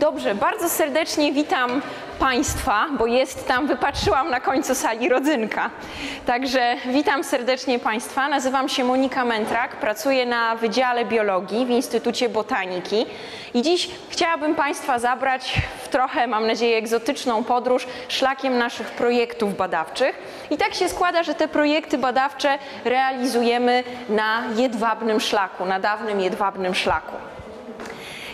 Dobrze, 0.00 0.34
bardzo 0.34 0.68
serdecznie 0.68 1.32
witam 1.32 1.82
Państwa, 2.18 2.86
bo 2.98 3.06
jest 3.06 3.48
tam, 3.48 3.66
wypatrzyłam 3.66 4.30
na 4.30 4.40
końcu 4.40 4.74
sali 4.74 5.08
rodzynka. 5.08 5.70
Także 6.26 6.76
witam 6.86 7.24
serdecznie 7.24 7.78
Państwa. 7.78 8.28
Nazywam 8.28 8.68
się 8.68 8.84
Monika 8.84 9.24
Mentrak, 9.24 9.76
pracuję 9.76 10.26
na 10.26 10.56
Wydziale 10.56 11.04
Biologii 11.04 11.66
w 11.66 11.70
Instytucie 11.70 12.28
Botaniki 12.28 13.06
i 13.54 13.62
dziś 13.62 13.90
chciałabym 14.08 14.54
Państwa 14.54 14.98
zabrać 14.98 15.60
w 15.82 15.88
trochę, 15.88 16.26
mam 16.26 16.46
nadzieję, 16.46 16.76
egzotyczną 16.76 17.44
podróż 17.44 17.86
szlakiem 18.08 18.58
naszych 18.58 18.90
projektów 18.90 19.56
badawczych. 19.56 20.18
I 20.50 20.56
tak 20.56 20.74
się 20.74 20.88
składa, 20.88 21.22
że 21.22 21.34
te 21.34 21.48
projekty 21.48 21.98
badawcze 21.98 22.58
realizujemy 22.84 23.84
na 24.08 24.42
jedwabnym 24.56 25.20
szlaku, 25.20 25.64
na 25.64 25.80
dawnym 25.80 26.20
jedwabnym 26.20 26.74
szlaku. 26.74 27.16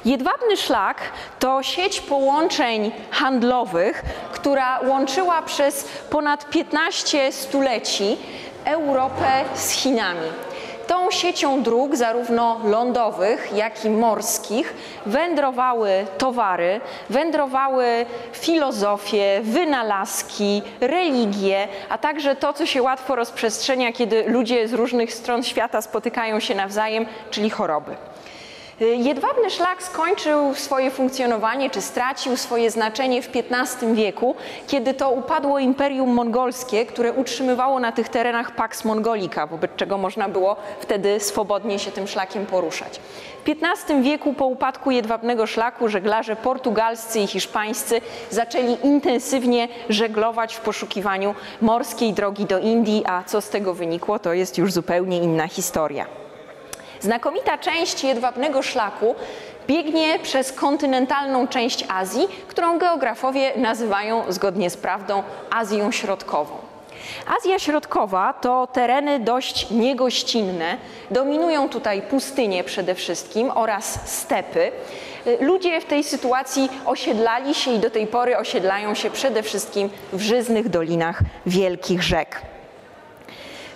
Jedwabny 0.06 0.56
szlak 0.56 0.96
to 1.38 1.62
sieć 1.62 2.00
połączeń 2.00 2.92
handlowych, 3.10 4.02
która 4.32 4.80
łączyła 4.80 5.42
przez 5.42 5.88
ponad 6.10 6.50
15 6.50 7.32
stuleci 7.32 8.16
Europę 8.64 9.44
z 9.54 9.70
Chinami. 9.70 10.28
Tą 10.86 11.10
siecią 11.10 11.62
dróg, 11.62 11.96
zarówno 11.96 12.60
lądowych, 12.64 13.52
jak 13.54 13.84
i 13.84 13.90
morskich, 13.90 14.74
wędrowały 15.06 16.06
towary, 16.18 16.80
wędrowały 17.10 18.06
filozofie, 18.32 19.40
wynalazki, 19.42 20.62
religie, 20.80 21.68
a 21.88 21.98
także 21.98 22.36
to, 22.36 22.52
co 22.52 22.66
się 22.66 22.82
łatwo 22.82 23.16
rozprzestrzenia, 23.16 23.92
kiedy 23.92 24.24
ludzie 24.28 24.68
z 24.68 24.72
różnych 24.72 25.14
stron 25.14 25.42
świata 25.42 25.82
spotykają 25.82 26.40
się 26.40 26.54
nawzajem, 26.54 27.06
czyli 27.30 27.50
choroby. 27.50 27.96
Jedwabny 28.80 29.50
szlak 29.50 29.82
skończył 29.82 30.54
swoje 30.54 30.90
funkcjonowanie, 30.90 31.70
czy 31.70 31.82
stracił 31.82 32.36
swoje 32.36 32.70
znaczenie 32.70 33.22
w 33.22 33.28
XV 33.50 33.94
wieku, 33.94 34.34
kiedy 34.66 34.94
to 34.94 35.10
upadło 35.10 35.58
Imperium 35.58 36.10
Mongolskie, 36.10 36.86
które 36.86 37.12
utrzymywało 37.12 37.80
na 37.80 37.92
tych 37.92 38.08
terenach 38.08 38.50
Pax 38.54 38.84
Mongolica, 38.84 39.46
wobec 39.46 39.70
czego 39.76 39.98
można 39.98 40.28
było 40.28 40.56
wtedy 40.80 41.20
swobodnie 41.20 41.78
się 41.78 41.90
tym 41.90 42.06
szlakiem 42.06 42.46
poruszać. 42.46 43.00
W 43.44 43.48
XV 43.48 44.02
wieku 44.02 44.34
po 44.34 44.46
upadku 44.46 44.90
jedwabnego 44.90 45.46
szlaku 45.46 45.88
żeglarze 45.88 46.36
portugalscy 46.36 47.20
i 47.20 47.26
hiszpańscy 47.26 48.00
zaczęli 48.30 48.76
intensywnie 48.82 49.68
żeglować 49.88 50.54
w 50.54 50.60
poszukiwaniu 50.60 51.34
morskiej 51.60 52.12
drogi 52.12 52.44
do 52.44 52.58
Indii, 52.58 53.04
a 53.06 53.24
co 53.24 53.40
z 53.40 53.48
tego 53.48 53.74
wynikło, 53.74 54.18
to 54.18 54.32
jest 54.32 54.58
już 54.58 54.72
zupełnie 54.72 55.18
inna 55.18 55.48
historia. 55.48 56.25
Znakomita 57.00 57.58
część 57.58 58.04
jedwabnego 58.04 58.62
szlaku 58.62 59.14
biegnie 59.66 60.18
przez 60.18 60.52
kontynentalną 60.52 61.48
część 61.48 61.84
Azji, 61.88 62.28
którą 62.48 62.78
geografowie 62.78 63.52
nazywają 63.56 64.22
zgodnie 64.28 64.70
z 64.70 64.76
prawdą 64.76 65.22
Azją 65.50 65.92
Środkową. 65.92 66.56
Azja 67.38 67.58
Środkowa 67.58 68.32
to 68.32 68.66
tereny 68.66 69.20
dość 69.20 69.70
niegościnne. 69.70 70.76
Dominują 71.10 71.68
tutaj 71.68 72.02
pustynie 72.02 72.64
przede 72.64 72.94
wszystkim 72.94 73.50
oraz 73.54 73.98
stepy. 74.04 74.72
Ludzie 75.40 75.80
w 75.80 75.84
tej 75.84 76.04
sytuacji 76.04 76.68
osiedlali 76.84 77.54
się 77.54 77.70
i 77.70 77.78
do 77.78 77.90
tej 77.90 78.06
pory 78.06 78.36
osiedlają 78.36 78.94
się 78.94 79.10
przede 79.10 79.42
wszystkim 79.42 79.90
w 80.12 80.20
żyznych 80.20 80.68
dolinach 80.68 81.20
wielkich 81.46 82.02
rzek. 82.02 82.42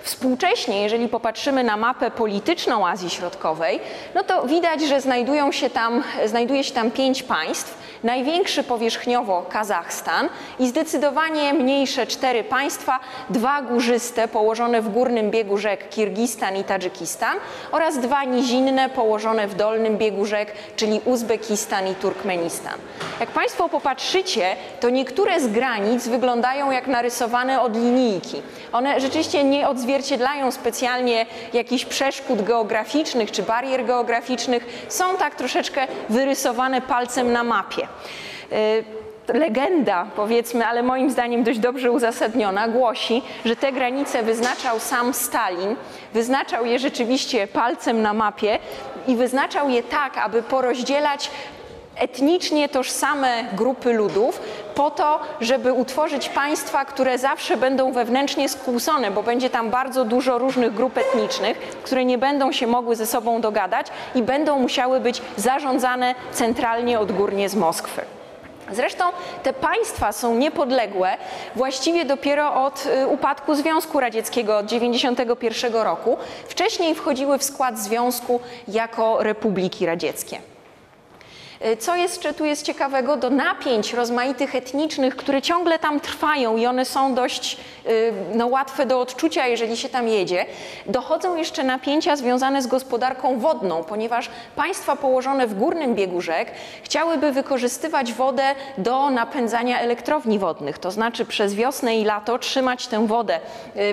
Współcześnie, 0.02 0.82
jeżeli 0.82 1.08
popatrzymy 1.08 1.64
na 1.64 1.76
mapę 1.76 2.10
polityczną 2.10 2.86
Azji 2.86 3.10
Środkowej, 3.10 3.80
no 4.14 4.22
to 4.22 4.46
widać, 4.46 4.82
że 4.82 5.00
znajdują 5.00 5.52
się 5.52 5.70
tam, 5.70 6.02
znajduje 6.26 6.64
się 6.64 6.74
tam 6.74 6.90
pięć 6.90 7.22
państw. 7.22 7.80
Największy 8.04 8.62
powierzchniowo 8.62 9.46
Kazachstan 9.48 10.28
i 10.58 10.68
zdecydowanie 10.68 11.52
mniejsze 11.54 12.06
cztery 12.06 12.44
państwa, 12.44 13.00
dwa 13.30 13.62
górzyste 13.62 14.28
położone 14.28 14.82
w 14.82 14.88
górnym 14.88 15.30
biegu 15.30 15.58
rzek 15.58 15.88
Kirgistan 15.88 16.56
i 16.56 16.64
Tadżykistan 16.64 17.36
oraz 17.72 17.98
dwa 17.98 18.24
nizinne 18.24 18.88
położone 18.88 19.48
w 19.48 19.54
dolnym 19.54 19.98
biegu 19.98 20.26
rzek, 20.26 20.52
czyli 20.76 21.00
Uzbekistan 21.04 21.88
i 21.88 21.94
Turkmenistan. 21.94 22.74
Jak 23.20 23.30
Państwo 23.30 23.68
popatrzycie, 23.68 24.56
to 24.80 24.90
niektóre 24.90 25.40
z 25.40 25.48
granic 25.48 26.08
wyglądają 26.08 26.70
jak 26.70 26.86
narysowane 26.86 27.60
od 27.60 27.76
linijki. 27.76 28.42
One 28.72 29.00
rzeczywiście 29.00 29.44
nie 29.44 29.68
odzwierciedlają 29.68 29.89
specjalnie 30.50 31.26
jakichś 31.52 31.84
przeszkód 31.84 32.42
geograficznych 32.42 33.30
czy 33.30 33.42
barier 33.42 33.84
geograficznych, 33.84 34.86
są 34.88 35.16
tak 35.16 35.34
troszeczkę 35.34 35.86
wyrysowane 36.08 36.80
palcem 36.80 37.32
na 37.32 37.44
mapie. 37.44 37.88
Legenda, 39.28 40.06
powiedzmy, 40.16 40.66
ale 40.66 40.82
moim 40.82 41.10
zdaniem 41.10 41.44
dość 41.44 41.58
dobrze 41.58 41.90
uzasadniona, 41.90 42.68
głosi, 42.68 43.22
że 43.44 43.56
te 43.56 43.72
granice 43.72 44.22
wyznaczał 44.22 44.80
sam 44.80 45.14
Stalin, 45.14 45.76
wyznaczał 46.14 46.66
je 46.66 46.78
rzeczywiście 46.78 47.46
palcem 47.46 48.02
na 48.02 48.14
mapie 48.14 48.58
i 49.06 49.16
wyznaczał 49.16 49.68
je 49.68 49.82
tak, 49.82 50.18
aby 50.18 50.42
porozdzielać 50.42 51.30
etnicznie 52.00 52.68
tożsame 52.68 53.44
grupy 53.52 53.92
ludów 53.92 54.40
po 54.74 54.90
to, 54.90 55.20
żeby 55.40 55.72
utworzyć 55.72 56.28
państwa, 56.28 56.84
które 56.84 57.18
zawsze 57.18 57.56
będą 57.56 57.92
wewnętrznie 57.92 58.48
skłócone, 58.48 59.10
bo 59.10 59.22
będzie 59.22 59.50
tam 59.50 59.70
bardzo 59.70 60.04
dużo 60.04 60.38
różnych 60.38 60.74
grup 60.74 60.98
etnicznych, 60.98 61.58
które 61.58 62.04
nie 62.04 62.18
będą 62.18 62.52
się 62.52 62.66
mogły 62.66 62.96
ze 62.96 63.06
sobą 63.06 63.40
dogadać 63.40 63.86
i 64.14 64.22
będą 64.22 64.58
musiały 64.58 65.00
być 65.00 65.22
zarządzane 65.36 66.14
centralnie 66.32 67.00
odgórnie 67.00 67.48
z 67.48 67.54
Moskwy. 67.54 68.02
Zresztą 68.72 69.04
te 69.42 69.52
państwa 69.52 70.12
są 70.12 70.34
niepodległe 70.34 71.16
właściwie 71.56 72.04
dopiero 72.04 72.64
od 72.64 72.84
upadku 73.08 73.54
Związku 73.54 74.00
Radzieckiego 74.00 74.58
od 74.58 74.66
1991 74.66 75.82
roku. 75.82 76.16
Wcześniej 76.48 76.94
wchodziły 76.94 77.38
w 77.38 77.44
skład 77.44 77.78
związku 77.78 78.40
jako 78.68 79.22
republiki 79.22 79.86
radzieckie. 79.86 80.49
Co 81.78 81.96
jeszcze 81.96 82.34
tu 82.34 82.44
jest 82.44 82.66
ciekawego? 82.66 83.16
Do 83.16 83.30
napięć 83.30 83.92
rozmaitych 83.92 84.54
etnicznych, 84.54 85.16
które 85.16 85.42
ciągle 85.42 85.78
tam 85.78 86.00
trwają 86.00 86.56
i 86.56 86.66
one 86.66 86.84
są 86.84 87.14
dość 87.14 87.56
no, 88.34 88.46
łatwe 88.46 88.86
do 88.86 89.00
odczucia, 89.00 89.46
jeżeli 89.46 89.76
się 89.76 89.88
tam 89.88 90.08
jedzie, 90.08 90.46
dochodzą 90.86 91.36
jeszcze 91.36 91.64
napięcia 91.64 92.16
związane 92.16 92.62
z 92.62 92.66
gospodarką 92.66 93.38
wodną, 93.38 93.84
ponieważ 93.84 94.30
państwa 94.56 94.96
położone 94.96 95.46
w 95.46 95.54
górnym 95.54 95.94
biegu 95.94 96.20
rzek 96.20 96.52
chciałyby 96.82 97.32
wykorzystywać 97.32 98.12
wodę 98.12 98.42
do 98.78 99.10
napędzania 99.10 99.80
elektrowni 99.80 100.38
wodnych, 100.38 100.78
to 100.78 100.90
znaczy 100.90 101.24
przez 101.24 101.54
wiosnę 101.54 101.96
i 101.96 102.04
lato 102.04 102.38
trzymać 102.38 102.86
tę 102.86 103.06
wodę 103.06 103.40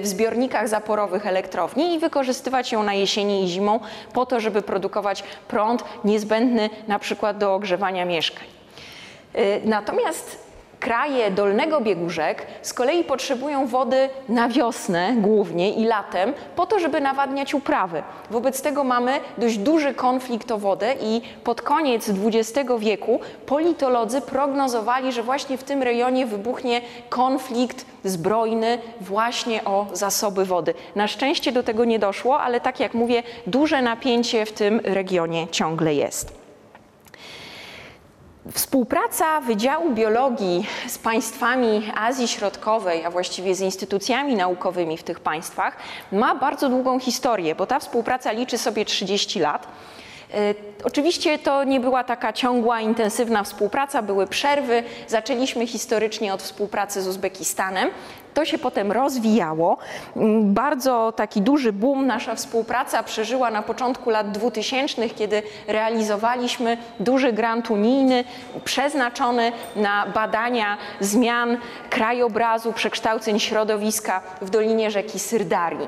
w 0.01 0.07
zbiornikach 0.07 0.67
zaporowych 0.67 1.27
elektrowni 1.27 1.93
i 1.93 1.99
wykorzystywać 1.99 2.71
ją 2.71 2.83
na 2.83 2.93
jesieni 2.93 3.43
i 3.43 3.47
zimą 3.47 3.79
po 4.13 4.25
to, 4.25 4.39
żeby 4.39 4.61
produkować 4.61 5.23
prąd 5.47 5.83
niezbędny 6.03 6.69
na 6.87 6.99
przykład 6.99 7.37
do 7.37 7.56
ogrzewania 7.57 8.05
mieszkań. 8.05 8.47
Natomiast 9.65 10.47
kraje 10.79 11.31
dolnego 11.31 11.81
biegu 11.81 12.09
rzek 12.09 12.45
z 12.61 12.73
kolei 12.73 13.03
potrzebują 13.03 13.67
wody 13.67 14.09
na 14.29 14.49
wiosnę 14.49 15.13
głównie 15.17 15.73
i 15.73 15.85
latem 15.85 16.33
po 16.55 16.65
to, 16.65 16.79
żeby 16.79 17.01
nawadniać 17.01 17.53
uprawy. 17.53 18.03
Wobec 18.31 18.61
tego 18.61 18.83
mamy 18.83 19.19
dość 19.37 19.57
duży 19.57 19.93
konflikt 19.93 20.51
o 20.51 20.57
wodę 20.57 20.95
i 21.01 21.21
pod 21.43 21.61
koniec 21.61 22.09
XX 22.09 22.69
wieku 22.79 23.19
politolodzy 23.45 24.21
prognozowali, 24.21 25.11
że 25.11 25.23
właśnie 25.23 25.57
w 25.57 25.63
tym 25.63 25.83
rejonie 25.83 26.25
wybuchnie 26.25 26.81
konflikt 27.09 27.85
zbrojny 28.03 28.77
właśnie 29.01 29.65
o 29.65 29.85
zasoby 29.93 30.45
wody. 30.45 30.73
Na 30.95 31.07
szczęście 31.07 31.51
do 31.51 31.63
tego 31.63 31.85
nie 31.85 31.99
doszło, 31.99 32.39
ale 32.39 32.61
tak 32.61 32.79
jak 32.79 32.93
mówię, 32.93 33.23
duże 33.47 33.81
napięcie 33.81 34.45
w 34.45 34.51
tym 34.51 34.79
regionie 34.83 35.47
ciągle 35.47 35.93
jest. 35.93 36.36
Współpraca 38.53 39.41
Wydziału 39.41 39.93
Biologii 39.93 40.67
z 40.87 40.97
państwami 40.97 41.91
Azji 41.95 42.27
Środkowej, 42.27 43.05
a 43.05 43.11
właściwie 43.11 43.55
z 43.55 43.61
instytucjami 43.61 44.35
naukowymi 44.35 44.97
w 44.97 45.03
tych 45.03 45.19
państwach, 45.19 45.77
ma 46.11 46.35
bardzo 46.35 46.69
długą 46.69 46.99
historię, 46.99 47.55
bo 47.55 47.65
ta 47.65 47.79
współpraca 47.79 48.31
liczy 48.31 48.57
sobie 48.57 48.85
30 48.85 49.39
lat. 49.39 49.67
Oczywiście 50.83 51.39
to 51.39 51.63
nie 51.63 51.79
była 51.79 52.03
taka 52.03 52.33
ciągła, 52.33 52.81
intensywna 52.81 53.43
współpraca, 53.43 54.01
były 54.01 54.27
przerwy. 54.27 54.83
Zaczęliśmy 55.07 55.67
historycznie 55.67 56.33
od 56.33 56.41
współpracy 56.43 57.01
z 57.01 57.07
Uzbekistanem. 57.07 57.89
To 58.33 58.45
się 58.45 58.57
potem 58.57 58.91
rozwijało. 58.91 59.77
Bardzo 60.41 61.13
taki 61.15 61.41
duży 61.41 61.73
boom 61.73 62.07
nasza 62.07 62.35
współpraca 62.35 63.03
przeżyła 63.03 63.51
na 63.51 63.61
początku 63.61 64.09
lat 64.09 64.31
2000, 64.31 65.09
kiedy 65.09 65.43
realizowaliśmy 65.67 66.77
duży 66.99 67.33
grant 67.33 67.71
unijny 67.71 68.23
przeznaczony 68.63 69.51
na 69.75 70.05
badania 70.05 70.77
zmian 70.99 71.57
krajobrazu, 71.89 72.73
przekształceń 72.73 73.39
środowiska 73.39 74.21
w 74.41 74.49
dolinie 74.49 74.91
rzeki 74.91 75.19
Syrdarii. 75.19 75.87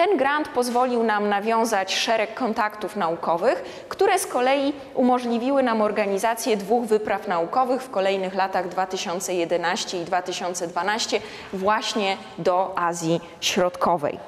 Ten 0.00 0.16
grant 0.16 0.48
pozwolił 0.48 1.02
nam 1.02 1.28
nawiązać 1.28 1.94
szereg 1.94 2.34
kontaktów 2.34 2.96
naukowych, 2.96 3.84
które 3.88 4.18
z 4.18 4.26
kolei 4.26 4.72
umożliwiły 4.94 5.62
nam 5.62 5.82
organizację 5.82 6.56
dwóch 6.56 6.84
wypraw 6.86 7.28
naukowych 7.28 7.82
w 7.82 7.90
kolejnych 7.90 8.34
latach 8.34 8.68
2011 8.68 10.02
i 10.02 10.04
2012 10.04 11.20
właśnie 11.52 12.16
do 12.38 12.78
Azji 12.78 13.20
Środkowej. 13.40 14.18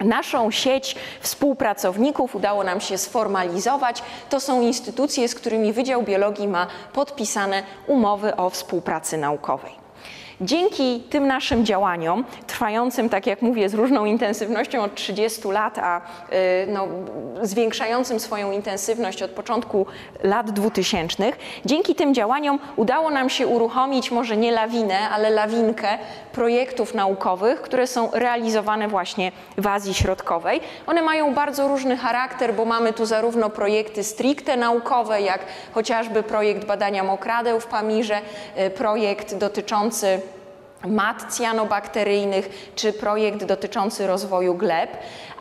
Naszą 0.00 0.50
sieć 0.50 0.96
współpracowników 1.20 2.34
udało 2.34 2.64
nam 2.64 2.80
się 2.80 2.98
sformalizować. 2.98 4.02
To 4.30 4.40
są 4.40 4.60
instytucje, 4.60 5.28
z 5.28 5.34
którymi 5.34 5.72
Wydział 5.72 6.02
Biologii 6.02 6.48
ma 6.48 6.66
podpisane 6.92 7.62
umowy 7.86 8.36
o 8.36 8.50
współpracy 8.50 9.18
naukowej. 9.18 9.85
Dzięki 10.40 11.02
tym 11.10 11.26
naszym 11.26 11.66
działaniom, 11.66 12.24
trwającym, 12.46 13.08
tak 13.08 13.26
jak 13.26 13.42
mówię, 13.42 13.68
z 13.68 13.74
różną 13.74 14.04
intensywnością 14.04 14.82
od 14.82 14.94
30 14.94 15.48
lat, 15.48 15.78
a 15.78 16.00
y, 16.00 16.02
no, 16.68 16.88
zwiększającym 17.42 18.20
swoją 18.20 18.52
intensywność 18.52 19.22
od 19.22 19.30
początku 19.30 19.86
lat 20.22 20.50
2000, 20.50 21.32
dzięki 21.64 21.94
tym 21.94 22.14
działaniom 22.14 22.58
udało 22.76 23.10
nam 23.10 23.30
się 23.30 23.46
uruchomić 23.46 24.10
może 24.10 24.36
nie 24.36 24.52
lawinę, 24.52 25.10
ale 25.10 25.30
lawinkę 25.30 25.98
projektów 26.32 26.94
naukowych, 26.94 27.62
które 27.62 27.86
są 27.86 28.10
realizowane 28.12 28.88
właśnie 28.88 29.32
w 29.58 29.66
Azji 29.66 29.94
Środkowej. 29.94 30.60
One 30.86 31.02
mają 31.02 31.34
bardzo 31.34 31.68
różny 31.68 31.96
charakter, 31.96 32.54
bo 32.54 32.64
mamy 32.64 32.92
tu 32.92 33.06
zarówno 33.06 33.50
projekty 33.50 34.04
stricte 34.04 34.56
naukowe, 34.56 35.22
jak 35.22 35.40
chociażby 35.72 36.22
projekt 36.22 36.64
badania 36.64 37.04
mokradeł 37.04 37.60
w 37.60 37.66
Pamirze, 37.66 38.20
y, 38.58 38.70
projekt 38.70 39.34
dotyczący 39.34 40.20
mat 40.84 41.34
cjanobakteryjnych 41.36 42.72
czy 42.74 42.92
projekt 42.92 43.44
dotyczący 43.44 44.06
rozwoju 44.06 44.54
gleb, 44.54 44.90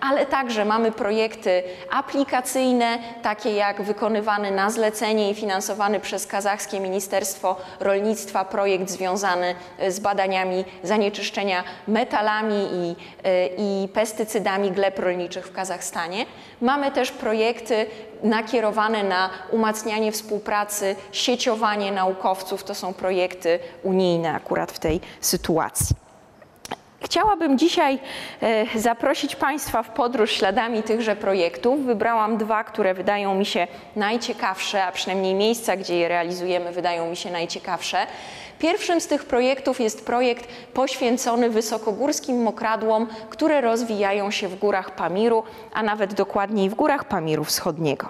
ale 0.02 0.26
także 0.26 0.66
mamy 0.66 0.92
projekty 0.92 1.64
aplikacyjne, 1.92 3.00
takie 3.22 3.52
jak 3.52 3.82
wykonywany 3.82 4.52
na 4.52 4.70
zlecenie 4.70 5.32
i 5.32 5.36
finansowany 5.36 6.00
przez 6.00 6.28
kazachskie 6.28 6.80
Ministerstwo 6.80 7.56
Rolnictwa 7.80 8.46
projekt 8.46 8.90
związany 8.90 9.56
z 9.90 10.00
badaniami 10.00 10.66
zanieczyszczenia 10.84 11.64
metalami 11.88 12.68
i, 12.74 12.96
i 13.58 13.88
pestycydami 13.88 14.72
gleb 14.72 15.00
rolniczych 15.00 15.48
w 15.48 15.52
Kazachstanie. 15.52 16.26
Mamy 16.62 16.92
też 16.92 17.12
projekty 17.12 17.86
nakierowane 18.24 19.04
na 19.04 19.30
umacnianie 19.52 20.12
współpracy, 20.12 20.96
sieciowanie 21.12 21.92
naukowców. 21.92 22.64
To 22.64 22.76
są 22.76 22.94
projekty 22.94 23.60
unijne 23.84 24.34
akurat 24.34 24.72
w 24.72 24.80
tej 24.80 25.02
sytuacji. 25.22 26.05
Chciałabym 27.06 27.58
dzisiaj 27.58 28.00
e, 28.42 28.80
zaprosić 28.80 29.36
Państwa 29.36 29.84
w 29.84 29.90
podróż 29.90 30.32
śladami 30.32 30.84
tychże 30.84 31.16
projektów. 31.16 31.86
Wybrałam 31.86 32.38
dwa, 32.38 32.64
które 32.64 32.94
wydają 32.94 33.36
mi 33.36 33.46
się 33.46 33.68
najciekawsze, 33.96 34.84
a 34.84 34.92
przynajmniej 34.92 35.34
miejsca, 35.34 35.78
gdzie 35.78 35.98
je 35.98 36.08
realizujemy, 36.08 36.72
wydają 36.72 37.10
mi 37.10 37.16
się 37.16 37.32
najciekawsze. 37.32 38.08
Pierwszym 38.60 39.02
z 39.02 39.08
tych 39.08 39.26
projektów 39.26 39.80
jest 39.80 40.06
projekt 40.06 40.48
poświęcony 40.74 41.50
wysokogórskim 41.50 42.44
mokradłom, 42.44 43.08
które 43.30 43.62
rozwijają 43.62 44.32
się 44.32 44.48
w 44.48 44.60
górach 44.60 44.96
Pamiru, 44.96 45.44
a 45.74 45.84
nawet 45.84 46.14
dokładniej 46.14 46.70
w 46.70 46.76
górach 46.76 47.04
Pamiru 47.04 47.44
Wschodniego. 47.44 48.10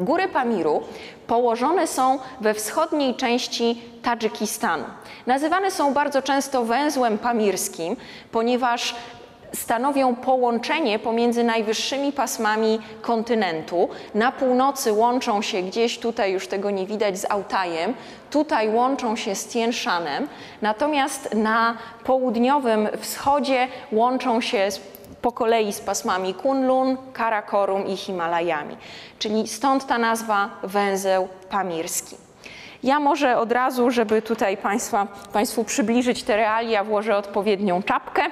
Góry 0.00 0.28
Pamiru 0.28 0.82
położone 1.26 1.86
są 1.86 2.18
we 2.40 2.54
wschodniej 2.54 3.14
części 3.14 3.82
Tadżykistanu. 4.02 4.84
Nazywane 5.26 5.70
są 5.70 5.94
bardzo 5.94 6.22
często 6.22 6.64
węzłem 6.64 7.18
pamirskim, 7.18 7.96
ponieważ 8.32 8.94
stanowią 9.54 10.16
połączenie 10.16 10.98
pomiędzy 10.98 11.44
najwyższymi 11.44 12.12
pasmami 12.12 12.78
kontynentu. 13.02 13.88
Na 14.14 14.32
północy 14.32 14.92
łączą 14.92 15.42
się 15.42 15.62
gdzieś 15.62 15.98
tutaj, 15.98 16.32
już 16.32 16.48
tego 16.48 16.70
nie 16.70 16.86
widać, 16.86 17.18
z 17.18 17.30
Altajem, 17.30 17.94
tutaj 18.30 18.68
łączą 18.68 19.16
się 19.16 19.34
z 19.34 19.46
Tien 19.46 19.72
Szanem, 19.72 20.28
natomiast 20.62 21.34
na 21.34 21.76
południowym 22.04 22.88
wschodzie 23.00 23.68
łączą 23.92 24.40
się 24.40 24.70
z 24.70 24.80
po 25.22 25.32
kolei 25.32 25.72
z 25.72 25.80
pasmami 25.80 26.34
Kunlun, 26.34 26.96
Karakorum 27.12 27.86
i 27.86 27.96
Himalajami. 27.96 28.76
Czyli 29.18 29.48
stąd 29.48 29.86
ta 29.86 29.98
nazwa 29.98 30.50
węzeł 30.62 31.28
pamirski. 31.50 32.16
Ja 32.82 33.00
może 33.00 33.38
od 33.38 33.52
razu, 33.52 33.90
żeby 33.90 34.22
tutaj 34.22 34.56
państwa, 34.56 35.06
Państwu 35.32 35.64
przybliżyć 35.64 36.22
te 36.22 36.36
realia, 36.36 36.84
włożę 36.84 37.16
odpowiednią 37.16 37.82
czapkę. 37.82 38.22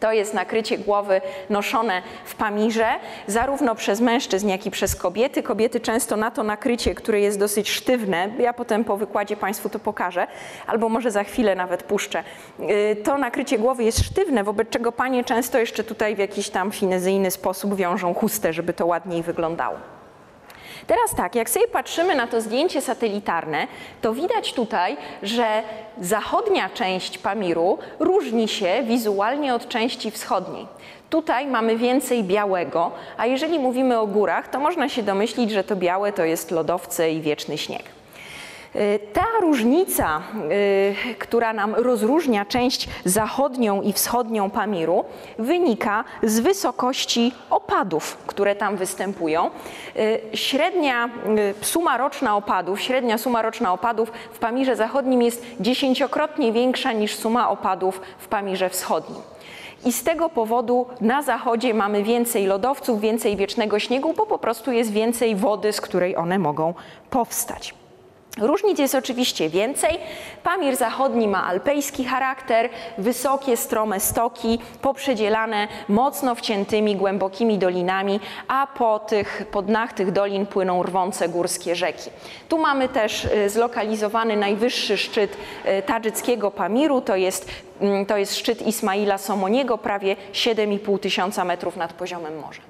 To 0.00 0.12
jest 0.12 0.34
nakrycie 0.34 0.78
głowy 0.78 1.20
noszone 1.50 2.02
w 2.24 2.34
Pamirze, 2.34 2.86
zarówno 3.26 3.74
przez 3.74 4.00
mężczyzn, 4.00 4.48
jak 4.48 4.66
i 4.66 4.70
przez 4.70 4.96
kobiety. 4.96 5.42
Kobiety 5.42 5.80
często 5.80 6.16
na 6.16 6.30
to 6.30 6.42
nakrycie, 6.42 6.94
które 6.94 7.20
jest 7.20 7.38
dosyć 7.38 7.70
sztywne, 7.70 8.28
ja 8.38 8.52
potem 8.52 8.84
po 8.84 8.96
wykładzie 8.96 9.36
Państwu 9.36 9.68
to 9.68 9.78
pokażę, 9.78 10.26
albo 10.66 10.88
może 10.88 11.10
za 11.10 11.24
chwilę 11.24 11.54
nawet 11.54 11.82
puszczę. 11.82 12.24
Y, 12.60 12.96
to 12.96 13.18
nakrycie 13.18 13.58
głowy 13.58 13.84
jest 13.84 13.98
sztywne, 13.98 14.44
wobec 14.44 14.68
czego 14.68 14.92
panie 14.92 15.24
często 15.24 15.58
jeszcze 15.58 15.84
tutaj 15.84 16.16
w 16.16 16.18
jakiś 16.18 16.50
tam 16.50 16.70
finezyjny 16.70 17.30
sposób 17.30 17.74
wiążą 17.76 18.14
chustę, 18.14 18.52
żeby 18.52 18.72
to 18.72 18.86
ładniej 18.86 19.22
wyglądało. 19.22 20.01
Teraz 20.86 21.14
tak, 21.16 21.34
jak 21.34 21.50
sobie 21.50 21.68
patrzymy 21.68 22.14
na 22.14 22.26
to 22.26 22.40
zdjęcie 22.40 22.80
satelitarne, 22.80 23.66
to 24.00 24.14
widać 24.14 24.52
tutaj, 24.52 24.96
że 25.22 25.62
zachodnia 26.00 26.70
część 26.70 27.18
Pamiru 27.18 27.78
różni 27.98 28.48
się 28.48 28.82
wizualnie 28.82 29.54
od 29.54 29.68
części 29.68 30.10
wschodniej. 30.10 30.66
Tutaj 31.10 31.46
mamy 31.46 31.76
więcej 31.76 32.24
białego, 32.24 32.90
a 33.16 33.26
jeżeli 33.26 33.58
mówimy 33.58 33.98
o 33.98 34.06
górach, 34.06 34.48
to 34.48 34.60
można 34.60 34.88
się 34.88 35.02
domyślić, 35.02 35.50
że 35.50 35.64
to 35.64 35.76
białe 35.76 36.12
to 36.12 36.24
jest 36.24 36.50
lodowce 36.50 37.12
i 37.12 37.20
wieczny 37.20 37.58
śnieg. 37.58 37.82
Y, 38.76 39.00
ta 39.12 39.24
różnica, 39.40 40.22
y, 41.10 41.14
która 41.14 41.52
nam 41.52 41.74
rozróżnia 41.74 42.44
część 42.44 42.88
zachodnią 43.04 43.82
i 43.82 43.92
wschodnią 43.92 44.50
Pamiru, 44.50 45.04
wynika 45.38 46.04
z 46.22 46.40
wysokości 46.40 47.32
opadów, 47.50 48.18
które 48.26 48.56
tam 48.56 48.76
występują. 48.76 49.50
Y, 49.96 50.20
średnia 50.36 51.08
suma 51.60 51.96
roczna 51.96 52.36
opadów, 52.36 52.80
średnia 52.80 53.18
suma 53.18 53.42
roczna 53.42 53.72
opadów 53.72 54.12
w 54.32 54.38
Pamirze 54.38 54.76
Zachodnim 54.76 55.22
jest 55.22 55.44
dziesięciokrotnie 55.60 56.52
większa 56.52 56.92
niż 56.92 57.14
suma 57.14 57.50
opadów 57.50 58.00
w 58.18 58.28
Pamirze 58.28 58.68
Wschodnim. 58.68 59.22
I 59.84 59.92
z 59.92 60.04
tego 60.04 60.28
powodu 60.28 60.86
na 61.00 61.22
zachodzie 61.22 61.74
mamy 61.74 62.02
więcej 62.02 62.46
lodowców, 62.46 63.00
więcej 63.00 63.36
wiecznego 63.36 63.78
śniegu, 63.78 64.14
bo 64.16 64.26
po 64.26 64.38
prostu 64.38 64.72
jest 64.72 64.92
więcej 64.92 65.36
wody, 65.36 65.72
z 65.72 65.80
której 65.80 66.16
one 66.16 66.38
mogą 66.38 66.74
powstać. 67.10 67.81
Różnic 68.38 68.78
jest 68.78 68.94
oczywiście 68.94 69.48
więcej. 69.48 69.98
Pamir 70.42 70.76
zachodni 70.76 71.28
ma 71.28 71.46
alpejski 71.46 72.04
charakter, 72.04 72.68
wysokie, 72.98 73.56
strome 73.56 74.00
stoki, 74.00 74.58
poprzedzielane 74.82 75.68
mocno 75.88 76.34
wciętymi, 76.34 76.96
głębokimi 76.96 77.58
dolinami, 77.58 78.20
a 78.48 78.66
po 78.66 78.98
tych 78.98 79.46
po 79.50 79.62
dnach 79.62 79.92
tych 79.92 80.12
dolin 80.12 80.46
płyną 80.46 80.82
rwące 80.82 81.28
górskie 81.28 81.76
rzeki. 81.76 82.10
Tu 82.48 82.58
mamy 82.58 82.88
też 82.88 83.24
y, 83.24 83.50
zlokalizowany 83.50 84.36
najwyższy 84.36 84.96
szczyt 84.98 85.36
y, 85.66 85.82
tadżyckiego 85.82 86.50
Pamiru, 86.50 87.00
to 87.00 87.16
jest 87.16 87.48
mm, 87.80 88.06
to 88.06 88.16
jest 88.16 88.36
szczyt 88.36 88.66
Ismaila 88.66 89.18
Somoniego, 89.18 89.78
prawie 89.78 90.16
7,5 90.32 90.98
tysiąca 90.98 91.44
metrów 91.44 91.76
nad 91.76 91.92
poziomem 91.92 92.38
morza. 92.38 92.62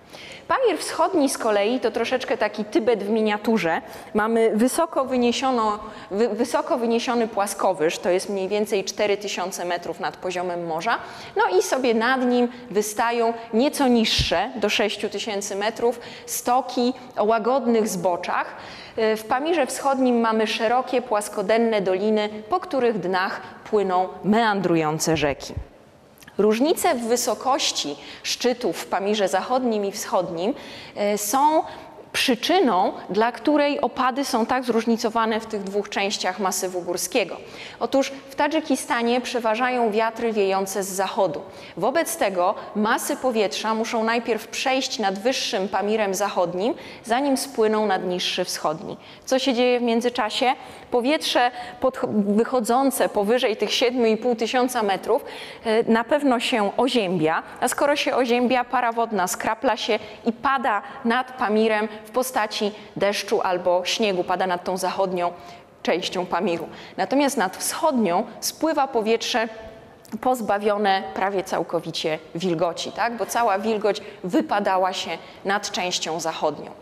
Pamir 0.52 0.78
Wschodni 0.78 1.28
z 1.28 1.38
kolei 1.38 1.80
to 1.80 1.90
troszeczkę 1.90 2.38
taki 2.38 2.64
Tybet 2.64 3.04
w 3.04 3.10
miniaturze. 3.10 3.82
Mamy 4.14 4.50
wysoko, 4.54 5.04
wyniesiono, 5.04 5.78
wy, 6.10 6.28
wysoko 6.28 6.78
wyniesiony 6.78 7.28
płaskowyż, 7.28 7.98
to 7.98 8.10
jest 8.10 8.28
mniej 8.28 8.48
więcej 8.48 8.84
4000 8.84 9.64
metrów 9.64 10.00
nad 10.00 10.16
poziomem 10.16 10.66
morza. 10.66 10.98
No 11.36 11.58
i 11.58 11.62
sobie 11.62 11.94
nad 11.94 12.24
nim 12.24 12.48
wystają 12.70 13.32
nieco 13.54 13.88
niższe, 13.88 14.50
do 14.56 14.68
6000 14.68 15.54
metrów, 15.54 16.00
stoki 16.26 16.92
o 17.16 17.24
łagodnych 17.24 17.88
zboczach. 17.88 18.56
E, 18.96 19.16
w 19.16 19.24
Pamirze 19.24 19.66
Wschodnim 19.66 20.20
mamy 20.20 20.46
szerokie, 20.46 21.02
płaskodenne 21.02 21.80
doliny, 21.80 22.28
po 22.48 22.60
których 22.60 22.98
dnach 22.98 23.40
płyną 23.70 24.08
meandrujące 24.24 25.16
rzeki. 25.16 25.54
Różnice 26.38 26.94
w 26.94 27.08
wysokości 27.08 27.96
szczytów 28.22 28.76
w 28.76 28.86
Pamirze 28.86 29.28
Zachodnim 29.28 29.84
i 29.84 29.92
Wschodnim 29.92 30.54
e, 30.96 31.18
są 31.18 31.62
przyczyną, 32.12 32.92
dla 33.10 33.32
której 33.32 33.80
opady 33.80 34.24
są 34.24 34.46
tak 34.46 34.64
zróżnicowane 34.64 35.40
w 35.40 35.46
tych 35.46 35.62
dwóch 35.64 35.88
częściach 35.88 36.40
masywu 36.40 36.80
górskiego. 36.82 37.36
Otóż 37.80 38.12
w 38.30 38.34
Tadżykistanie 38.34 39.20
przeważają 39.20 39.90
wiatry 39.90 40.32
wiejące 40.32 40.82
z 40.82 40.88
zachodu. 40.88 41.42
Wobec 41.76 42.16
tego 42.16 42.54
masy 42.76 43.16
powietrza 43.16 43.74
muszą 43.74 44.04
najpierw 44.04 44.48
przejść 44.48 44.98
nad 44.98 45.18
wyższym 45.18 45.68
Pamirem 45.68 46.14
zachodnim, 46.14 46.74
zanim 47.04 47.36
spłyną 47.36 47.86
nad 47.86 48.04
niższy 48.04 48.44
wschodni. 48.44 48.96
Co 49.24 49.38
się 49.38 49.54
dzieje 49.54 49.80
w 49.80 49.82
międzyczasie? 49.82 50.54
Powietrze 50.90 51.50
wychodzące 52.12 53.08
powyżej 53.08 53.56
tych 53.56 53.70
7,5 53.70 54.36
tysiąca 54.36 54.82
metrów 54.82 55.24
e, 55.64 55.92
na 55.92 56.04
pewno 56.04 56.40
się 56.40 56.76
oziębia, 56.76 57.42
a 57.60 57.68
skoro 57.68 57.96
się 57.96 58.16
oziębia, 58.16 58.64
para 58.64 58.92
wodna 58.92 59.26
skrapla 59.26 59.76
się 59.76 59.98
i 60.26 60.32
pada 60.32 60.82
nad 61.04 61.32
Pamirem 61.32 61.88
w 62.04 62.10
postaci 62.10 62.72
deszczu 62.96 63.40
albo 63.40 63.84
śniegu, 63.84 64.24
pada 64.24 64.46
nad 64.46 64.64
tą 64.64 64.76
zachodnią 64.76 65.32
częścią 65.82 66.26
Pamiru. 66.26 66.68
Natomiast 66.96 67.36
nad 67.36 67.56
wschodnią 67.56 68.24
spływa 68.40 68.88
powietrze 68.88 69.48
pozbawione 70.20 71.02
prawie 71.14 71.44
całkowicie 71.44 72.18
wilgoci, 72.34 72.92
tak? 72.92 73.16
bo 73.16 73.26
cała 73.26 73.58
wilgoć 73.58 74.00
wypadała 74.24 74.92
się 74.92 75.18
nad 75.44 75.70
częścią 75.70 76.20
zachodnią. 76.20 76.81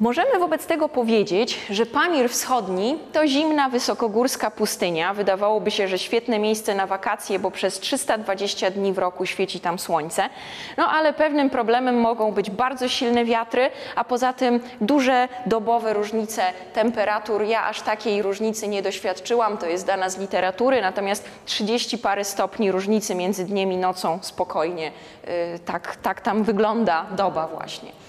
Możemy 0.00 0.38
wobec 0.38 0.66
tego 0.66 0.88
powiedzieć, 0.88 1.58
że 1.70 1.86
Pamir 1.86 2.30
Wschodni 2.30 2.98
to 3.12 3.26
zimna, 3.26 3.68
wysokogórska 3.68 4.50
pustynia. 4.50 5.14
Wydawałoby 5.14 5.70
się, 5.70 5.88
że 5.88 5.98
świetne 5.98 6.38
miejsce 6.38 6.74
na 6.74 6.86
wakacje, 6.86 7.38
bo 7.38 7.50
przez 7.50 7.80
320 7.80 8.70
dni 8.70 8.92
w 8.92 8.98
roku 8.98 9.26
świeci 9.26 9.60
tam 9.60 9.78
słońce. 9.78 10.28
No 10.76 10.88
ale 10.88 11.12
pewnym 11.12 11.50
problemem 11.50 12.00
mogą 12.00 12.32
być 12.32 12.50
bardzo 12.50 12.88
silne 12.88 13.24
wiatry, 13.24 13.70
a 13.96 14.04
poza 14.04 14.32
tym 14.32 14.60
duże 14.80 15.28
dobowe 15.46 15.92
różnice 15.92 16.42
temperatur. 16.72 17.42
Ja 17.42 17.66
aż 17.66 17.82
takiej 17.82 18.22
różnicy 18.22 18.68
nie 18.68 18.82
doświadczyłam, 18.82 19.58
to 19.58 19.66
jest 19.66 19.86
dana 19.86 20.10
z 20.10 20.18
literatury, 20.18 20.82
natomiast 20.82 21.24
30 21.46 21.98
parę 21.98 22.24
stopni 22.24 22.72
różnicy 22.72 23.14
między 23.14 23.44
dniem 23.44 23.72
i 23.72 23.76
nocą 23.76 24.18
spokojnie, 24.22 24.92
yy, 25.26 25.58
tak, 25.58 25.96
tak 25.96 26.20
tam 26.20 26.44
wygląda 26.44 27.06
doba 27.16 27.46
właśnie. 27.46 28.07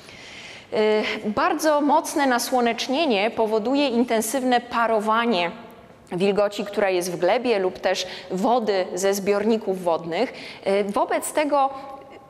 Y, 0.74 1.30
bardzo 1.30 1.82
mocne 1.82 2.28
nasłonecznienie 2.28 3.32
powoduje 3.32 3.88
intensywne 3.88 4.62
parowanie 4.62 5.52
wilgoci, 6.12 6.66
która 6.66 6.90
jest 6.90 7.12
w 7.12 7.20
glebie 7.20 7.60
lub 7.60 7.80
też 7.80 8.08
wody 8.32 8.86
ze 8.94 9.14
zbiorników 9.14 9.84
wodnych. 9.84 10.34
Y, 10.68 10.84
wobec 10.84 11.34
tego 11.34 11.70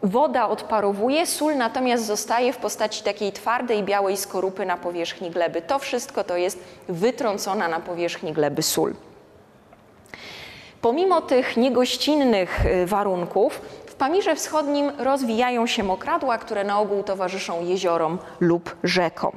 woda 0.04 0.50
odparowuje, 0.50 1.26
sól 1.28 1.58
natomiast 1.58 2.06
zostaje 2.06 2.54
w 2.54 2.58
postaci 2.58 3.04
takiej 3.04 3.32
twardej, 3.32 3.84
białej 3.84 4.18
skorupy 4.18 4.66
na 4.66 4.78
powierzchni 4.78 5.30
gleby. 5.32 5.62
To 5.62 5.80
wszystko 5.80 6.24
to 6.24 6.38
jest 6.38 6.60
wytrącona 6.90 7.68
na 7.68 7.80
powierzchni 7.80 8.34
gleby 8.34 8.62
sól. 8.62 8.94
Pomimo 10.82 11.22
tych 11.22 11.58
niegościnnych 11.58 12.66
y, 12.66 12.86
warunków, 12.86 13.62
Pamirze 14.00 14.36
Wschodnim 14.36 14.92
rozwijają 14.98 15.68
się 15.68 15.84
mokradła, 15.84 16.38
które 16.38 16.64
na 16.64 16.80
ogół 16.80 17.04
towarzyszą 17.04 17.66
jeziorom 17.66 18.18
lub 18.40 18.76
rzekom. 18.84 19.32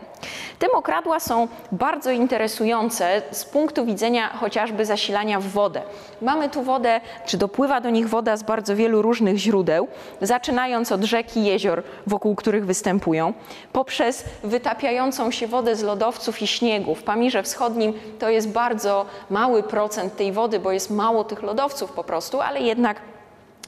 Te 0.58 0.66
mokradła 0.74 1.20
są 1.20 1.48
bardzo 1.72 2.10
interesujące 2.10 3.22
z 3.30 3.44
punktu 3.44 3.84
widzenia 3.84 4.28
chociażby 4.28 4.86
zasilania 4.86 5.40
w 5.40 5.44
wodę. 5.44 5.82
Mamy 6.20 6.48
tu 6.48 6.62
wodę, 6.62 7.00
czy 7.26 7.38
dopływa 7.38 7.80
do 7.80 7.90
nich 7.90 8.08
woda 8.08 8.36
z 8.36 8.42
bardzo 8.42 8.76
wielu 8.76 9.02
różnych 9.02 9.36
źródeł, 9.36 9.88
zaczynając 10.20 10.92
od 10.92 11.02
rzek 11.04 11.36
i 11.36 11.44
jezior, 11.44 11.82
wokół 12.06 12.34
których 12.34 12.66
występują, 12.66 13.32
poprzez 13.72 14.24
wytapiającą 14.44 15.30
się 15.30 15.46
wodę 15.46 15.76
z 15.76 15.82
lodowców 15.82 16.42
i 16.42 16.46
śniegu. 16.46 16.94
W 16.94 17.02
Pamirze 17.02 17.42
Wschodnim 17.42 17.92
to 18.18 18.30
jest 18.30 18.48
bardzo 18.48 19.06
mały 19.30 19.62
procent 19.62 20.16
tej 20.16 20.32
wody, 20.32 20.60
bo 20.60 20.72
jest 20.72 20.90
mało 20.90 21.24
tych 21.24 21.42
lodowców 21.42 21.92
po 21.92 22.04
prostu, 22.04 22.40
ale 22.40 22.60
jednak 22.60 23.11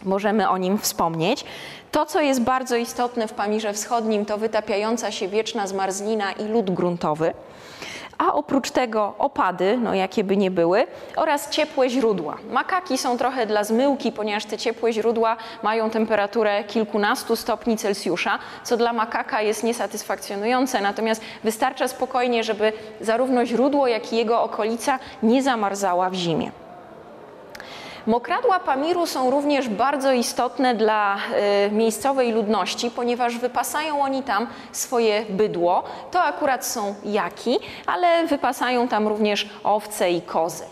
możemy 0.05 0.49
o 0.49 0.59
nim 0.59 0.79
wspomnieć. 0.79 1.45
To, 1.93 2.07
co 2.07 2.21
jest 2.21 2.41
bardzo 2.43 2.77
istotne 2.77 3.29
w 3.29 3.33
Pamirze 3.33 3.73
Wschodnim, 3.73 4.27
to 4.27 4.39
wytapiająca 4.39 5.11
się 5.11 5.29
wieczna 5.29 5.67
zmarzlina 5.67 6.33
i 6.33 6.45
lód 6.45 6.71
gruntowy. 6.71 7.35
A 8.19 8.33
oprócz 8.33 8.71
tego 8.71 9.15
opady, 9.19 9.79
no 9.83 9.95
jakie 9.95 10.25
by 10.25 10.37
nie 10.37 10.51
były, 10.51 10.87
oraz 11.17 11.51
ciepłe 11.51 11.91
źródła. 11.91 12.37
Makaki 12.51 12.99
są 12.99 13.19
trochę 13.19 13.47
dla 13.47 13.65
zmyłki, 13.65 14.13
ponieważ 14.13 14.45
te 14.45 14.59
ciepłe 14.59 14.93
źródła 14.93 15.37
mają 15.63 15.91
temperaturę 15.91 16.65
kilkunastu 16.65 17.37
stopni 17.37 17.77
Celsjusza, 17.77 18.39
co 18.65 18.77
dla 18.77 18.93
makaka 18.93 19.43
jest 19.43 19.65
niesatysfakcjonujące. 19.65 20.81
Natomiast 20.81 21.23
wystarcza 21.45 21.89
spokojnie, 21.89 22.45
żeby 22.45 22.73
zarówno 23.01 23.47
źródło, 23.47 23.87
jak 23.87 24.13
i 24.13 24.17
jego 24.17 24.43
okolica 24.43 24.99
nie 25.23 25.43
zamarzała 25.43 26.11
w 26.11 26.15
zimie. 26.15 26.64
Mokradła 28.07 28.61
Pamiru 28.61 29.07
są 29.07 29.31
również 29.31 29.69
bardzo 29.69 30.13
istotne 30.13 30.75
dla 30.75 31.17
y, 31.17 31.71
miejscowej 31.71 32.33
ludności, 32.33 32.91
ponieważ 32.91 33.39
wypasają 33.39 34.03
oni 34.03 34.23
tam 34.23 34.47
swoje 34.73 35.25
bydło. 35.29 35.83
To 36.11 36.23
akurat 36.23 36.67
są 36.67 36.95
jaki, 37.05 37.59
ale 37.87 38.27
wypasają 38.27 38.89
tam 38.89 39.09
również 39.09 39.49
owce 39.65 40.11
i 40.11 40.23
kozy. 40.23 40.65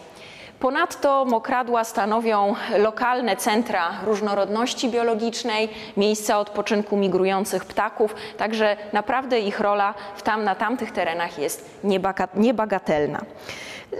Ponadto 0.60 1.24
mokradła 1.24 1.84
stanowią 1.84 2.54
lokalne 2.78 3.36
centra 3.36 3.90
różnorodności 4.04 4.88
biologicznej, 4.88 5.68
miejsca 5.96 6.38
odpoczynku 6.38 6.96
migrujących 6.96 7.64
ptaków, 7.64 8.14
także 8.36 8.76
naprawdę 8.92 9.40
ich 9.40 9.60
rola 9.60 9.94
w 10.16 10.22
tam, 10.22 10.44
na 10.44 10.54
tamtych 10.54 10.92
terenach 10.92 11.38
jest 11.38 11.70
niebagatelna. 12.34 13.20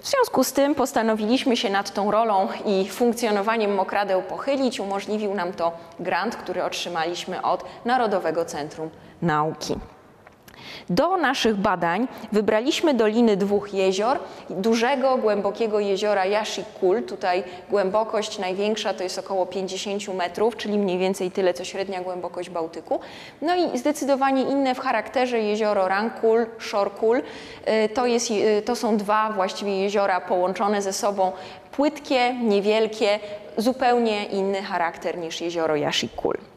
W 0.01 0.09
związku 0.09 0.45
z 0.45 0.53
tym 0.53 0.75
postanowiliśmy 0.75 1.57
się 1.57 1.71
nad 1.71 1.95
tą 1.95 2.11
rolą 2.11 2.49
i 2.67 2.89
funkcjonowaniem 2.89 3.75
mokradeł 3.75 4.23
pochylić. 4.23 4.81
Umożliwił 4.81 5.35
nam 5.35 5.53
to 5.53 5.73
grant, 6.01 6.37
który 6.37 6.65
otrzymaliśmy 6.65 7.43
od 7.43 7.65
Narodowego 7.85 8.45
Centrum 8.45 8.91
Nauki. 9.23 9.75
Do 10.91 11.17
naszych 11.17 11.57
badań 11.57 12.09
wybraliśmy 12.33 12.95
doliny 12.95 13.37
dwóch 13.37 13.75
jezior, 13.75 14.19
dużego, 14.51 15.17
głębokiego 15.17 15.81
jeziora 15.81 16.25
Yashikul. 16.27 17.03
Tutaj 17.03 17.45
głębokość 17.71 18.39
największa 18.39 18.95
to 18.95 19.03
jest 19.03 19.19
około 19.19 19.47
50 19.47 20.09
metrów, 20.09 20.57
czyli 20.57 20.79
mniej 20.79 20.99
więcej 20.99 21.31
tyle, 21.31 21.55
co 21.55 21.65
średnia 21.65 22.01
głębokość 22.01 22.51
Bałtyku. 22.51 23.01
No 23.43 23.55
i 23.57 23.79
zdecydowanie 23.79 24.43
inne 24.43 24.75
w 24.75 24.79
charakterze 24.79 25.39
jezioro 25.39 25.89
Rankul, 25.89 26.47
Shorkul. 26.59 27.17
Y, 27.17 27.89
to, 27.89 28.07
jest, 28.07 28.31
y, 28.31 28.63
to 28.65 28.77
są 28.77 28.97
dwa 28.97 29.33
właściwie 29.33 29.83
jeziora 29.83 30.21
połączone 30.21 30.83
ze 30.83 30.93
sobą, 30.93 31.33
płytkie, 31.73 32.35
niewielkie, 32.35 33.21
zupełnie 33.57 34.25
inny 34.25 34.63
charakter 34.63 35.19
niż 35.19 35.41
jezioro 35.41 35.77
Yashikul. 35.77 36.52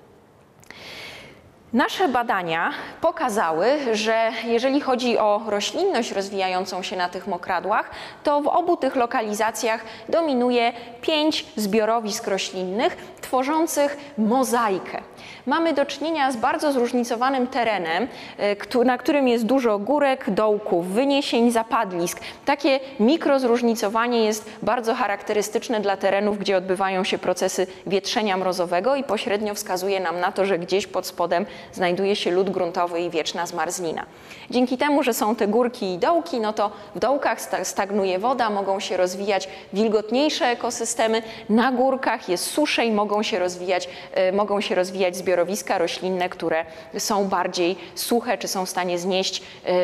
Nasze 1.75 2.07
badania 2.07 2.71
pokazały, 3.01 3.67
że 3.93 4.31
jeżeli 4.43 4.81
chodzi 4.81 5.17
o 5.17 5.41
roślinność 5.47 6.11
rozwijającą 6.11 6.83
się 6.83 6.95
na 6.95 7.09
tych 7.09 7.27
mokradłach, 7.27 7.89
to 8.23 8.41
w 8.41 8.47
obu 8.47 8.77
tych 8.77 8.95
lokalizacjach 8.95 9.81
dominuje 10.09 10.73
pięć 11.01 11.45
zbiorowisk 11.55 12.27
roślinnych 12.27 12.97
tworzących 13.21 13.97
mozaikę. 14.17 15.01
Mamy 15.45 15.73
do 15.73 15.85
czynienia 15.85 16.31
z 16.31 16.35
bardzo 16.35 16.71
zróżnicowanym 16.71 17.47
terenem, 17.47 18.07
e, 18.37 18.83
na 18.85 18.97
którym 18.97 19.27
jest 19.27 19.45
dużo 19.45 19.79
górek, 19.79 20.29
dołków, 20.29 20.87
wyniesień, 20.87 21.51
zapadlisk. 21.51 22.19
Takie 22.45 22.79
mikrozróżnicowanie 22.99 24.25
jest 24.25 24.49
bardzo 24.61 24.95
charakterystyczne 24.95 25.79
dla 25.79 25.97
terenów, 25.97 26.39
gdzie 26.39 26.57
odbywają 26.57 27.03
się 27.03 27.17
procesy 27.17 27.67
wietrzenia 27.87 28.37
mrozowego 28.37 28.95
i 28.95 29.03
pośrednio 29.03 29.53
wskazuje 29.53 29.99
nam 29.99 30.19
na 30.19 30.31
to, 30.31 30.45
że 30.45 30.59
gdzieś 30.59 30.87
pod 30.87 31.07
spodem 31.07 31.45
znajduje 31.73 32.15
się 32.15 32.31
lód 32.31 32.49
gruntowy 32.49 33.01
i 33.01 33.09
wieczna 33.09 33.45
zmarzlina. 33.45 34.05
Dzięki 34.49 34.77
temu, 34.77 35.03
że 35.03 35.13
są 35.13 35.35
te 35.35 35.47
górki 35.47 35.93
i 35.93 35.97
dołki, 35.97 36.39
no 36.39 36.53
to 36.53 36.71
w 36.95 36.99
dołkach 36.99 37.39
stagnuje 37.63 38.19
woda, 38.19 38.49
mogą 38.49 38.79
się 38.79 38.97
rozwijać 38.97 39.49
wilgotniejsze 39.73 40.45
ekosystemy, 40.45 41.21
na 41.49 41.71
górkach 41.71 42.29
jest 42.29 42.43
suszej, 42.43 42.91
mogą 42.91 43.23
się 43.23 43.39
rozwijać, 43.39 43.89
y, 44.29 44.31
mogą 44.33 44.61
się 44.61 44.75
rozwijać 44.75 45.14
zbiorowiska 45.15 45.77
roślinne, 45.77 46.29
które 46.29 46.65
są 46.97 47.25
bardziej 47.25 47.75
suche, 47.95 48.37
czy 48.37 48.47
są 48.47 48.65
w 48.65 48.69
stanie 48.69 48.99
znieść 48.99 49.41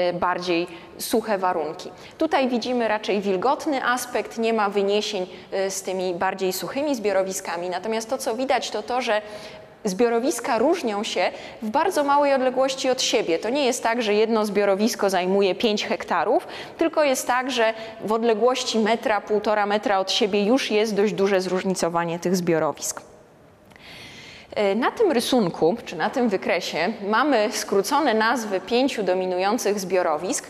y, 0.09 0.13
bardziej 0.13 0.67
suche 0.97 1.37
warunki. 1.37 1.89
Tutaj 2.17 2.49
widzimy 2.49 2.87
raczej 2.87 3.21
wilgotny 3.21 3.83
aspekt, 3.85 4.37
nie 4.37 4.53
ma 4.53 4.69
wyniesień 4.69 5.27
y, 5.53 5.71
z 5.71 5.81
tymi 5.81 6.13
bardziej 6.13 6.53
suchymi 6.53 6.95
zbiorowiskami, 6.95 7.69
natomiast 7.69 8.09
to, 8.09 8.17
co 8.17 8.35
widać, 8.35 8.71
to 8.71 8.83
to, 8.83 9.01
że 9.01 9.21
Zbiorowiska 9.83 10.57
różnią 10.57 11.03
się 11.03 11.31
w 11.61 11.69
bardzo 11.69 12.03
małej 12.03 12.33
odległości 12.33 12.89
od 12.89 13.01
siebie. 13.01 13.39
To 13.39 13.49
nie 13.49 13.65
jest 13.65 13.83
tak, 13.83 14.01
że 14.01 14.13
jedno 14.13 14.45
zbiorowisko 14.45 15.09
zajmuje 15.09 15.55
5 15.55 15.85
hektarów, 15.85 16.47
tylko 16.77 17.03
jest 17.03 17.27
tak, 17.27 17.51
że 17.51 17.73
w 18.03 18.11
odległości 18.11 18.79
metra, 18.79 19.21
półtora 19.21 19.65
metra 19.65 19.99
od 19.99 20.11
siebie 20.11 20.45
już 20.45 20.71
jest 20.71 20.95
dość 20.95 21.13
duże 21.13 21.41
zróżnicowanie 21.41 22.19
tych 22.19 22.35
zbiorowisk. 22.35 23.10
E, 24.55 24.75
na 24.75 24.91
tym 24.91 25.11
rysunku, 25.11 25.77
czy 25.85 25.95
na 25.95 26.09
tym 26.09 26.29
wykresie, 26.29 26.93
mamy 27.07 27.49
skrócone 27.51 28.13
nazwy 28.13 28.59
pięciu 28.59 29.03
dominujących 29.03 29.79
zbiorowisk 29.79 30.47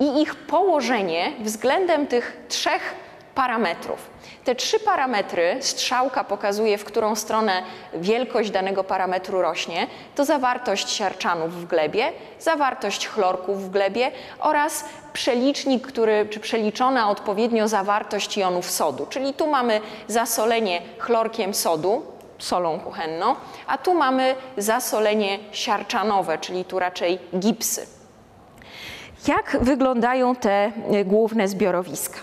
i 0.00 0.22
ich 0.22 0.34
położenie 0.34 1.32
względem 1.40 2.06
tych 2.06 2.36
trzech 2.48 2.94
parametrów. 3.34 4.16
Te 4.44 4.54
trzy 4.54 4.80
parametry, 4.80 5.56
strzałka 5.60 6.24
pokazuje, 6.24 6.78
w 6.78 6.84
którą 6.84 7.14
stronę 7.14 7.62
wielkość 7.94 8.50
danego 8.50 8.84
parametru 8.84 9.42
rośnie, 9.42 9.86
to 10.14 10.24
zawartość 10.24 10.90
siarczanów 10.90 11.54
w 11.54 11.66
glebie, 11.66 12.12
zawartość 12.40 13.08
chlorków 13.08 13.64
w 13.64 13.70
glebie 13.70 14.10
oraz 14.38 14.84
przelicznik, 15.12 15.86
który, 15.86 16.26
czy 16.30 16.40
przeliczona 16.40 17.10
odpowiednio 17.10 17.68
zawartość 17.68 18.36
jonów 18.36 18.70
sodu. 18.70 19.06
Czyli 19.06 19.34
tu 19.34 19.46
mamy 19.46 19.80
zasolenie 20.08 20.82
chlorkiem 20.98 21.54
sodu, 21.54 22.02
solą 22.38 22.80
kuchenną, 22.80 23.34
a 23.66 23.78
tu 23.78 23.94
mamy 23.94 24.34
zasolenie 24.56 25.38
siarczanowe, 25.52 26.38
czyli 26.38 26.64
tu 26.64 26.78
raczej 26.78 27.18
gipsy. 27.38 27.86
Jak 29.28 29.56
wyglądają 29.60 30.36
te 30.36 30.72
główne 31.04 31.48
zbiorowiska? 31.48 32.18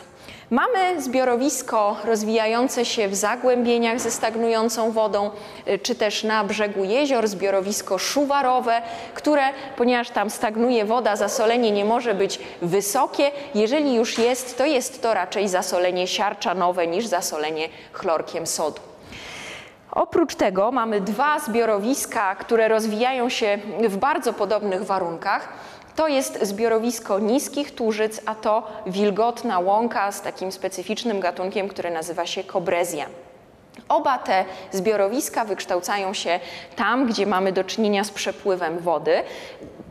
Mamy 0.53 1.01
zbiorowisko 1.01 1.97
rozwijające 2.05 2.85
się 2.85 3.07
w 3.07 3.15
zagłębieniach 3.15 3.99
ze 3.99 4.11
stagnującą 4.11 4.91
wodą, 4.91 5.29
y, 5.67 5.79
czy 5.79 5.95
też 5.95 6.23
na 6.23 6.43
brzegu 6.43 6.83
jezior, 6.83 7.27
zbiorowisko 7.27 7.97
szuwarowe, 7.97 8.81
które, 9.13 9.43
ponieważ 9.77 10.09
tam 10.09 10.29
stagnuje 10.29 10.85
woda, 10.85 11.15
zasolenie 11.15 11.71
nie 11.71 11.85
może 11.85 12.13
być 12.13 12.39
wysokie. 12.61 13.31
Jeżeli 13.55 13.95
już 13.95 14.17
jest, 14.17 14.57
to 14.57 14.65
jest 14.65 15.01
to 15.01 15.13
raczej 15.13 15.47
zasolenie 15.47 16.07
siarczanowe 16.07 16.87
niż 16.87 17.05
zasolenie 17.05 17.69
chlorkiem 17.93 18.47
sodu. 18.47 18.92
Oprócz 19.95 20.35
tego 20.35 20.71
mamy 20.71 21.01
dwa 21.01 21.39
zbiorowiska, 21.39 22.35
które 22.35 22.67
rozwijają 22.67 23.29
się 23.29 23.57
w 23.89 23.97
bardzo 23.97 24.33
podobnych 24.33 24.85
warunkach. 24.85 25.49
To 25.95 26.07
jest 26.07 26.45
zbiorowisko 26.45 27.19
niskich 27.19 27.75
tużyc, 27.75 28.21
a 28.25 28.35
to 28.35 28.67
wilgotna 28.85 29.59
łąka 29.59 30.11
z 30.11 30.21
takim 30.21 30.51
specyficznym 30.51 31.19
gatunkiem, 31.19 31.67
który 31.67 31.91
nazywa 31.91 32.25
się 32.25 32.43
kobrezja. 32.43 33.05
Oba 33.89 34.17
te 34.17 34.45
zbiorowiska 34.71 35.45
wykształcają 35.45 36.13
się 36.13 36.39
tam, 36.75 37.07
gdzie 37.07 37.25
mamy 37.25 37.51
do 37.51 37.63
czynienia 37.63 38.03
z 38.03 38.11
przepływem 38.11 38.79
wody. 38.79 39.23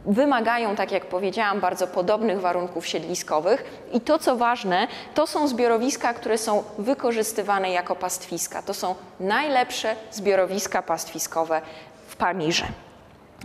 Wymagają, 0.06 0.76
tak 0.76 0.92
jak 0.92 1.06
powiedziałam, 1.06 1.61
bardzo 1.61 1.87
podobnych 1.87 2.40
warunków 2.40 2.87
siedliskowych 2.87 3.64
i 3.92 4.00
to, 4.00 4.18
co 4.18 4.37
ważne, 4.37 4.87
to 5.14 5.26
są 5.26 5.49
zbiorowiska, 5.49 6.14
które 6.14 6.38
są 6.38 6.64
wykorzystywane 6.78 7.71
jako 7.71 7.97
pastwiska. 7.97 8.62
To 8.62 8.75
są 8.75 8.94
najlepsze 9.21 9.97
zbiorowiska 10.11 10.82
pastwiskowe 10.82 11.62
w 12.09 12.16
Pamirze. 12.16 12.64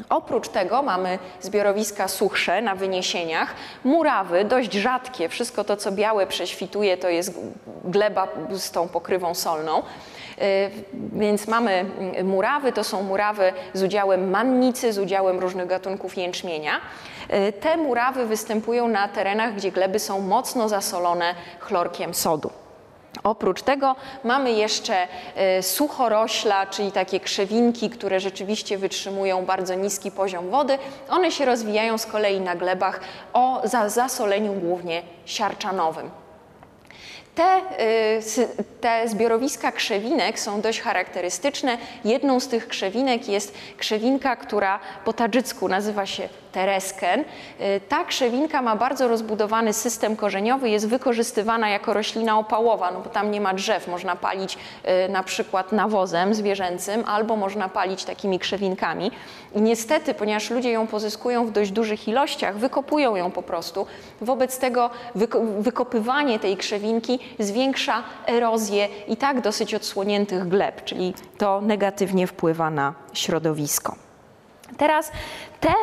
Oprócz 0.10 0.48
tego 0.48 0.82
mamy 0.82 1.20
zbiorowiska 1.42 2.08
suchsze 2.08 2.62
na 2.62 2.76
wyniesieniach, 2.76 3.54
murawy 3.84 4.46
dość 4.46 4.74
rzadkie. 4.74 5.30
Wszystko 5.30 5.64
to, 5.64 5.78
co 5.78 5.92
białe 5.92 6.28
prześwituje, 6.28 6.98
to 6.98 7.10
jest 7.10 7.40
gleba 7.84 8.28
z 8.52 8.72
tą 8.72 8.88
pokrywą 8.88 9.36
solną. 9.36 9.84
Y, 10.41 10.72
więc 10.94 11.48
mamy 11.48 11.86
murawy, 12.24 12.72
to 12.72 12.84
są 12.84 13.03
murawy 13.03 13.53
z 13.74 13.84
udziałem 13.84 14.29
mannicy, 14.29 14.94
z 14.94 14.98
udziałem 14.98 15.39
różnych 15.39 15.67
gatunków 15.67 16.17
jęczmienia. 16.17 16.82
Y, 17.50 17.53
te 17.53 17.77
murawy 17.77 18.25
występują 18.25 18.88
na 18.88 19.08
terenach, 19.08 19.56
gdzie 19.56 19.72
gleby 19.72 20.00
są 20.00 20.22
mocno 20.22 20.70
zasolone 20.70 21.36
chlorkiem 21.60 22.13
sodu. 22.13 22.50
Oprócz 23.24 23.62
tego 23.62 23.96
mamy 24.24 24.51
jeszcze 24.51 25.08
suchorośla, 25.62 26.65
czyli 26.65 26.91
takie 26.91 27.20
krzewinki, 27.20 27.89
które 27.89 28.20
rzeczywiście 28.20 28.77
wytrzymują 28.77 29.46
bardzo 29.46 29.75
niski 29.75 30.12
poziom 30.12 30.50
wody. 30.50 30.77
One 31.10 31.32
się 31.32 31.46
rozwijają 31.46 31.98
z 31.98 32.06
kolei 32.06 32.41
na 32.41 32.56
glebach 32.56 33.00
o 33.34 33.62
zasoleniu 33.88 34.53
głównie 34.53 35.01
siarczanowym. 35.25 36.10
Te, 37.38 37.62
y, 38.17 38.48
te, 38.82 39.10
zbiorowiska 39.10 39.72
krzewinek 39.72 40.39
są 40.39 40.62
dość 40.62 40.82
charakterystyczne. 40.82 41.77
Jedną 42.06 42.39
z 42.39 42.48
tych 42.48 42.67
krzewinek 42.67 43.27
jest 43.27 43.53
krzewinka, 43.77 44.36
która 44.36 44.79
po 45.06 45.13
tadżycku 45.13 45.67
nazywa 45.67 46.06
się 46.06 46.29
teresken. 46.58 47.20
Y, 47.20 47.82
ta 47.90 48.04
krzewinka 48.04 48.62
ma 48.62 48.76
bardzo 48.76 49.08
rozbudowany 49.08 49.74
system 49.74 50.16
korzeniowy, 50.16 50.70
jest 50.70 50.88
wykorzystywana 50.88 51.70
jako 51.70 51.94
roślina 51.94 52.40
opałowa, 52.40 52.92
no 52.92 53.02
bo 53.02 53.10
tam 53.10 53.32
nie 53.32 53.42
ma 53.42 53.54
drzew, 53.54 53.88
można 53.88 54.16
palić 54.16 54.58
y, 54.58 55.10
na 55.10 55.24
przykład 55.24 55.72
nawozem 55.72 56.34
zwierzęcym 56.34 57.03
albo 57.08 57.36
można 57.36 57.70
palić 57.70 58.03
takimi 58.05 58.40
krzewinkami. 58.40 59.12
I 59.55 59.62
niestety, 59.62 60.14
ponieważ 60.14 60.50
ludzie 60.50 60.72
ją 60.72 60.88
pozyskują 60.88 61.46
w 61.46 61.51
dość 61.51 61.72
dużych 61.72 62.08
ilościach, 62.08 62.58
wykopują 62.58 63.16
ją 63.16 63.31
po 63.31 63.42
prostu, 63.42 63.88
wobec 64.22 64.60
tego 64.60 64.90
wykopywanie 65.60 66.40
tej 66.40 66.58
krzewinki 66.58 67.20
zwiększa 67.40 68.03
erozję 68.27 68.88
i 69.08 69.18
tak 69.18 69.42
dosyć 69.42 69.75
odsłoniętych 69.75 70.48
gleb, 70.48 70.84
czyli 70.84 71.14
to 71.38 71.62
negatywnie 71.62 72.27
wpływa 72.27 72.70
na 72.70 72.94
środowisko. 73.14 74.06
Teraz 74.75 75.12
te 75.60 75.74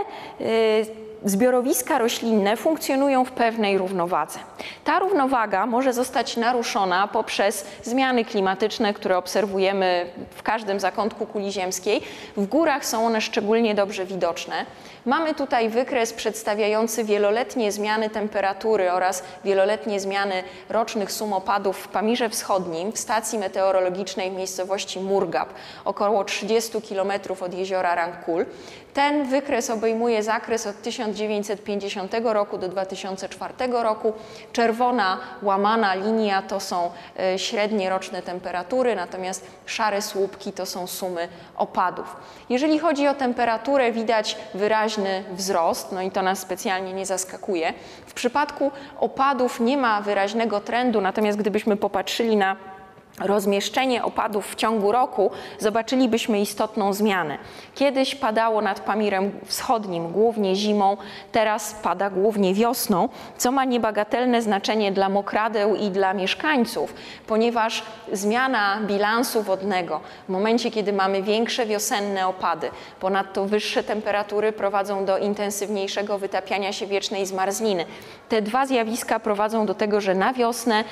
y, 0.41 1.04
zbiorowiska 1.25 1.99
roślinne 1.99 2.57
funkcjonują 2.57 3.25
w 3.25 3.33
pewnej 3.33 3.79
równowadze. 3.79 4.39
Ta 4.85 4.99
równowaga 4.99 5.67
może 5.67 5.93
zostać 5.93 6.37
naruszona 6.37 7.09
poprzez 7.09 7.67
zmiany 7.83 8.25
klimatyczne, 8.25 8.95
które 8.95 9.19
obserwujemy 9.19 10.07
w 10.31 10.43
każdym 10.43 10.81
zakątku 10.81 11.27
kuli 11.27 11.53
ziemskiej. 11.53 12.03
W 12.37 12.47
górach 12.47 12.87
są 12.87 13.07
one 13.07 13.21
szczególnie 13.21 13.75
dobrze 13.75 14.07
widoczne. 14.07 14.67
Mamy 15.07 15.35
tutaj 15.35 15.69
wykres 15.69 16.13
przedstawiający 16.13 17.05
wieloletnie 17.05 17.73
zmiany 17.73 18.11
temperatury 18.11 18.93
oraz 18.93 19.23
wieloletnie 19.45 20.01
zmiany 20.01 20.43
rocznych 20.69 21.13
sum 21.13 21.33
opadów 21.33 21.79
w 21.79 21.89
Pamirze 21.89 22.29
Wschodnim, 22.29 22.93
w 22.93 22.99
stacji 22.99 23.39
meteorologicznej 23.39 24.31
w 24.31 24.35
miejscowości 24.35 25.01
Murgab, 25.01 25.49
około 25.85 26.25
30 26.25 26.83
km 26.83 27.13
od 27.41 27.55
jeziora 27.55 27.95
Rangkul. 27.95 28.47
Ten 28.95 29.25
wykres 29.25 29.71
obejmuje 29.71 30.23
zakres 30.23 30.67
od 30.67 30.83
1950 30.83 32.13
roku 32.25 32.59
do 32.59 32.69
2004 32.69 33.55
roku. 33.71 34.13
Czerwona 34.53 35.19
łamana 35.43 35.95
linia 35.95 36.43
to 36.43 36.61
są 36.61 36.91
e, 37.19 37.39
średnie 37.39 37.91
roczne 37.91 38.23
temperatury, 38.23 38.97
natomiast 38.97 39.47
szare 39.67 40.03
słupki 40.03 40.53
to 40.53 40.67
są 40.67 40.87
sumy 40.87 41.29
opadów. 41.57 42.17
Jeżeli 42.49 42.79
chodzi 42.79 43.09
o 43.09 43.15
temperaturę, 43.15 43.93
widać 43.93 44.37
wyraźny 44.55 45.25
wzrost, 45.33 45.93
no 45.93 46.03
i 46.03 46.11
to 46.11 46.23
nas 46.23 46.39
specjalnie 46.39 46.93
nie 46.93 47.07
zaskakuje. 47.07 47.75
W 48.07 48.15
przypadku 48.15 48.71
opadów 49.01 49.61
nie 49.61 49.77
ma 49.77 50.01
wyraźnego 50.01 50.61
trendu, 50.61 51.01
natomiast 51.01 51.39
gdybyśmy 51.39 51.77
popatrzyli 51.77 52.37
na 52.37 52.74
rozmieszczenie 53.21 54.05
opadów 54.05 54.53
w 54.53 54.55
ciągu 54.55 54.93
roku, 54.93 55.31
zobaczylibyśmy 55.59 56.41
istotną 56.41 56.93
zmianę. 56.93 57.39
Kiedyś 57.75 58.15
padało 58.15 58.61
nad 58.61 58.81
Pamirem 58.81 59.31
Wschodnim 59.45 60.13
głównie 60.13 60.57
zimą, 60.57 60.97
teraz 61.33 61.75
pada 61.83 62.11
głównie 62.11 62.55
wiosną, 62.55 63.09
co 63.39 63.53
ma 63.53 63.65
niebagatelne 63.65 64.43
znaczenie 64.43 64.93
dla 64.93 65.09
mokradeł 65.09 65.75
i 65.77 65.91
dla 65.91 66.15
mieszkańców, 66.15 66.95
ponieważ 67.27 67.83
zmiana 68.13 68.79
bilansu 68.87 69.43
wodnego 69.43 70.01
w 70.27 70.29
momencie, 70.29 70.71
kiedy 70.71 70.93
mamy 70.93 71.23
większe 71.23 71.67
wiosenne 71.67 72.27
opady, 72.27 72.71
ponadto 73.01 73.45
wyższe 73.45 73.85
temperatury 73.85 74.53
prowadzą 74.53 75.05
do 75.05 75.19
intensywniejszego 75.19 76.19
wytapiania 76.19 76.73
się 76.73 76.87
wiecznej 76.87 77.27
zmarzliny. 77.27 77.85
Te 78.29 78.43
dwa 78.43 78.67
zjawiska 78.67 79.21
prowadzą 79.21 79.67
do 79.67 79.75
tego, 79.75 80.01
że 80.01 80.15
na 80.15 80.33
wiosnę 80.33 80.85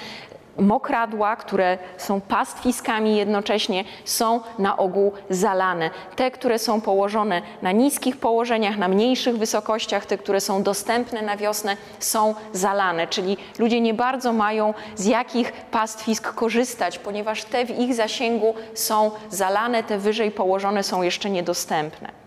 mokradła, 0.58 1.36
które 1.36 1.78
są 1.96 2.20
pastwiskami 2.20 3.16
jednocześnie, 3.16 3.84
są 4.04 4.40
na 4.58 4.76
ogół 4.76 5.12
zalane. 5.30 5.90
Te, 6.16 6.30
które 6.30 6.58
są 6.58 6.80
położone 6.80 7.42
na 7.62 7.72
niskich 7.72 8.16
położeniach, 8.16 8.78
na 8.78 8.88
mniejszych 8.88 9.38
wysokościach, 9.38 10.06
te, 10.06 10.18
które 10.18 10.40
są 10.40 10.62
dostępne 10.62 11.22
na 11.22 11.36
wiosnę, 11.36 11.76
są 11.98 12.34
zalane, 12.52 13.06
czyli 13.06 13.36
ludzie 13.58 13.80
nie 13.80 13.94
bardzo 13.94 14.32
mają 14.32 14.74
z 14.94 15.04
jakich 15.04 15.52
pastwisk 15.52 16.34
korzystać, 16.34 16.98
ponieważ 16.98 17.44
te 17.44 17.66
w 17.66 17.78
ich 17.78 17.94
zasięgu 17.94 18.54
są 18.74 19.10
zalane, 19.30 19.82
te 19.82 19.98
wyżej 19.98 20.30
położone 20.30 20.82
są 20.82 21.02
jeszcze 21.02 21.30
niedostępne. 21.30 22.21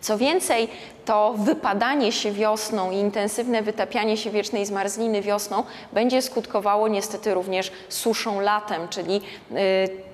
Co 0.00 0.18
więcej, 0.18 0.68
to 1.04 1.34
wypadanie 1.38 2.12
się 2.12 2.32
wiosną 2.32 2.90
i 2.90 2.96
intensywne 2.96 3.62
wytapianie 3.62 4.16
się 4.16 4.30
wiecznej 4.30 4.66
zmarzliny 4.66 5.22
wiosną 5.22 5.62
będzie 5.92 6.22
skutkowało 6.22 6.88
niestety 6.88 7.34
również 7.34 7.72
suszą 7.88 8.40
latem, 8.40 8.88
czyli 8.88 9.20
y, 9.52 10.08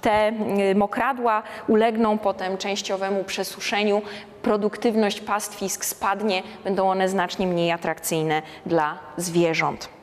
te 0.00 0.32
y, 0.70 0.74
mokradła 0.74 1.42
ulegną 1.68 2.18
potem 2.18 2.58
częściowemu 2.58 3.24
przesuszeniu, 3.24 4.02
produktywność 4.42 5.20
pastwisk 5.20 5.84
spadnie, 5.84 6.42
będą 6.64 6.90
one 6.90 7.08
znacznie 7.08 7.46
mniej 7.46 7.72
atrakcyjne 7.72 8.42
dla 8.66 8.98
zwierząt. 9.16 9.97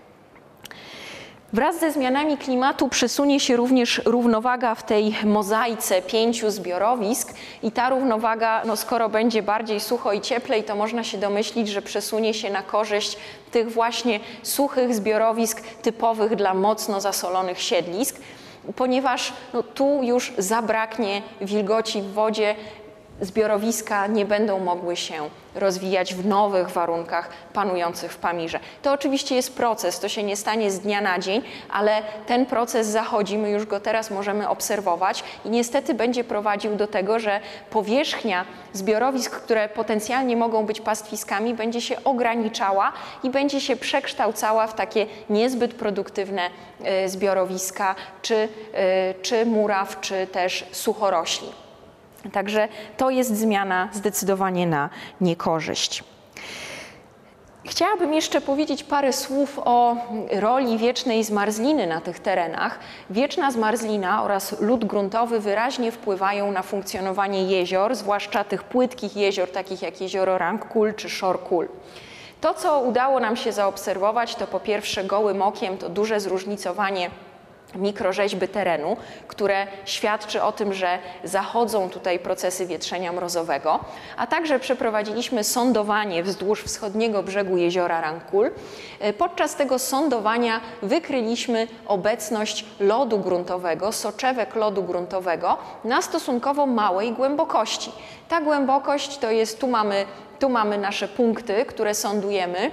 Wraz 1.54 1.80
ze 1.80 1.92
zmianami 1.92 2.38
klimatu 2.38 2.90
przesunie 2.90 3.40
się 3.40 3.56
również 3.56 4.02
równowaga 4.06 4.76
w 4.76 4.84
tej 4.84 5.16
mozaice 5.24 6.02
pięciu 6.02 6.52
zbiorowisk. 6.52 7.34
I 7.64 7.72
ta 7.72 7.90
równowaga, 7.90 8.62
no 8.66 8.76
skoro 8.76 9.10
będzie 9.10 9.44
bardziej 9.44 9.80
sucho 9.80 10.14
i 10.14 10.22
cieplej, 10.22 10.64
to 10.64 10.76
można 10.76 11.04
się 11.04 11.18
domyślić, 11.18 11.70
że 11.70 11.82
przesunie 11.82 12.34
się 12.34 12.50
na 12.50 12.62
korzyść 12.62 13.18
tych 13.52 13.72
właśnie 13.72 14.20
suchych 14.44 14.96
zbiorowisk 14.96 15.62
typowych 15.82 16.36
dla 16.36 16.54
mocno 16.54 17.02
zasolonych 17.02 17.62
siedlisk, 17.62 18.20
ponieważ 18.76 19.34
no, 19.54 19.64
tu 19.64 20.04
już 20.04 20.34
zabraknie 20.38 21.22
wilgoci 21.42 22.02
w 22.02 22.14
wodzie, 22.14 22.56
zbiorowiska 23.22 24.08
nie 24.08 24.26
będą 24.26 24.60
mogły 24.60 24.96
się 24.96 25.30
rozwijać 25.56 26.16
w 26.16 26.26
nowych 26.26 26.70
warunkach 26.70 27.30
panujących 27.54 28.12
w 28.12 28.18
Pamirze. 28.18 28.60
To 28.82 28.92
oczywiście 28.92 29.36
jest 29.36 29.56
proces, 29.56 30.00
to 30.00 30.10
się 30.10 30.24
nie 30.24 30.36
stanie 30.36 30.72
z 30.72 30.80
dnia 30.80 31.02
na 31.02 31.20
dzień, 31.20 31.42
ale 31.70 32.02
ten 32.28 32.46
proces 32.46 32.88
zachodzi, 32.88 33.38
my 33.38 33.50
już 33.50 33.66
go 33.66 33.80
teraz 33.80 34.12
możemy 34.12 34.50
obserwować 34.50 35.24
i 35.46 35.50
niestety 35.50 35.94
będzie 35.94 36.24
prowadził 36.24 36.76
do 36.76 36.88
tego, 36.88 37.20
że 37.20 37.40
powierzchnia 37.70 38.46
zbiorowisk, 38.74 39.32
które 39.32 39.70
potencjalnie 39.70 40.38
mogą 40.38 40.66
być 40.66 40.82
pastwiskami, 40.82 41.54
będzie 41.54 41.82
się 41.82 42.04
ograniczała 42.04 42.94
i 43.24 43.30
będzie 43.30 43.62
się 43.62 43.76
przekształcała 43.76 44.68
w 44.68 44.76
takie 44.76 45.06
niezbyt 45.30 45.74
produktywne 45.74 46.50
e, 46.84 47.10
zbiorowiska, 47.10 47.96
czy, 48.22 48.36
e, 48.74 49.14
czy 49.22 49.46
muraw, 49.46 50.02
czy 50.02 50.28
też 50.28 50.66
suchorośli. 50.72 51.65
Także 52.32 52.68
to 52.98 53.10
jest 53.10 53.38
zmiana 53.38 53.90
zdecydowanie 53.94 54.68
na 54.68 54.90
niekorzyść. 55.22 56.04
Chciałabym 57.68 58.14
jeszcze 58.14 58.42
powiedzieć 58.42 58.84
parę 58.84 59.14
słów 59.14 59.60
o 59.66 59.96
roli 60.32 60.78
wiecznej 60.78 61.24
zmarzliny 61.24 61.88
na 61.88 62.02
tych 62.02 62.20
terenach. 62.20 62.80
Wieczna 63.10 63.52
zmarzlina 63.52 64.24
oraz 64.24 64.62
lód 64.62 64.86
gruntowy 64.86 65.40
wyraźnie 65.40 65.92
wpływają 65.92 66.52
na 66.52 66.62
funkcjonowanie 66.62 67.44
jezior, 67.44 67.96
zwłaszcza 67.96 68.44
tych 68.44 68.64
płytkich 68.64 69.16
jezior, 69.16 69.52
takich 69.52 69.82
jak 69.82 70.02
jezioro 70.02 70.38
Rangkul 70.38 70.94
czy 70.94 71.10
Shorkul. 71.10 71.68
To, 72.42 72.54
co 72.54 72.80
udało 72.80 73.20
nam 73.20 73.36
się 73.36 73.52
zaobserwować, 73.52 74.36
to 74.36 74.48
po 74.48 74.60
pierwsze 74.60 75.04
gołym 75.04 75.42
okiem 75.42 75.78
to 75.78 75.90
duże 75.90 76.20
zróżnicowanie 76.20 77.10
mikrorzeźby 77.76 78.48
terenu, 78.48 78.98
które 79.28 79.68
świadczy 79.86 80.44
o 80.44 80.52
tym, 80.52 80.74
że 80.74 81.00
zachodzą 81.24 81.90
tutaj 81.90 82.20
procesy 82.20 82.66
wietrzenia 82.66 83.12
mrozowego, 83.14 83.80
a 84.18 84.28
także 84.28 84.60
przeprowadziliśmy 84.60 85.44
sądowanie 85.44 86.24
wzdłuż 86.24 86.64
wschodniego 86.64 87.24
brzegu 87.24 87.58
jeziora 87.58 88.02
Rankul. 88.02 88.52
E, 89.00 89.14
podczas 89.14 89.56
tego 89.56 89.80
sądowania 89.80 90.62
wykryliśmy 90.82 91.68
obecność 91.86 92.66
lodu 92.80 93.20
gruntowego, 93.20 93.92
soczewek 93.92 94.56
lodu 94.56 94.84
gruntowego 94.84 95.58
na 95.84 96.02
stosunkowo 96.02 96.66
małej 96.66 97.12
głębokości. 97.12 97.92
Ta 98.30 98.42
głębokość 98.42 99.18
to 99.18 99.32
jest, 99.32 99.60
tu 99.60 99.68
mamy, 99.68 100.06
tu 100.40 100.50
mamy 100.50 100.78
nasze 100.78 101.08
punkty, 101.08 101.66
które 101.66 101.94
sądujemy 101.94 102.72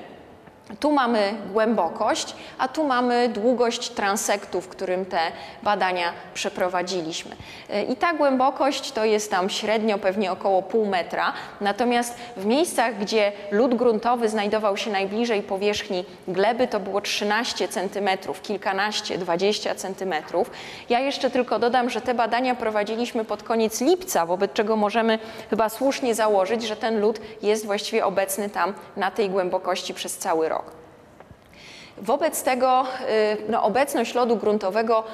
tu 0.80 0.92
mamy 0.92 1.34
głębokość, 1.52 2.34
a 2.58 2.68
tu 2.68 2.84
mamy 2.84 3.28
długość 3.28 3.90
transektu, 3.90 4.60
w 4.60 4.68
którym 4.68 5.06
te 5.06 5.18
badania 5.62 6.12
przeprowadziliśmy. 6.34 7.36
I 7.88 7.96
ta 7.96 8.14
głębokość 8.14 8.92
to 8.92 9.04
jest 9.04 9.30
tam 9.30 9.50
średnio 9.50 9.98
pewnie 9.98 10.32
około 10.32 10.62
pół 10.62 10.86
metra, 10.86 11.32
natomiast 11.60 12.16
w 12.36 12.46
miejscach, 12.46 12.98
gdzie 12.98 13.32
lód 13.50 13.74
gruntowy 13.74 14.28
znajdował 14.28 14.76
się 14.76 14.90
najbliżej 14.90 15.42
powierzchni 15.42 16.04
gleby, 16.28 16.68
to 16.68 16.80
było 16.80 17.00
13 17.00 17.68
cm, 17.68 18.08
kilkanaście, 18.42 19.18
20 19.18 19.74
cm. 19.74 20.14
Ja 20.88 21.00
jeszcze 21.00 21.30
tylko 21.30 21.58
dodam, 21.58 21.90
że 21.90 22.00
te 22.00 22.14
badania 22.14 22.54
prowadziliśmy 22.54 23.24
pod 23.24 23.42
koniec 23.42 23.80
lipca, 23.80 24.26
wobec 24.26 24.52
czego 24.52 24.76
możemy 24.76 25.18
chyba 25.50 25.68
słusznie 25.68 26.14
założyć, 26.14 26.62
że 26.62 26.76
ten 26.76 27.00
lód 27.00 27.20
jest 27.42 27.66
właściwie 27.66 28.06
obecny 28.06 28.50
tam 28.50 28.74
na 28.96 29.10
tej 29.10 29.30
głębokości 29.30 29.94
przez 29.94 30.16
cały 30.16 30.48
rok. 30.48 30.61
Wobec 32.02 32.42
tego 32.42 32.82
y, 32.82 33.36
no, 33.48 33.62
obecność 33.62 34.14
lodu 34.14 34.36
gruntowego 34.36 35.04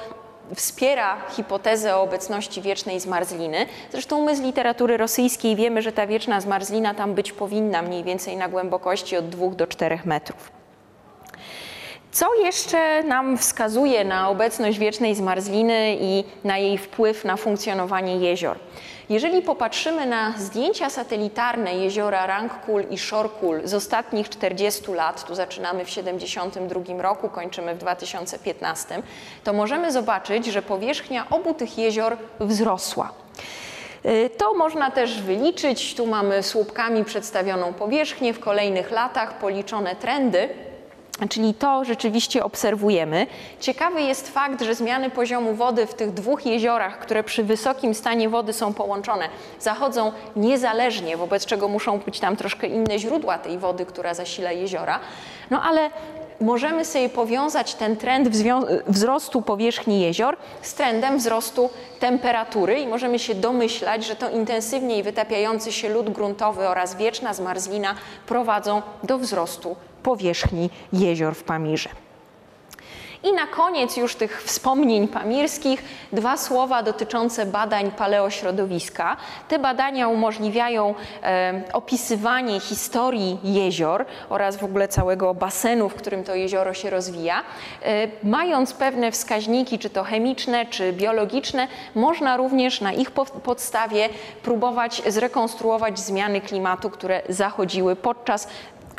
wspiera 0.55 1.17
hipotezę 1.31 1.97
o 1.97 2.03
obecności 2.03 2.63
wiecznej 2.63 3.01
zmarzliny. 3.01 3.67
Zresztą 3.93 4.25
my 4.25 4.37
z 4.37 4.41
literatury 4.41 4.97
rosyjskiej 4.97 5.57
wiemy, 5.57 5.83
że 5.83 5.93
ta 5.93 6.07
wieczna 6.07 6.41
zmarzlina 6.41 6.95
tam 6.95 7.15
być 7.15 7.33
powinna 7.33 7.83
mniej 7.83 8.05
więcej 8.05 8.37
na 8.37 8.49
głębokości 8.49 9.17
od 9.17 9.29
2 9.29 9.51
do 9.51 9.67
4 9.67 9.99
metrów. 10.05 10.51
Co 12.13 12.35
jeszcze 12.35 13.03
nam 13.03 13.39
wskazuje 13.39 14.05
na 14.05 14.29
obecność 14.29 14.79
wiecznej 14.79 15.15
zmarzliny 15.15 15.97
i 16.01 16.25
na 16.45 16.59
jej 16.59 16.79
wpływ 16.79 17.25
na 17.25 17.37
funkcjonowanie 17.37 18.17
jezior? 18.17 18.59
Jeżeli 19.09 19.43
popatrzymy 19.43 20.07
na 20.07 20.35
zdjęcia 20.39 20.91
satelitarne 20.91 21.75
jeziora 21.75 22.27
Rangkul 22.27 22.85
i 22.91 22.99
Shorkul 22.99 23.61
z 23.65 23.75
ostatnich 23.75 24.29
40 24.29 24.93
lat, 24.93 25.27
tu 25.27 25.35
zaczynamy 25.35 25.85
w 25.85 25.89
1972 25.89 27.03
roku, 27.03 27.29
kończymy 27.29 27.75
w 27.75 27.79
2015, 27.79 29.03
to 29.45 29.53
możemy 29.53 29.93
zobaczyć, 29.93 30.47
że 30.47 30.63
powierzchnia 30.63 31.27
obu 31.31 31.55
tych 31.55 31.79
jezior 31.79 32.17
wzrosła. 32.41 33.13
Y, 34.07 34.31
to 34.39 34.55
można 34.55 34.91
też 34.91 35.23
wyliczyć. 35.23 35.95
Tu 35.95 36.07
mamy 36.07 36.43
słupkami 36.43 37.05
przedstawioną 37.05 37.73
powierzchnię 37.73 38.35
w 38.35 38.41
kolejnych 38.41 38.91
latach, 38.91 39.39
policzone 39.39 39.97
trendy. 39.97 40.49
Czyli 41.29 41.55
to 41.55 41.85
rzeczywiście 41.85 42.45
obserwujemy. 42.45 43.27
Ciekawy 43.61 44.03
jest 44.03 44.29
fakt, 44.29 44.63
że 44.63 44.75
zmiany 44.75 45.11
poziomu 45.11 45.55
wody 45.55 45.87
w 45.87 45.95
tych 45.95 46.13
dwóch 46.13 46.47
jeziorach, 46.47 46.99
które 46.99 47.23
przy 47.23 47.45
wysokim 47.45 47.95
stanie 47.95 48.29
wody 48.29 48.53
są 48.53 48.75
połączone, 48.75 49.29
zachodzą 49.61 50.13
niezależnie, 50.37 51.17
wobec 51.17 51.47
czego 51.47 51.69
muszą 51.69 51.99
być 51.99 52.21
tam 52.21 52.37
troszkę 52.37 52.67
inne 52.67 52.99
źródła 52.99 53.39
tej 53.39 53.59
wody, 53.59 53.87
która 53.87 54.15
zasila 54.15 54.53
jeziora. 54.53 55.01
No 55.51 55.63
ale 55.63 55.91
możemy 56.41 56.85
sobie 56.85 57.09
powiązać 57.09 57.75
ten 57.75 57.97
trend 57.97 58.29
wzrostu 58.87 59.43
powierzchni 59.43 60.01
jezior 60.01 60.37
z 60.63 60.75
trendem 60.75 61.19
wzrostu 61.19 61.71
temperatury 62.01 62.81
i 62.81 62.87
możemy 62.87 63.19
się 63.19 63.35
domyślać, 63.35 64.07
że 64.07 64.17
to 64.17 64.31
intensywniej 64.31 65.03
wytapiający 65.03 65.73
się 65.73 65.89
lód 65.89 66.11
gruntowy 66.11 66.69
oraz 66.69 66.97
wieczna 66.97 67.35
zmarzlina 67.35 67.95
prowadzą 68.27 68.83
do 69.03 69.19
wzrostu 69.19 69.77
powierzchni 70.03 70.71
jezior 70.93 71.35
w 71.35 71.43
Pamirze. 71.43 71.89
I 73.23 73.33
na 73.33 73.47
koniec 73.47 73.97
już 73.97 74.17
tych 74.17 74.43
wspomnień 74.43 75.09
pamirskich 75.09 75.85
dwa 76.13 76.37
słowa 76.37 76.83
dotyczące 76.83 77.47
badań 77.47 77.91
paleośrodowiska. 77.91 79.17
Te 79.49 79.59
badania 79.59 80.09
umożliwiają 80.09 80.95
e, 81.23 81.63
opisywanie 81.73 82.61
historii 82.61 83.39
jezior 83.45 84.05
oraz 84.29 84.57
w 84.57 84.65
ogóle 84.65 84.89
całego 84.89 85.35
basenu, 85.35 85.89
w 85.89 85.95
którym 85.95 86.25
to 86.25 86.35
jezioro 86.35 86.75
się 86.75 86.91
rozwija. 86.91 87.43
E, 87.83 88.09
mając 88.23 88.73
pewne 88.73 89.13
wskaźniki, 89.13 89.79
czy 89.79 89.91
to 89.91 90.05
chemiczne, 90.05 90.67
czy 90.67 90.93
biologiczne, 90.93 91.69
można 91.95 92.37
również 92.37 92.81
na 92.81 92.93
ich 92.93 93.11
podstawie 93.45 94.09
próbować 94.43 95.03
zrekonstruować 95.07 95.99
zmiany 95.99 96.41
klimatu, 96.41 96.91
które 96.91 97.23
zachodziły 97.29 97.97
podczas 97.97 98.49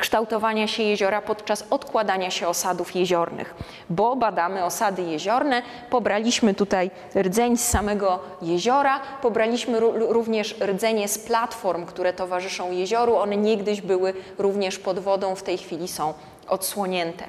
kształtowania 0.00 0.68
się 0.68 0.82
jeziora 0.82 1.22
podczas 1.22 1.64
odkładania 1.70 2.30
się 2.30 2.48
osadów 2.48 2.94
jeziornych, 2.94 3.54
bo 3.90 4.16
badamy 4.16 4.64
osady 4.64 5.02
jeziorne, 5.02 5.62
pobraliśmy 5.90 6.54
tutaj 6.54 6.90
rdzeń 7.16 7.56
z 7.56 7.68
samego 7.68 8.18
jeziora, 8.42 9.00
pobraliśmy 9.22 9.80
również 9.80 10.56
rdzenie 10.60 11.08
z 11.08 11.18
platform, 11.18 11.86
które 11.86 12.12
towarzyszą 12.12 12.72
jezioru, 12.72 13.16
one 13.16 13.36
niegdyś 13.36 13.80
były 13.80 14.14
również 14.38 14.78
pod 14.78 14.98
wodą, 14.98 15.34
w 15.34 15.42
tej 15.42 15.58
chwili 15.58 15.88
są 15.88 16.14
odsłonięte. 16.48 17.24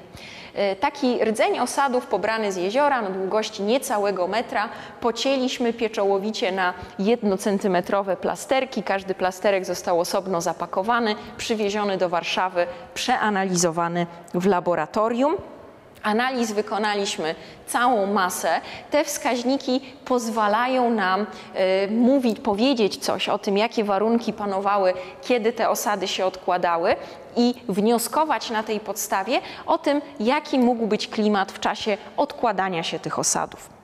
E, 0.54 0.76
taki 0.76 1.24
rdzeń 1.24 1.58
osadów 1.58 2.06
pobrany 2.06 2.52
z 2.52 2.56
jeziora 2.56 3.02
na 3.02 3.10
długości 3.10 3.62
niecałego 3.62 4.28
metra 4.28 4.68
pocięliśmy 5.00 5.72
pieczołowicie 5.72 6.52
na 6.52 6.74
jednocentymetrowe 6.98 8.16
plasterki. 8.16 8.82
Każdy 8.82 9.14
plasterek 9.14 9.64
został 9.64 10.00
osobno 10.00 10.40
zapakowany, 10.40 11.14
przywieziony 11.36 11.98
do 11.98 12.08
Warszawy, 12.08 12.66
przeanalizowany 12.94 14.06
w 14.34 14.46
laboratorium. 14.46 15.36
Analiz 16.02 16.52
wykonaliśmy 16.52 17.34
całą 17.66 18.06
masę. 18.06 18.60
Te 18.90 19.04
wskaźniki 19.04 19.80
pozwalają 20.04 20.90
nam 20.90 21.20
y, 21.20 21.90
mówić, 21.90 22.40
powiedzieć 22.40 22.96
coś 22.96 23.28
o 23.28 23.38
tym, 23.38 23.58
jakie 23.58 23.84
warunki 23.84 24.32
panowały, 24.32 24.94
kiedy 25.22 25.52
te 25.52 25.68
osady 25.68 26.08
się 26.08 26.26
odkładały 26.26 26.96
i 27.36 27.54
wnioskować 27.68 28.50
na 28.50 28.62
tej 28.62 28.80
podstawie 28.80 29.40
o 29.66 29.78
tym, 29.78 30.02
jaki 30.20 30.58
mógł 30.58 30.86
być 30.86 31.08
klimat 31.08 31.52
w 31.52 31.60
czasie 31.60 31.98
odkładania 32.16 32.82
się 32.82 32.98
tych 32.98 33.18
osadów. 33.18 33.82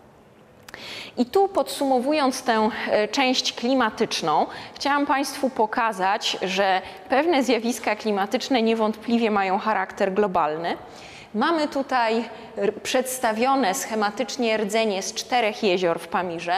I 1.17 1.27
tu 1.27 1.49
podsumowując 1.49 2.43
tę 2.43 2.71
e, 2.91 3.09
część 3.09 3.53
klimatyczną, 3.53 4.47
chciałam 4.75 5.07
Państwu 5.07 5.51
pokazać, 5.51 6.37
że 6.43 6.83
pewne 7.09 7.43
zjawiska 7.43 7.97
klimatyczne 7.97 8.63
niewątpliwie 8.63 9.31
mają 9.31 9.59
charakter 9.59 10.13
globalny. 10.13 10.77
Mamy 11.35 11.69
tutaj 11.69 12.25
przedstawione 12.83 13.75
schematycznie 13.75 14.57
rdzenie 14.57 15.03
z 15.03 15.14
czterech 15.14 15.62
jezior 15.62 16.01
w 16.01 16.09
Pamirze. 16.09 16.55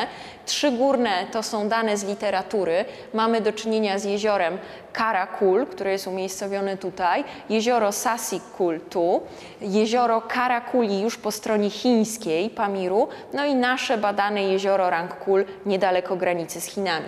Trzy 0.46 0.70
górne 0.70 1.26
to 1.32 1.42
są 1.42 1.68
dane 1.68 1.96
z 1.96 2.04
literatury. 2.04 2.84
Mamy 3.14 3.40
do 3.40 3.52
czynienia 3.52 3.98
z 3.98 4.04
jeziorem 4.04 4.58
Karakul, 4.92 5.66
które 5.66 5.92
jest 5.92 6.06
umiejscowione 6.06 6.76
tutaj, 6.76 7.24
jezioro 7.48 7.92
Sasikul 7.92 8.80
tu, 8.80 9.20
jezioro 9.60 10.20
Karakuli 10.20 11.00
już 11.00 11.16
po 11.18 11.30
stronie 11.30 11.70
chińskiej 11.70 12.50
Pamiru, 12.50 13.08
no 13.32 13.44
i 13.44 13.54
nasze 13.54 13.98
badane 13.98 14.42
jezioro 14.42 14.90
Rangkul 14.90 15.44
niedaleko 15.66 16.16
granicy 16.16 16.60
z 16.60 16.64
Chinami. 16.64 17.06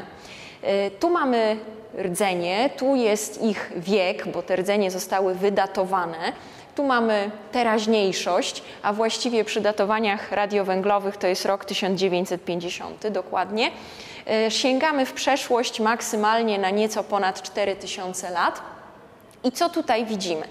Y, 0.64 0.90
Tu 0.90 1.10
mamy 1.10 1.56
rdzenie, 1.98 2.70
tu 2.76 2.96
jest 2.96 3.42
ich 3.42 3.72
wiek, 3.76 4.28
bo 4.28 4.42
te 4.42 4.56
rdzenie 4.56 4.90
zostały 4.90 5.34
wydatowane. 5.34 6.32
Tu 6.74 6.84
mamy 6.84 7.30
teraźniejszość, 7.52 8.62
a 8.82 8.92
właściwie 8.92 9.44
przy 9.44 9.60
datowaniach 9.60 10.32
radiowęglowych 10.32 11.16
to 11.16 11.26
jest 11.26 11.44
rok 11.44 11.64
1950 11.64 13.08
dokładnie. 13.08 13.70
Y, 14.46 14.50
Sięgamy 14.50 15.06
w 15.06 15.12
przeszłość 15.12 15.80
maksymalnie 15.80 16.58
na 16.58 16.70
nieco 16.70 17.04
ponad 17.04 17.42
4000 17.42 18.30
lat. 18.30 18.62
I 19.44 19.52
co 19.52 19.68
tutaj 19.70 20.04
widzimy? 20.06 20.48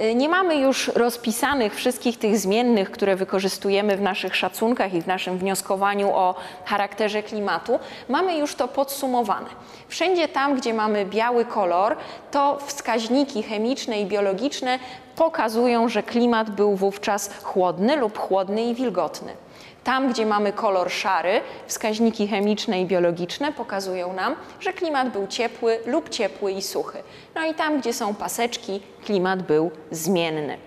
Y, 0.00 0.14
Nie 0.14 0.28
mamy 0.28 0.56
już 0.56 0.88
rozpisanych 0.88 1.74
wszystkich 1.74 2.18
tych 2.18 2.38
zmiennych, 2.38 2.90
które 2.90 3.16
wykorzystujemy 3.16 3.96
w 3.96 4.00
naszych 4.00 4.36
szacunkach 4.36 4.94
i 4.94 5.02
w 5.02 5.06
naszym 5.06 5.38
wnioskowaniu 5.38 6.10
o 6.14 6.34
charakterze 6.64 7.22
klimatu. 7.22 7.78
Mamy 8.08 8.38
już 8.38 8.54
to 8.54 8.68
podsumowane. 8.68 9.46
Wszędzie 9.88 10.28
tam, 10.28 10.54
gdzie 10.54 10.74
mamy 10.74 11.06
biały 11.06 11.44
kolor, 11.44 11.96
to 12.30 12.58
wskaźniki 12.66 13.42
chemiczne 13.42 14.00
i 14.00 14.06
biologiczne 14.06 14.78
pokazują, 15.16 15.88
że 15.88 16.02
klimat 16.02 16.50
był 16.50 16.76
wówczas 16.76 17.30
chłodny 17.42 17.96
lub 17.96 18.18
chłodny 18.18 18.64
i 18.64 18.74
wilgotny. 18.74 19.45
Tam, 19.86 20.12
gdzie 20.12 20.26
mamy 20.26 20.52
kolor 20.52 20.90
szary, 20.90 21.40
wskaźniki 21.66 22.28
chemiczne 22.28 22.80
i 22.80 22.86
biologiczne 22.86 23.52
pokazują 23.52 24.12
nam, 24.12 24.36
że 24.60 24.72
klimat 24.72 25.12
był 25.12 25.26
ciepły 25.26 25.80
lub 25.86 26.08
ciepły 26.08 26.52
i 26.52 26.62
suchy. 26.62 27.02
No 27.34 27.46
i 27.46 27.54
tam, 27.54 27.80
gdzie 27.80 27.92
są 27.92 28.14
paseczki, 28.14 28.80
klimat 29.04 29.42
był 29.42 29.70
zmienny. 29.90 30.58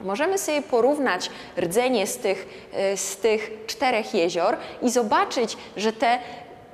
Możemy 0.00 0.38
sobie 0.38 0.62
porównać 0.62 1.30
rdzenie 1.58 2.06
z 2.06 2.18
tych, 2.18 2.68
y, 2.92 2.96
z 2.96 3.16
tych 3.16 3.50
czterech 3.66 4.14
jezior 4.14 4.56
i 4.82 4.90
zobaczyć, 4.90 5.56
że 5.76 5.92
te 5.92 6.18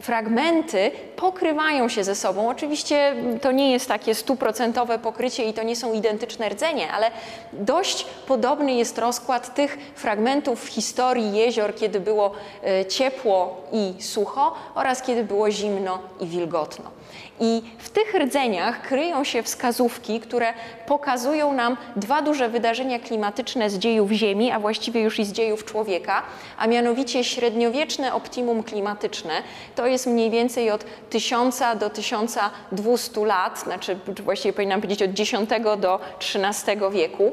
fragmenty 0.01 0.91
pokrywają 1.17 1.89
się 1.89 2.05
ze 2.05 2.15
sobą. 2.15 2.49
Oczywiście 2.49 3.17
to 3.41 3.53
nie 3.53 3.73
jest 3.73 3.89
takie 3.89 4.15
stuprocentowe 4.15 4.99
pokrycie 4.99 5.45
i 5.45 5.53
to 5.53 5.63
nie 5.63 5.77
są 5.77 5.93
identyczne 5.93 6.49
rdzenie, 6.49 6.93
ale 6.93 7.11
dość 7.53 8.07
podobny 8.27 8.75
jest 8.75 8.99
rozkład 8.99 9.55
tych 9.55 9.79
fragmentów 9.95 10.65
w 10.65 10.69
historii 10.69 11.33
jezior, 11.33 11.75
kiedy 11.75 12.01
było 12.01 12.33
e, 12.65 12.87
ciepło 12.87 13.57
i 13.73 14.03
sucho 14.03 14.55
oraz 14.75 15.03
kiedy 15.03 15.25
było 15.25 15.51
zimno 15.51 15.99
i 16.21 16.27
wilgotno. 16.27 16.91
I 17.41 17.63
w 17.79 17.91
tych 17.91 18.15
rdzeniach 18.15 18.83
kryją 18.83 19.25
się 19.25 19.43
wskazówki, 19.43 20.21
które 20.21 20.53
pokazują 20.87 21.53
nam 21.53 21.77
dwa 21.97 22.23
duże 22.23 22.49
wydarzenia 22.49 22.99
klimatyczne 22.99 23.71
z 23.71 23.79
dziejów 23.79 24.11
Ziemi, 24.11 24.51
a 24.51 24.61
właściwie 24.61 25.01
już 25.01 25.19
i 25.19 25.25
z 25.25 25.33
dziejów 25.33 25.65
człowieka, 25.65 26.23
a 26.59 26.67
mianowicie 26.67 27.25
średniowieczne 27.25 28.15
optimum 28.15 28.63
klimatyczne. 28.63 29.33
To 29.75 29.87
jest 29.87 30.07
mniej 30.07 30.31
więcej 30.31 30.71
od 30.71 30.85
1000 31.11 31.63
do 31.79 31.91
1200 31.91 33.27
lat, 33.27 33.59
znaczy 33.59 33.99
właściwie 34.25 34.53
powinnam 34.53 34.81
powiedzieć 34.81 35.03
od 35.03 35.21
X 35.21 35.33
do 35.81 36.01
XIII 36.21 36.91
wieku 36.93 37.33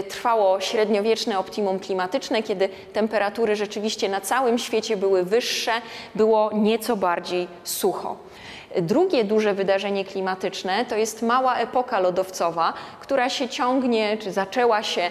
y, 0.00 0.02
trwało 0.02 0.60
średniowieczne 0.60 1.38
optimum 1.38 1.78
klimatyczne, 1.80 2.42
kiedy 2.42 2.68
temperatury 2.92 3.56
rzeczywiście 3.56 4.08
na 4.08 4.20
całym 4.20 4.58
świecie 4.58 4.96
były 4.96 5.24
wyższe, 5.24 5.72
było 6.14 6.50
nieco 6.54 6.96
bardziej 6.96 7.48
sucho. 7.64 8.25
Drugie 8.82 9.24
duże 9.24 9.54
wydarzenie 9.54 10.04
klimatyczne 10.04 10.84
to 10.84 10.96
jest 10.96 11.22
mała 11.22 11.56
epoka 11.56 12.00
lodowcowa, 12.00 12.72
która 13.00 13.30
się 13.30 13.48
ciągnie, 13.48 14.16
czy 14.18 14.32
zaczęła 14.32 14.82
się 14.82 15.10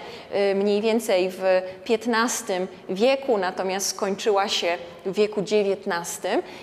y, 0.50 0.54
mniej 0.54 0.80
więcej 0.80 1.30
w 1.30 1.42
XV 1.90 2.66
wieku, 2.88 3.38
natomiast 3.38 3.86
skończyła 3.86 4.48
się 4.48 4.78
w 5.06 5.14
wieku 5.14 5.40
XIX. 5.40 6.20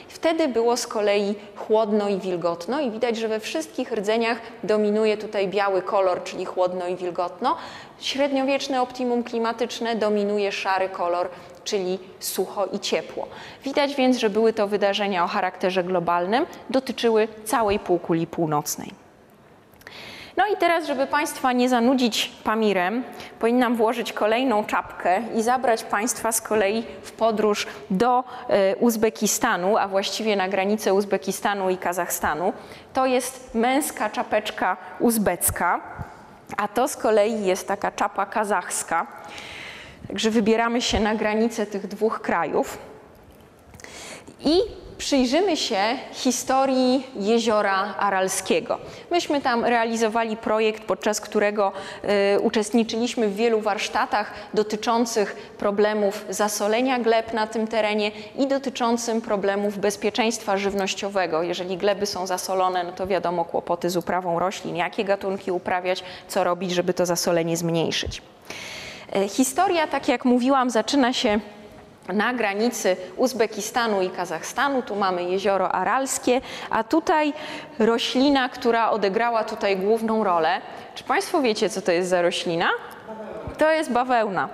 Wtedy 0.08 0.48
było 0.48 0.78
z 0.78 0.88
kolei 0.88 1.36
chłodno 1.56 2.10
i 2.10 2.18
wilgotno 2.18 2.82
i 2.82 2.92
widać, 2.92 3.18
że 3.18 3.28
we 3.28 3.40
wszystkich 3.40 3.92
rdzeniach 3.92 4.38
dominuje 4.64 5.18
tutaj 5.18 5.48
biały 5.48 5.82
kolor, 5.82 6.24
czyli 6.24 6.46
chłodno 6.46 6.88
i 6.88 6.96
wilgotno. 6.96 7.58
Średniowieczne 8.00 8.82
optimum 8.82 9.24
klimatyczne 9.24 9.96
dominuje 9.96 10.52
szary 10.52 10.90
kolor, 10.90 11.30
czyli 11.64 12.00
sucho 12.20 12.66
i 12.66 12.80
ciepło. 12.80 13.28
Widać 13.64 13.96
więc, 13.96 14.18
że 14.18 14.30
były 14.30 14.54
to 14.54 14.68
wydarzenia 14.68 15.24
o 15.24 15.28
charakterze 15.28 15.84
globalnym, 15.84 16.46
dotyczyły 16.70 17.28
całej 17.46 17.80
półkuli 17.80 18.28
północnej. 18.28 19.04
No 20.38 20.44
i 20.54 20.58
teraz, 20.58 20.88
żeby 20.88 21.08
Państwa 21.08 21.52
nie 21.52 21.70
zanudzić 21.70 22.32
Pamirem, 22.44 23.04
powinnam 23.40 23.76
włożyć 23.76 24.14
kolejną 24.14 24.66
czapkę 24.66 25.22
i 25.36 25.42
zabrać 25.42 25.84
Państwa 25.84 26.32
z 26.32 26.42
kolei 26.42 26.84
w 27.02 27.12
podróż 27.12 27.68
do 27.90 28.24
e, 28.50 28.76
Uzbekistanu, 28.76 29.78
a 29.78 29.88
właściwie 29.88 30.36
na 30.36 30.48
granicę 30.48 30.94
Uzbekistanu 30.94 31.70
i 31.70 31.78
Kazachstanu. 31.78 32.54
To 32.94 33.06
jest 33.06 33.56
męska 33.56 34.10
czapeczka 34.10 34.78
uzbecka, 35.00 35.82
a 36.58 36.68
to 36.68 36.88
z 36.88 36.96
kolei 36.96 37.46
jest 37.46 37.68
taka 37.68 37.92
czapa 37.92 38.26
kazachska. 38.26 39.08
Także 40.08 40.32
wybieramy 40.32 40.82
się 40.82 41.00
na 41.00 41.16
granicę 41.16 41.66
tych 41.66 41.88
dwóch 41.88 42.22
krajów 42.22 42.78
i 44.40 44.58
przyjrzymy 44.98 45.58
się 45.58 45.78
historii 46.12 47.08
jeziora 47.16 47.96
Aralskiego. 48.00 48.80
Myśmy 49.12 49.42
tam 49.42 49.66
realizowali 49.66 50.38
projekt, 50.38 50.84
podczas 50.84 51.22
którego 51.22 51.72
y, 52.36 52.40
uczestniczyliśmy 52.40 53.28
w 53.28 53.36
wielu 53.36 53.62
warsztatach 53.62 54.34
dotyczących 54.54 55.36
problemów 55.58 56.26
zasolenia 56.30 57.00
gleb 57.00 57.34
na 57.34 57.48
tym 57.48 57.68
terenie 57.68 58.12
i 58.38 58.48
dotyczącym 58.48 59.22
problemów 59.22 59.78
bezpieczeństwa 59.78 60.58
żywnościowego. 60.58 61.44
Jeżeli 61.44 61.78
gleby 61.78 62.06
są 62.06 62.28
zasolone, 62.28 62.84
no 62.84 62.92
to 62.92 63.08
wiadomo 63.08 63.46
kłopoty 63.46 63.90
z 63.90 63.98
uprawą 63.98 64.40
roślin, 64.40 64.76
jakie 64.76 65.04
gatunki 65.04 65.52
uprawiać, 65.52 66.04
co 66.28 66.44
robić, 66.44 66.72
żeby 66.72 66.94
to 66.94 67.06
zasolenie 67.06 67.58
zmniejszyć. 67.58 68.22
E, 69.16 69.28
Historia, 69.28 69.88
tak 69.88 70.08
jak 70.08 70.26
mówiłam, 70.26 70.70
zaczyna 70.70 71.14
się 71.14 71.40
na 72.14 72.34
granicy 72.34 72.98
Uzbekistanu 73.18 74.02
i 74.02 74.10
Kazachstanu. 74.10 74.82
Tu 74.82 74.96
mamy 74.96 75.24
jezioro 75.24 75.72
Aralskie, 75.72 76.42
a 76.70 76.84
tutaj 76.84 77.34
roślina, 77.80 78.50
która 78.50 78.90
odegrała 78.90 79.44
tutaj 79.44 79.78
główną 79.78 80.24
rolę. 80.24 80.62
Czy 80.96 81.04
Państwo 81.04 81.42
wiecie, 81.42 81.70
co 81.70 81.82
to 81.82 81.92
jest 81.92 82.10
za 82.10 82.22
roślina? 82.22 82.70
To 83.58 83.72
jest 83.72 83.92
bawełna. 83.92 84.50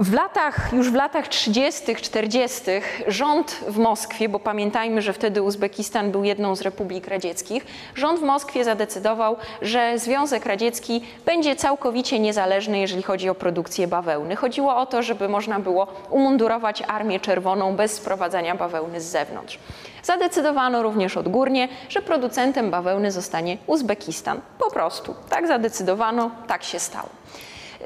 W 0.00 0.14
latach, 0.14 0.72
już 0.72 0.90
w 0.90 0.94
latach 0.94 1.28
30., 1.28 1.96
40. 1.96 2.62
rząd 3.06 3.50
w 3.68 3.78
Moskwie, 3.78 4.28
bo 4.28 4.38
pamiętajmy, 4.38 5.02
że 5.02 5.12
wtedy 5.12 5.42
Uzbekistan 5.42 6.10
był 6.10 6.24
jedną 6.24 6.56
z 6.56 6.60
republik 6.60 7.08
radzieckich, 7.08 7.66
rząd 7.94 8.20
w 8.20 8.22
Moskwie 8.22 8.64
zadecydował, 8.64 9.36
że 9.62 9.98
Związek 9.98 10.46
Radziecki 10.46 11.04
będzie 11.26 11.56
całkowicie 11.56 12.18
niezależny, 12.18 12.78
jeżeli 12.78 13.02
chodzi 13.02 13.28
o 13.28 13.34
produkcję 13.34 13.88
bawełny. 13.88 14.36
Chodziło 14.36 14.76
o 14.76 14.86
to, 14.86 15.02
żeby 15.02 15.28
można 15.28 15.60
było 15.60 15.86
umundurować 16.10 16.82
Armię 16.82 17.20
Czerwoną 17.20 17.76
bez 17.76 17.92
sprowadzania 17.92 18.54
bawełny 18.54 19.00
z 19.00 19.04
zewnątrz. 19.04 19.58
Zadecydowano 20.02 20.82
również 20.82 21.16
odgórnie, 21.16 21.68
że 21.88 22.02
producentem 22.02 22.70
bawełny 22.70 23.12
zostanie 23.12 23.58
Uzbekistan. 23.66 24.40
Po 24.58 24.70
prostu 24.70 25.14
tak 25.28 25.46
zadecydowano, 25.46 26.30
tak 26.46 26.62
się 26.62 26.78
stało. 26.78 27.08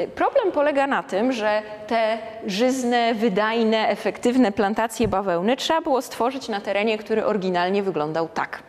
Problem 0.08 0.52
polega 0.52 0.86
na 0.86 1.02
tym, 1.02 1.32
że 1.32 1.62
te 1.86 2.18
żyzne, 2.46 3.14
wydajne, 3.14 3.88
efektywne 3.88 4.52
plantacje 4.52 5.08
bawełny 5.08 5.56
trzeba 5.56 5.80
było 5.80 6.02
stworzyć 6.02 6.48
na 6.48 6.60
terenie, 6.60 6.98
który 6.98 7.24
oryginalnie 7.24 7.82
wyglądał 7.82 8.28
tak. 8.28 8.62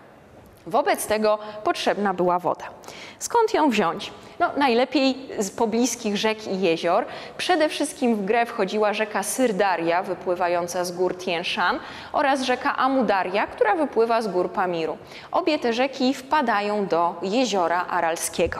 Wobec 0.67 1.07
tego 1.07 1.39
potrzebna 1.63 2.13
była 2.13 2.39
woda. 2.39 2.65
Skąd 3.19 3.53
ją 3.53 3.69
wziąć? 3.69 4.11
No, 4.41 4.51
najlepiej 4.57 5.17
z 5.39 5.51
pobliskich 5.51 6.17
rzek 6.17 6.47
i 6.47 6.61
jezior. 6.61 7.05
Przede 7.37 7.69
wszystkim 7.69 8.15
w 8.15 8.25
grę 8.25 8.45
wchodziła 8.45 8.93
rzeka 8.93 9.23
Syrdaria, 9.23 10.03
wypływająca 10.03 10.85
z 10.85 10.91
gór 10.91 11.17
Tien 11.17 11.43
Shan, 11.43 11.79
oraz 12.13 12.41
rzeka 12.41 12.77
Amudaria, 12.77 13.47
która 13.47 13.75
wypływa 13.75 14.21
z 14.21 14.27
gór 14.27 14.51
Pamiru. 14.51 14.97
Obie 15.31 15.59
te 15.59 15.73
rzeki 15.73 16.13
wpadają 16.13 16.85
do 16.85 17.15
jeziora 17.21 17.85
Aralskiego. 17.87 18.59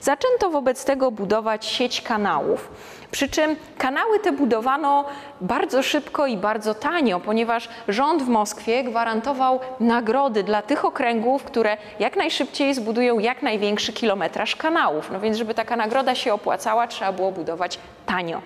Zaczęto 0.00 0.50
wobec 0.50 0.84
tego 0.84 1.10
budować 1.10 1.66
sieć 1.66 2.02
kanałów. 2.02 2.70
Przy 3.10 3.28
czym 3.28 3.56
kanały 3.78 4.18
te 4.18 4.32
budowano 4.32 5.04
bardzo 5.40 5.82
szybko 5.82 6.26
i 6.26 6.36
bardzo 6.36 6.74
tanio, 6.74 7.20
ponieważ 7.20 7.68
rząd 7.88 8.22
w 8.22 8.28
Moskwie 8.28 8.84
gwarantował 8.84 9.60
nagrody 9.80 10.42
dla 10.42 10.62
tych 10.62 10.84
okręgów, 10.84 11.44
które 11.44 11.76
jak 11.98 12.16
najszybciej 12.16 12.74
zbudują 12.74 13.18
jak 13.18 13.42
największy 13.42 13.92
kilometraż 13.92 14.56
kanałów. 14.56 15.09
No 15.12 15.20
więc, 15.20 15.36
żeby 15.36 15.54
taka 15.54 15.76
nagroda 15.76 16.14
się 16.14 16.34
opłacała, 16.34 16.86
trzeba 16.86 17.12
było 17.12 17.32
budować 17.32 17.78
tanio. 18.06 18.42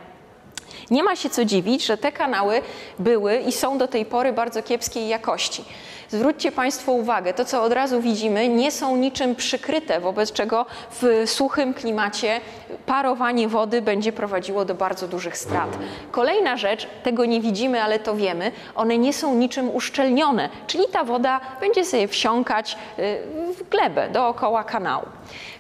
Nie 0.91 1.03
ma 1.03 1.17
się 1.17 1.31
co 1.31 1.45
dziwić, 1.45 1.87
że 1.87 1.97
te 1.97 2.13
kanały 2.13 2.63
były 2.99 3.37
i 3.37 3.53
są 3.53 3.79
do 3.79 3.89
tej 3.89 4.05
pory 4.05 4.33
bardzo 4.33 4.63
kiepskiej 4.63 5.09
jakości. 5.09 5.65
Zwróćcie 6.09 6.53
Państwo 6.53 6.93
uwagę, 6.93 7.35
to 7.35 7.45
co 7.45 7.63
od 7.63 7.73
razu 7.73 8.01
widzimy, 8.01 8.49
nie 8.49 8.71
są 8.71 8.97
niczym 8.97 9.35
przykryte, 9.35 10.01
wobec 10.01 10.33
czego 10.33 10.67
w 10.91 11.23
suchym 11.27 11.75
klimacie 11.75 12.41
parowanie 12.87 13.49
wody 13.49 13.83
będzie 13.83 14.13
prowadziło 14.13 14.65
do 14.65 14.75
bardzo 14.75 15.09
dużych 15.09 15.39
strat. 15.39 15.79
Kolejna 16.11 16.57
rzecz, 16.57 16.87
tego 17.03 17.25
nie 17.25 17.41
widzimy, 17.41 17.83
ale 17.83 17.99
to 17.99 18.17
wiemy, 18.17 18.53
one 18.75 18.99
nie 18.99 19.13
są 19.13 19.35
niczym 19.35 19.75
uszczelnione, 19.75 20.49
czyli 20.67 20.85
ta 20.93 21.05
woda 21.05 21.41
będzie 21.61 21.85
sobie 21.85 22.09
wsiąkać 22.09 22.77
y, 22.99 23.19
w 23.55 23.69
glebę 23.69 24.09
dookoła 24.09 24.65
kanału. 24.65 25.07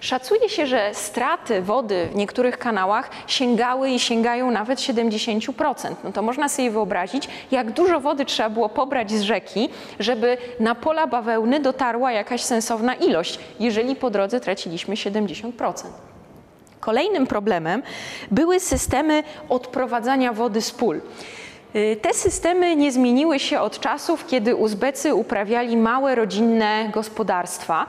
Szacuje 0.00 0.48
się, 0.48 0.66
że 0.66 0.90
straty 0.92 1.62
wody 1.62 2.08
w 2.12 2.16
niektórych 2.16 2.58
kanałach 2.58 3.10
sięgały 3.26 3.90
i 3.90 3.98
sięgają 3.98 4.50
nawet 4.50 4.78
70%. 4.78 5.94
No 6.04 6.12
to 6.12 6.22
można 6.22 6.48
sobie 6.48 6.70
wyobrazić, 6.70 7.28
jak 7.50 7.70
dużo 7.70 8.00
wody 8.00 8.24
trzeba 8.24 8.50
było 8.50 8.68
pobrać 8.68 9.12
z 9.12 9.22
rzeki, 9.22 9.68
żeby 10.00 10.33
na 10.60 10.74
pola 10.74 11.06
bawełny 11.06 11.60
dotarła 11.60 12.12
jakaś 12.12 12.42
sensowna 12.42 12.94
ilość, 12.94 13.38
jeżeli 13.60 13.96
po 13.96 14.10
drodze 14.10 14.40
traciliśmy 14.40 14.94
70%. 14.94 15.52
Kolejnym 16.80 17.26
problemem 17.26 17.82
były 18.30 18.60
systemy 18.60 19.22
odprowadzania 19.48 20.32
wody 20.32 20.60
z 20.60 20.70
pól. 20.70 21.00
Y, 21.76 21.96
te 22.02 22.14
systemy 22.14 22.76
nie 22.76 22.92
zmieniły 22.92 23.38
się 23.38 23.60
od 23.60 23.80
czasów, 23.80 24.26
kiedy 24.26 24.56
Uzbecy 24.56 25.14
uprawiali 25.14 25.76
małe 25.76 26.14
rodzinne 26.14 26.90
gospodarstwa 26.92 27.86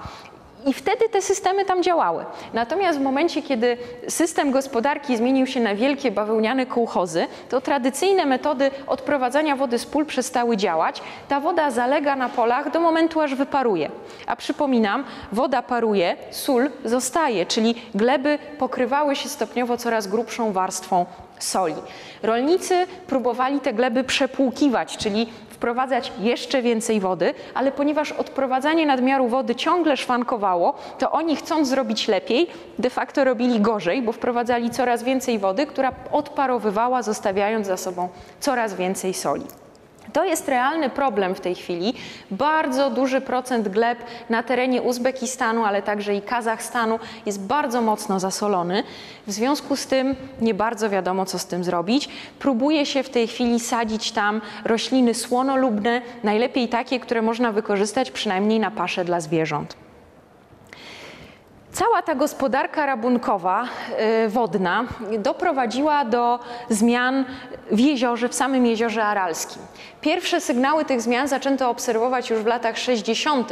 i 0.66 0.74
wtedy 0.74 1.10
te 1.10 1.22
systemy 1.22 1.66
tam 1.66 1.84
działały. 1.84 2.26
Natomiast 2.54 3.00
w 3.00 3.02
momencie, 3.02 3.42
kiedy 3.42 3.78
system 4.08 4.52
gospodarki 4.52 5.18
zmienił 5.18 5.48
się 5.48 5.60
na 5.60 5.76
wielkie 5.76 6.12
bawełniane 6.12 6.66
kołchozy, 6.66 7.28
to 7.50 7.62
tradycyjne 7.62 8.26
metody 8.26 8.72
odprowadzania 8.88 9.56
wody 9.56 9.80
z 9.80 9.86
pól 9.86 10.06
przestały 10.06 10.58
działać. 10.58 11.02
Ta 11.28 11.40
woda 11.40 11.72
zalega 11.72 12.16
na 12.16 12.30
polach 12.30 12.72
do 12.72 12.80
momentu, 12.80 13.22
aż 13.22 13.36
wyparuje. 13.36 13.92
A 14.28 14.36
przypominam, 14.36 15.04
woda 15.32 15.62
paruje, 15.62 16.18
sól 16.32 16.70
zostaje, 16.86 17.46
czyli 17.46 17.76
gleby 17.96 18.40
pokrywały 18.58 19.16
się 19.16 19.30
stopniowo 19.30 19.78
coraz 19.78 20.08
grubszą 20.08 20.52
warstwą 20.52 21.06
soli. 21.40 21.76
Rolnicy 22.24 22.88
próbowali 23.08 23.60
te 23.60 23.74
gleby 23.74 24.04
przepłukiwać, 24.04 24.98
czyli 24.98 25.28
wprowadzać 25.66 26.12
jeszcze 26.20 26.62
więcej 26.62 27.00
wody, 27.00 27.34
ale 27.54 27.72
ponieważ 27.72 28.12
odprowadzanie 28.12 28.86
nadmiaru 28.86 29.28
wody 29.28 29.56
ciągle 29.56 29.98
szwankowało, 29.98 30.74
to 31.00 31.12
oni 31.12 31.36
chcąc 31.36 31.68
zrobić 31.68 32.08
lepiej, 32.08 32.48
de 32.80 32.90
facto 32.90 33.24
robili 33.24 33.60
gorzej, 33.60 34.02
bo 34.02 34.12
wprowadzali 34.12 34.70
coraz 34.70 35.04
więcej 35.04 35.40
wody, 35.40 35.66
która 35.66 35.92
odparowywała, 36.12 37.02
zostawiając 37.02 37.68
za 37.68 37.78
sobą 37.78 38.10
coraz 38.40 38.74
więcej 38.74 39.14
soli. 39.14 39.65
To 40.16 40.26
jest 40.26 40.48
realny 40.48 40.90
problem 40.90 41.36
w 41.36 41.40
tej 41.40 41.56
chwili. 41.56 41.94
Bardzo 42.32 42.90
duży 42.90 43.22
procent 43.22 43.68
gleb 43.68 44.00
na 44.30 44.44
terenie 44.44 44.82
Uzbekistanu, 44.82 45.66
ale 45.66 45.82
także 45.82 46.16
i 46.16 46.22
Kazachstanu 46.22 47.00
jest 47.26 47.42
bardzo 47.42 47.82
mocno 47.82 48.20
zasolony. 48.20 48.84
W 49.28 49.32
związku 49.32 49.76
z 49.76 49.88
tym 49.88 50.16
nie 50.42 50.54
bardzo 50.54 50.90
wiadomo, 50.90 51.26
co 51.26 51.40
z 51.40 51.46
tym 51.46 51.64
zrobić. 51.64 52.10
Próbuje 52.40 52.86
się 52.86 53.04
w 53.04 53.10
tej 53.10 53.28
chwili 53.28 53.60
sadzić 53.60 54.12
tam 54.12 54.42
rośliny 54.66 55.14
słonolubne, 55.14 56.02
najlepiej 56.24 56.68
takie, 56.68 57.00
które 57.00 57.22
można 57.22 57.52
wykorzystać 57.52 58.12
przynajmniej 58.12 58.60
na 58.60 58.72
pasze 58.72 59.06
dla 59.06 59.22
zwierząt. 59.22 59.85
Cała 61.76 62.02
ta 62.02 62.16
gospodarka 62.16 62.86
rabunkowa, 62.86 63.68
y, 64.26 64.30
wodna, 64.30 64.86
doprowadziła 65.20 66.06
do 66.06 66.40
zmian 66.70 67.26
w 67.72 67.80
jeziorze, 67.80 68.30
w 68.30 68.36
samym 68.36 68.66
jeziorze 68.66 69.04
aralskim. 69.04 69.62
Pierwsze 70.02 70.42
sygnały 70.42 70.86
tych 70.86 71.02
zmian 71.02 71.28
zaczęto 71.28 71.70
obserwować 71.70 72.30
już 72.30 72.40
w 72.40 72.46
latach 72.46 72.78
60 72.78 73.50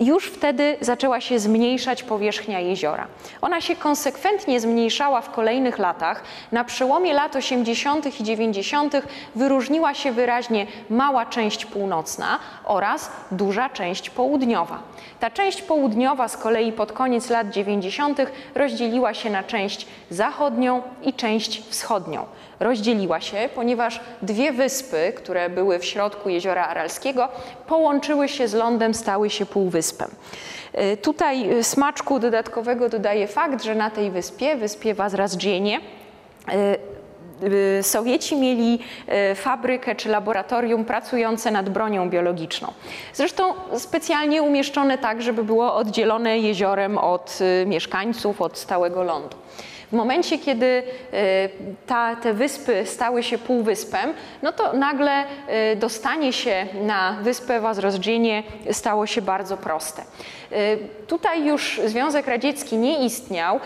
już 0.00 0.26
wtedy 0.26 0.76
zaczęła 0.80 1.20
się 1.20 1.38
zmniejszać 1.38 2.02
powierzchnia 2.02 2.60
jeziora. 2.60 3.06
Ona 3.40 3.60
się 3.60 3.76
konsekwentnie 3.76 4.60
zmniejszała 4.60 5.20
w 5.20 5.30
kolejnych 5.30 5.78
latach. 5.78 6.22
Na 6.52 6.64
przełomie 6.64 7.14
lat 7.14 7.36
80. 7.36 8.20
i 8.20 8.24
90. 8.24 8.94
wyróżniła 9.34 9.94
się 9.94 10.12
wyraźnie 10.12 10.66
mała 10.90 11.26
część 11.26 11.66
północna 11.66 12.38
oraz 12.64 13.10
duża 13.30 13.70
część 13.70 14.10
południowa. 14.10 14.82
Ta 15.20 15.30
część 15.30 15.62
południowa 15.62 16.28
z 16.28 16.36
kolei 16.36 16.72
pod 16.72 16.92
koniec 16.92 17.30
lat 17.30 17.50
90. 17.50 18.18
rozdzieliła 18.54 19.14
się 19.14 19.30
na 19.30 19.42
część 19.42 19.86
zachodnią 20.10 20.82
i 21.02 21.14
część 21.14 21.62
wschodnią 21.68 22.26
rozdzieliła 22.60 23.20
się, 23.20 23.48
ponieważ 23.54 24.00
dwie 24.22 24.52
wyspy, 24.52 25.12
które 25.16 25.50
były 25.50 25.78
w 25.78 25.84
środku 25.84 26.28
jeziora 26.28 26.66
Aralskiego, 26.66 27.28
połączyły 27.66 28.28
się 28.28 28.48
z 28.48 28.54
lądem, 28.54 28.94
stały 28.94 29.30
się 29.30 29.46
półwyspem. 29.46 30.10
E, 30.72 30.96
tutaj 30.96 31.50
e, 31.50 31.64
smaczku 31.64 32.18
dodatkowego 32.18 32.88
dodaje 32.88 33.26
fakt, 33.28 33.62
że 33.62 33.74
na 33.74 33.90
tej 33.90 34.10
wyspie, 34.10 34.56
wyspie 34.56 34.94
Wazrazdzienie, 34.94 35.80
e, 36.52 36.98
Sowieci 37.82 38.36
mieli 38.36 38.78
fabrykę 39.34 39.94
czy 39.94 40.08
laboratorium 40.08 40.84
pracujące 40.84 41.50
nad 41.50 41.68
bronią 41.68 42.10
biologiczną. 42.10 42.72
Zresztą 43.12 43.54
specjalnie 43.76 44.42
umieszczone 44.42 44.98
tak, 44.98 45.22
żeby 45.22 45.44
było 45.44 45.74
oddzielone 45.74 46.38
jeziorem 46.38 46.98
od 46.98 47.38
mieszkańców, 47.66 48.42
od 48.42 48.58
stałego 48.58 49.02
lądu. 49.02 49.36
W 49.88 49.92
momencie, 49.92 50.38
kiedy 50.38 50.66
e, 51.12 51.48
ta, 51.86 52.16
te 52.16 52.34
wyspy 52.34 52.86
stały 52.86 53.22
się 53.22 53.38
półwyspem, 53.38 54.12
no 54.42 54.52
to 54.52 54.72
nagle 54.72 55.24
e, 55.46 55.76
dostanie 55.76 56.32
się 56.32 56.66
na 56.82 57.16
wyspę 57.22 57.60
Wazrozdzienie 57.60 58.42
stało 58.72 59.06
się 59.06 59.22
bardzo 59.22 59.56
proste. 59.56 60.02
E, 60.52 60.76
tutaj 61.06 61.44
już 61.44 61.80
Związek 61.86 62.26
Radziecki 62.26 62.76
nie 62.76 63.04
istniał. 63.04 63.60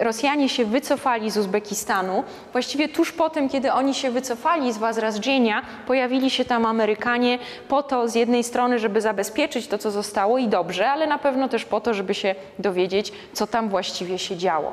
Rosjanie 0.00 0.48
się 0.48 0.64
wycofali 0.64 1.30
z 1.30 1.36
Uzbekistanu. 1.36 2.24
Właściwie 2.52 2.88
tuż 2.88 3.12
po 3.12 3.30
tym, 3.30 3.48
kiedy 3.48 3.72
oni 3.72 3.94
się 3.94 4.10
wycofali 4.10 4.72
z 4.72 4.78
Wazrazdzienia, 4.78 5.62
pojawili 5.86 6.30
się 6.30 6.44
tam 6.44 6.66
Amerykanie 6.66 7.38
po 7.68 7.82
to 7.82 8.08
z 8.08 8.14
jednej 8.14 8.44
strony, 8.44 8.78
żeby 8.78 9.00
zabezpieczyć 9.00 9.66
to, 9.66 9.78
co 9.78 9.90
zostało 9.90 10.38
i 10.38 10.48
dobrze, 10.48 10.90
ale 10.90 11.06
na 11.06 11.18
pewno 11.18 11.48
też 11.48 11.64
po 11.64 11.80
to, 11.80 11.94
żeby 11.94 12.14
się 12.14 12.34
dowiedzieć, 12.58 13.12
co 13.32 13.46
tam 13.46 13.68
właściwie 13.68 14.18
się 14.18 14.36
działo. 14.36 14.72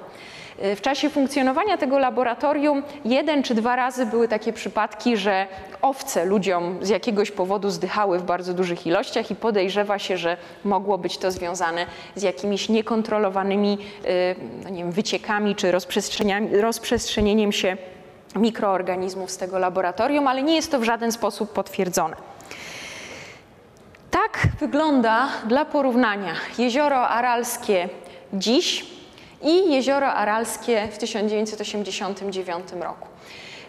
W 0.58 0.82
czasie 0.82 1.10
funkcjonowania 1.10 1.78
tego 1.78 2.00
laboratorium 2.00 2.84
jeden 3.06 3.44
czy 3.44 3.56
dwa 3.56 3.76
razy 3.76 4.06
były 4.06 4.28
takie 4.28 4.54
przypadki, 4.54 5.18
że 5.18 5.48
owce 5.82 6.26
ludziom 6.26 6.78
z 6.82 6.90
jakiegoś 6.90 7.32
powodu 7.32 7.70
zdychały 7.70 8.20
w 8.20 8.24
bardzo 8.24 8.54
dużych 8.54 8.88
ilościach 8.88 9.32
i 9.32 9.36
podejrzewa 9.36 10.00
się, 10.00 10.18
że 10.18 10.38
mogło 10.64 10.98
być 10.98 11.18
to 11.18 11.32
związane 11.32 11.86
z 12.16 12.22
jakimiś 12.22 12.70
niekontrolowanymi 12.70 13.78
y, 14.06 14.36
no 14.64 14.70
nie 14.70 14.78
wiem, 14.84 14.92
wyciekami 14.92 15.56
czy 15.56 15.72
rozprzestrzenieniem 16.62 17.52
się 17.52 17.78
mikroorganizmów 18.36 19.32
z 19.32 19.38
tego 19.38 19.60
laboratorium, 19.60 20.28
ale 20.28 20.44
nie 20.44 20.56
jest 20.56 20.72
to 20.72 20.80
w 20.80 20.84
żaden 20.84 21.12
sposób 21.12 21.54
potwierdzone. 21.54 22.16
Tak 24.12 24.48
wygląda 24.60 25.28
dla 25.46 25.66
porównania 25.66 26.34
jezioro 26.58 27.08
aralskie 27.08 27.90
dziś 28.34 28.95
i 29.42 29.72
Jezioro 29.72 30.08
Aralskie 30.08 30.88
w 30.92 30.98
1989 30.98 32.66
roku. 32.82 33.08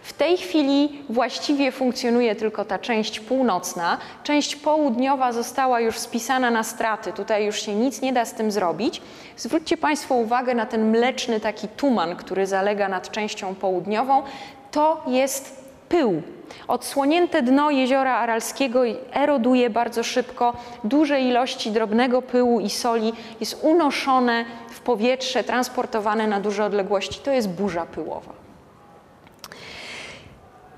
W 0.07 0.13
tej 0.13 0.37
chwili 0.37 1.03
właściwie 1.09 1.73
funkcjonuje 1.73 2.35
tylko 2.35 2.65
ta 2.65 2.79
część 2.79 3.21
północna. 3.21 3.99
Część 4.23 4.57
południowa 4.57 5.33
została 5.33 5.81
już 5.81 5.99
spisana 5.99 6.51
na 6.51 6.63
straty. 6.63 7.13
Tutaj 7.13 7.47
już 7.47 7.63
się 7.63 7.75
nic 7.75 8.03
nie 8.03 8.13
da 8.13 8.25
z 8.25 8.35
tym 8.35 8.51
zrobić. 8.51 9.03
Zwróćcie 9.37 9.77
Państwo 9.77 10.15
uwagę 10.15 10.55
na 10.55 10.67
ten 10.67 10.91
mleczny 10.91 11.41
taki 11.41 11.69
tuman, 11.69 12.17
który 12.17 12.47
zalega 12.47 12.89
nad 12.89 13.11
częścią 13.11 13.55
południową. 13.55 14.23
To 14.71 15.03
jest 15.07 15.65
pył. 15.89 16.23
Odsłonięte 16.69 17.43
dno 17.43 17.71
jeziora 17.71 18.15
Aralskiego 18.15 18.81
eroduje 19.13 19.71
bardzo 19.71 20.03
szybko. 20.03 20.57
Duże 20.85 21.21
ilości 21.21 21.71
drobnego 21.71 22.23
pyłu 22.23 22.61
i 22.61 22.71
soli 22.71 23.13
jest 23.41 23.59
unoszone 23.63 24.45
powietrze, 24.87 25.45
transportowane 25.45 26.27
na 26.27 26.41
duże 26.41 26.65
odległości. 26.65 27.21
To 27.21 27.31
jest 27.31 27.49
burza 27.49 27.87
pyłowa. 27.87 28.33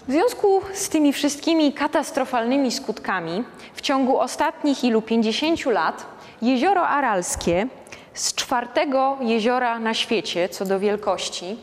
W 0.09 0.13
związku 0.13 0.63
z 0.75 0.89
tymi 0.89 1.13
wszystkimi 1.13 1.73
katastrofalnymi 1.73 2.73
skutkami 2.73 3.45
w 3.75 3.81
ciągu 3.81 4.19
ostatnich 4.19 4.85
ilu 4.85 5.03
50 5.03 5.67
lat 5.67 6.07
jezioro 6.43 6.89
Aralskie 6.89 7.67
z 8.15 8.35
czwartego 8.35 9.17
jeziora 9.21 9.79
na 9.79 9.95
świecie 9.95 10.49
co 10.49 10.65
do 10.65 10.81
wielkości. 10.81 11.57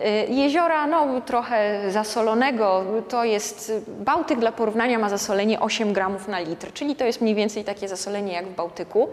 Y, 0.00 0.32
jeziora 0.32 0.86
no, 0.86 1.20
trochę 1.20 1.90
zasolonego, 1.90 2.84
to 3.08 3.24
jest, 3.24 3.72
Bałtyk 3.88 4.38
dla 4.38 4.52
porównania 4.52 4.98
ma 4.98 5.08
zasolenie 5.08 5.60
8 5.60 5.92
gramów 5.92 6.28
na 6.28 6.40
litr, 6.40 6.72
czyli 6.72 6.96
to 6.96 7.04
jest 7.04 7.20
mniej 7.20 7.34
więcej 7.34 7.64
takie 7.64 7.88
zasolenie 7.88 8.32
jak 8.32 8.46
w 8.46 8.54
Bałtyku. 8.54 9.08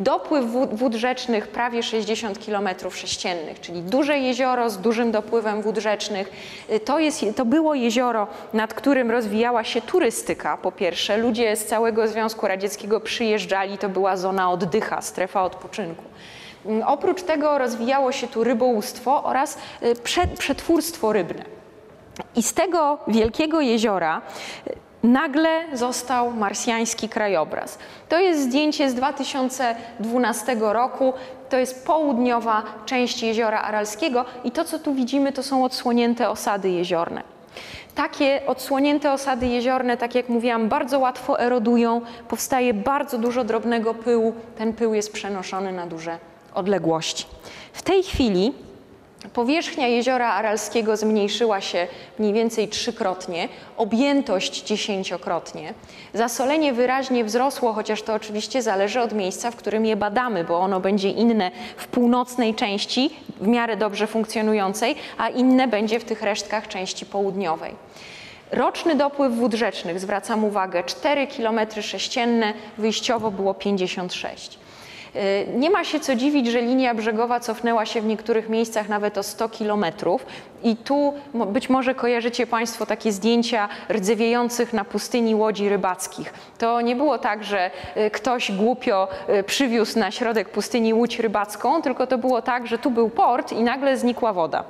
Dopływ 0.00 0.46
wód, 0.46 0.74
wód 0.74 0.94
rzecznych 0.94 1.48
prawie 1.48 1.82
60 1.82 2.46
km 2.46 2.68
sześciennych, 2.90 3.60
czyli 3.60 3.82
duże 3.82 4.18
jezioro 4.18 4.70
z 4.70 4.78
dużym 4.78 5.10
dopływem 5.10 5.62
wód 5.62 5.78
rzecznych. 5.78 6.32
Y, 6.70 6.80
to, 6.80 6.98
jest, 6.98 7.24
to 7.36 7.44
było 7.44 7.74
jezioro, 7.74 8.26
nad 8.52 8.74
którym 8.74 9.10
rozwijała 9.10 9.64
się 9.64 9.82
turystyka 9.82 10.56
po 10.56 10.72
pierwsze. 10.72 11.16
Ludzie 11.16 11.56
z 11.56 11.66
całego 11.66 12.08
Związku 12.08 12.46
Radzieckiego 12.46 13.00
przyjeżdżali, 13.00 13.78
to 13.78 13.88
była 13.88 14.16
zona 14.16 14.50
oddycha, 14.50 15.02
strefa 15.02 15.42
odpoczynku. 15.42 16.04
Mm, 16.66 16.82
oprócz 16.86 17.22
tego 17.22 17.58
rozwijało 17.58 18.12
się 18.12 18.28
tu 18.28 18.44
rybołówstwo 18.44 19.24
oraz 19.24 19.58
y, 19.82 19.94
przetwórstwo 20.38 21.12
rybne. 21.12 21.44
I 22.36 22.42
z 22.42 22.54
tego 22.54 22.98
wielkiego 23.08 23.60
jeziora 23.60 24.22
y, 24.66 24.72
nagle 25.02 25.64
został 25.72 26.30
marsjański 26.30 27.08
krajobraz. 27.08 27.78
To 28.08 28.18
jest 28.18 28.42
zdjęcie 28.42 28.90
z 28.90 28.94
2012 28.94 30.56
roku. 30.60 31.12
To 31.48 31.56
jest 31.56 31.86
południowa 31.86 32.62
część 32.86 33.22
jeziora 33.22 33.60
Aralskiego 33.60 34.24
i 34.44 34.50
to, 34.50 34.64
co 34.64 34.78
tu 34.78 34.94
widzimy, 34.94 35.32
to 35.32 35.42
są 35.42 35.64
odsłonięte 35.64 36.30
osady 36.30 36.70
jeziorne. 36.70 37.22
Takie 37.94 38.40
odsłonięte 38.46 39.12
osady 39.12 39.46
jeziorne, 39.46 39.96
tak 39.96 40.14
jak 40.14 40.28
mówiłam, 40.28 40.68
bardzo 40.68 40.98
łatwo 40.98 41.40
erodują, 41.40 42.00
powstaje 42.28 42.74
bardzo 42.74 43.18
dużo 43.18 43.44
drobnego 43.44 43.94
pyłu. 43.94 44.34
Ten 44.58 44.72
pył 44.72 44.94
jest 44.94 45.12
przenoszony 45.12 45.72
na 45.72 45.86
duże 45.86 46.29
odległości. 46.54 47.24
W 47.72 47.82
tej 47.82 48.02
chwili 48.02 48.52
powierzchnia 49.32 49.86
jeziora 49.86 50.32
Aralskiego 50.32 50.96
zmniejszyła 50.96 51.60
się 51.60 51.86
mniej 52.18 52.32
więcej 52.32 52.68
trzykrotnie, 52.68 53.48
objętość 53.76 54.62
dziesięciokrotnie. 54.62 55.74
Zasolenie 56.14 56.72
wyraźnie 56.72 57.24
wzrosło, 57.24 57.72
chociaż 57.72 58.02
to 58.02 58.14
oczywiście 58.14 58.62
zależy 58.62 59.00
od 59.00 59.12
miejsca, 59.12 59.50
w 59.50 59.56
którym 59.56 59.86
je 59.86 59.96
badamy, 59.96 60.44
bo 60.44 60.58
ono 60.58 60.80
będzie 60.80 61.10
inne 61.10 61.50
w 61.76 61.86
północnej 61.86 62.54
części, 62.54 63.10
w 63.40 63.46
miarę 63.46 63.76
dobrze 63.76 64.06
funkcjonującej, 64.06 64.96
a 65.18 65.28
inne 65.28 65.68
będzie 65.68 66.00
w 66.00 66.04
tych 66.04 66.22
resztkach 66.22 66.68
części 66.68 67.06
południowej. 67.06 67.74
Roczny 68.52 68.94
dopływ 68.94 69.32
wód 69.34 69.54
rzecznych, 69.54 70.00
zwracam 70.00 70.44
uwagę, 70.44 70.84
4 70.84 71.26
km 71.26 71.60
sześcienne, 71.82 72.52
wyjściowo 72.78 73.30
było 73.30 73.54
56. 73.54 74.59
Y, 75.16 75.46
nie 75.56 75.70
ma 75.70 75.84
się 75.84 76.00
co 76.00 76.14
dziwić, 76.14 76.46
że 76.46 76.62
linia 76.62 76.94
brzegowa 76.94 77.40
cofnęła 77.40 77.86
się 77.86 78.00
w 78.00 78.06
niektórych 78.06 78.48
miejscach 78.48 78.88
nawet 78.88 79.18
o 79.18 79.22
100 79.22 79.48
kilometrów. 79.48 80.26
I 80.62 80.76
tu 80.76 81.14
być 81.46 81.68
może 81.68 81.94
kojarzycie 81.94 82.46
Państwo 82.46 82.86
takie 82.86 83.12
zdjęcia 83.12 83.68
rdzewiejących 83.90 84.72
na 84.72 84.84
pustyni 84.84 85.34
łodzi 85.34 85.68
rybackich. 85.68 86.34
To 86.58 86.80
nie 86.80 86.96
było 86.96 87.18
tak, 87.18 87.44
że 87.44 87.70
y, 87.96 88.10
ktoś 88.10 88.52
głupio 88.52 89.08
y, 89.38 89.42
przywiózł 89.42 89.98
na 89.98 90.10
środek 90.10 90.48
pustyni 90.48 90.94
łódź 90.94 91.18
rybacką, 91.18 91.82
tylko 91.82 92.06
to 92.06 92.18
było 92.18 92.42
tak, 92.42 92.66
że 92.66 92.78
tu 92.78 92.90
był 92.90 93.10
port 93.10 93.52
i 93.52 93.62
nagle 93.62 93.96
znikła 93.96 94.32
woda. 94.32 94.64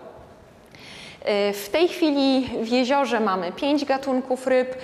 W 1.53 1.69
tej 1.73 1.89
chwili 1.89 2.51
w 2.63 2.69
jeziorze 2.69 3.21
mamy 3.21 3.53
pięć 3.53 3.85
gatunków 3.85 4.47
ryb. 4.47 4.75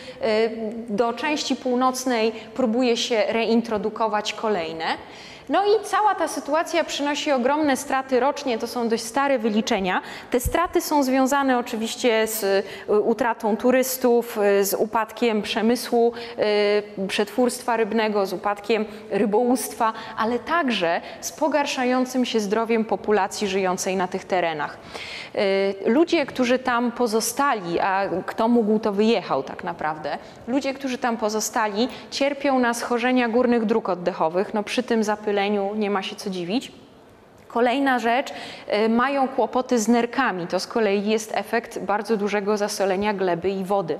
Do 0.88 1.12
części 1.12 1.56
północnej 1.56 2.32
próbuje 2.54 2.96
się 2.96 3.24
reintrodukować 3.28 4.32
kolejne. 4.32 4.84
No 5.48 5.64
i 5.64 5.84
cała 5.84 6.14
ta 6.14 6.28
sytuacja 6.28 6.84
przynosi 6.84 7.32
ogromne 7.32 7.76
straty 7.76 8.20
rocznie, 8.20 8.58
to 8.58 8.66
są 8.66 8.88
dość 8.88 9.04
stare 9.04 9.38
wyliczenia. 9.38 10.02
Te 10.30 10.40
straty 10.40 10.80
są 10.80 11.02
związane 11.02 11.58
oczywiście 11.58 12.26
z 12.26 12.42
y, 12.88 13.00
utratą 13.00 13.56
turystów, 13.56 14.38
y, 14.60 14.64
z 14.64 14.74
upadkiem 14.74 15.42
przemysłu 15.42 16.12
y, 16.98 17.06
przetwórstwa 17.08 17.76
rybnego, 17.76 18.26
z 18.26 18.32
upadkiem 18.32 18.84
rybołówstwa, 19.10 19.92
ale 20.18 20.38
także 20.38 21.00
z 21.20 21.32
pogarszającym 21.32 22.24
się 22.24 22.40
zdrowiem 22.40 22.84
populacji 22.84 23.48
żyjącej 23.48 23.96
na 23.96 24.08
tych 24.08 24.24
terenach. 24.24 24.78
Ludzie, 25.86 26.26
którzy 26.26 26.58
tam 26.58 26.92
pozostali, 26.92 27.80
a 27.80 28.08
kto 28.26 28.48
mógł, 28.48 28.78
to 28.78 28.92
wyjechał 28.92 29.42
tak 29.42 29.64
naprawdę, 29.64 30.18
ludzie, 30.48 30.74
którzy 30.74 30.98
tam 30.98 31.16
pozostali, 31.16 31.88
cierpią 32.10 32.58
na 32.58 32.74
schorzenia 32.74 33.28
górnych 33.28 33.64
dróg 33.64 33.88
oddechowych, 33.88 34.54
no 34.54 34.62
przy 34.62 34.82
tym 34.82 35.04
zapyleniu 35.04 35.35
nie 35.76 35.90
ma 35.90 36.02
się 36.02 36.16
co 36.16 36.30
dziwić. 36.30 36.72
Kolejna 37.48 37.98
rzecz, 37.98 38.32
y, 38.84 38.88
mają 38.88 39.28
kłopoty 39.28 39.78
z 39.78 39.88
nerkami. 39.88 40.46
To 40.46 40.60
z 40.60 40.66
kolei 40.66 41.08
jest 41.08 41.32
efekt 41.34 41.78
bardzo 41.78 42.16
dużego 42.16 42.56
zasolenia 42.56 43.14
gleby 43.14 43.50
i 43.50 43.64
wody. 43.64 43.98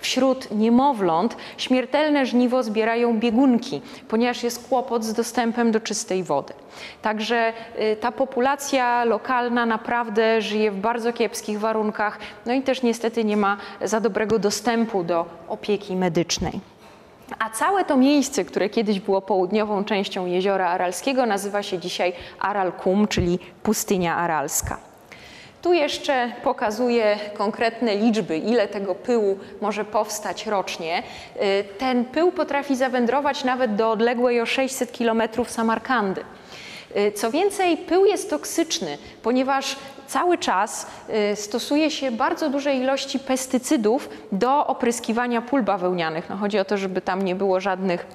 Wśród 0.00 0.50
niemowląt 0.50 1.36
śmiertelne 1.56 2.26
żniwo 2.26 2.62
zbierają 2.62 3.18
biegunki, 3.18 3.82
ponieważ 4.08 4.42
jest 4.42 4.68
kłopot 4.68 5.04
z 5.04 5.12
dostępem 5.12 5.72
do 5.72 5.80
czystej 5.80 6.22
wody. 6.22 6.54
Także 7.02 7.52
y, 7.78 7.96
ta 7.96 8.12
populacja 8.12 9.04
lokalna 9.04 9.66
naprawdę 9.66 10.42
żyje 10.42 10.70
w 10.70 10.76
bardzo 10.76 11.12
kiepskich 11.12 11.60
warunkach, 11.60 12.18
no 12.46 12.52
i 12.52 12.62
też 12.62 12.82
niestety 12.82 13.24
nie 13.24 13.36
ma 13.36 13.56
za 13.82 14.00
dobrego 14.00 14.38
dostępu 14.38 15.04
do 15.04 15.26
opieki 15.48 15.96
medycznej. 15.96 16.73
A 17.38 17.50
całe 17.50 17.84
to 17.84 17.96
miejsce, 17.96 18.44
które 18.44 18.68
kiedyś 18.68 19.00
było 19.00 19.22
południową 19.22 19.84
częścią 19.84 20.26
jeziora 20.26 20.68
Aralskiego, 20.68 21.26
nazywa 21.26 21.62
się 21.62 21.78
dzisiaj 21.78 22.12
Aralkum, 22.40 23.08
czyli 23.08 23.38
pustynia 23.62 24.16
aralska. 24.16 24.78
Tu 25.62 25.72
jeszcze 25.72 26.32
pokazuję 26.42 27.18
konkretne 27.34 27.96
liczby, 27.96 28.38
ile 28.38 28.68
tego 28.68 28.94
pyłu 28.94 29.38
może 29.60 29.84
powstać 29.84 30.46
rocznie. 30.46 31.02
Y, 31.42 31.64
ten 31.78 32.04
pył 32.04 32.32
potrafi 32.32 32.76
zawędrować 32.76 33.44
nawet 33.44 33.74
do 33.74 33.90
odległej 33.90 34.40
o 34.40 34.46
600 34.46 34.98
km 34.98 35.22
Samarkandy. 35.46 36.24
Y, 36.96 37.12
co 37.12 37.30
więcej, 37.30 37.76
pył 37.76 38.04
jest 38.04 38.30
toksyczny, 38.30 38.98
ponieważ 39.22 39.76
cały 40.06 40.38
czas 40.38 40.86
y, 41.32 41.36
stosuje 41.36 41.90
się 41.90 42.10
bardzo 42.10 42.50
duże 42.50 42.74
ilości 42.74 43.18
pestycydów 43.18 44.08
do 44.32 44.66
opryskiwania 44.66 45.42
pól 45.42 45.62
bawełnianych. 45.62 46.30
No, 46.30 46.36
chodzi 46.36 46.58
o 46.58 46.64
to, 46.64 46.76
żeby 46.76 47.00
tam 47.00 47.22
nie 47.22 47.34
było 47.34 47.60
żadnych 47.60 48.06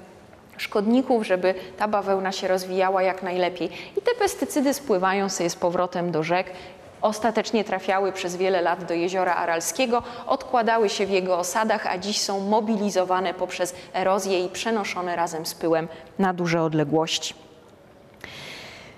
szkodników, 0.57 1.27
żeby 1.27 1.55
ta 1.77 1.87
bawełna 1.87 2.31
się 2.31 2.47
rozwijała 2.47 3.03
jak 3.03 3.23
najlepiej. 3.23 3.69
I 3.97 4.01
te 4.01 4.11
pestycydy 4.19 4.73
spływają 4.73 5.29
sobie 5.29 5.49
z 5.49 5.55
powrotem 5.55 6.11
do 6.11 6.23
rzek. 6.23 6.47
Ostatecznie 7.01 7.63
trafiały 7.63 8.11
przez 8.11 8.35
wiele 8.35 8.61
lat 8.61 8.85
do 8.85 8.93
jeziora 8.93 9.35
Aralskiego, 9.35 10.03
odkładały 10.27 10.89
się 10.89 11.05
w 11.05 11.09
jego 11.09 11.37
osadach, 11.37 11.87
a 11.87 11.97
dziś 11.97 12.21
są 12.21 12.39
mobilizowane 12.39 13.33
poprzez 13.33 13.75
erozję 13.93 14.45
i 14.45 14.49
przenoszone 14.49 15.15
razem 15.15 15.45
z 15.45 15.53
pyłem 15.53 15.87
na 16.19 16.33
duże 16.33 16.63
odległości. 16.63 17.48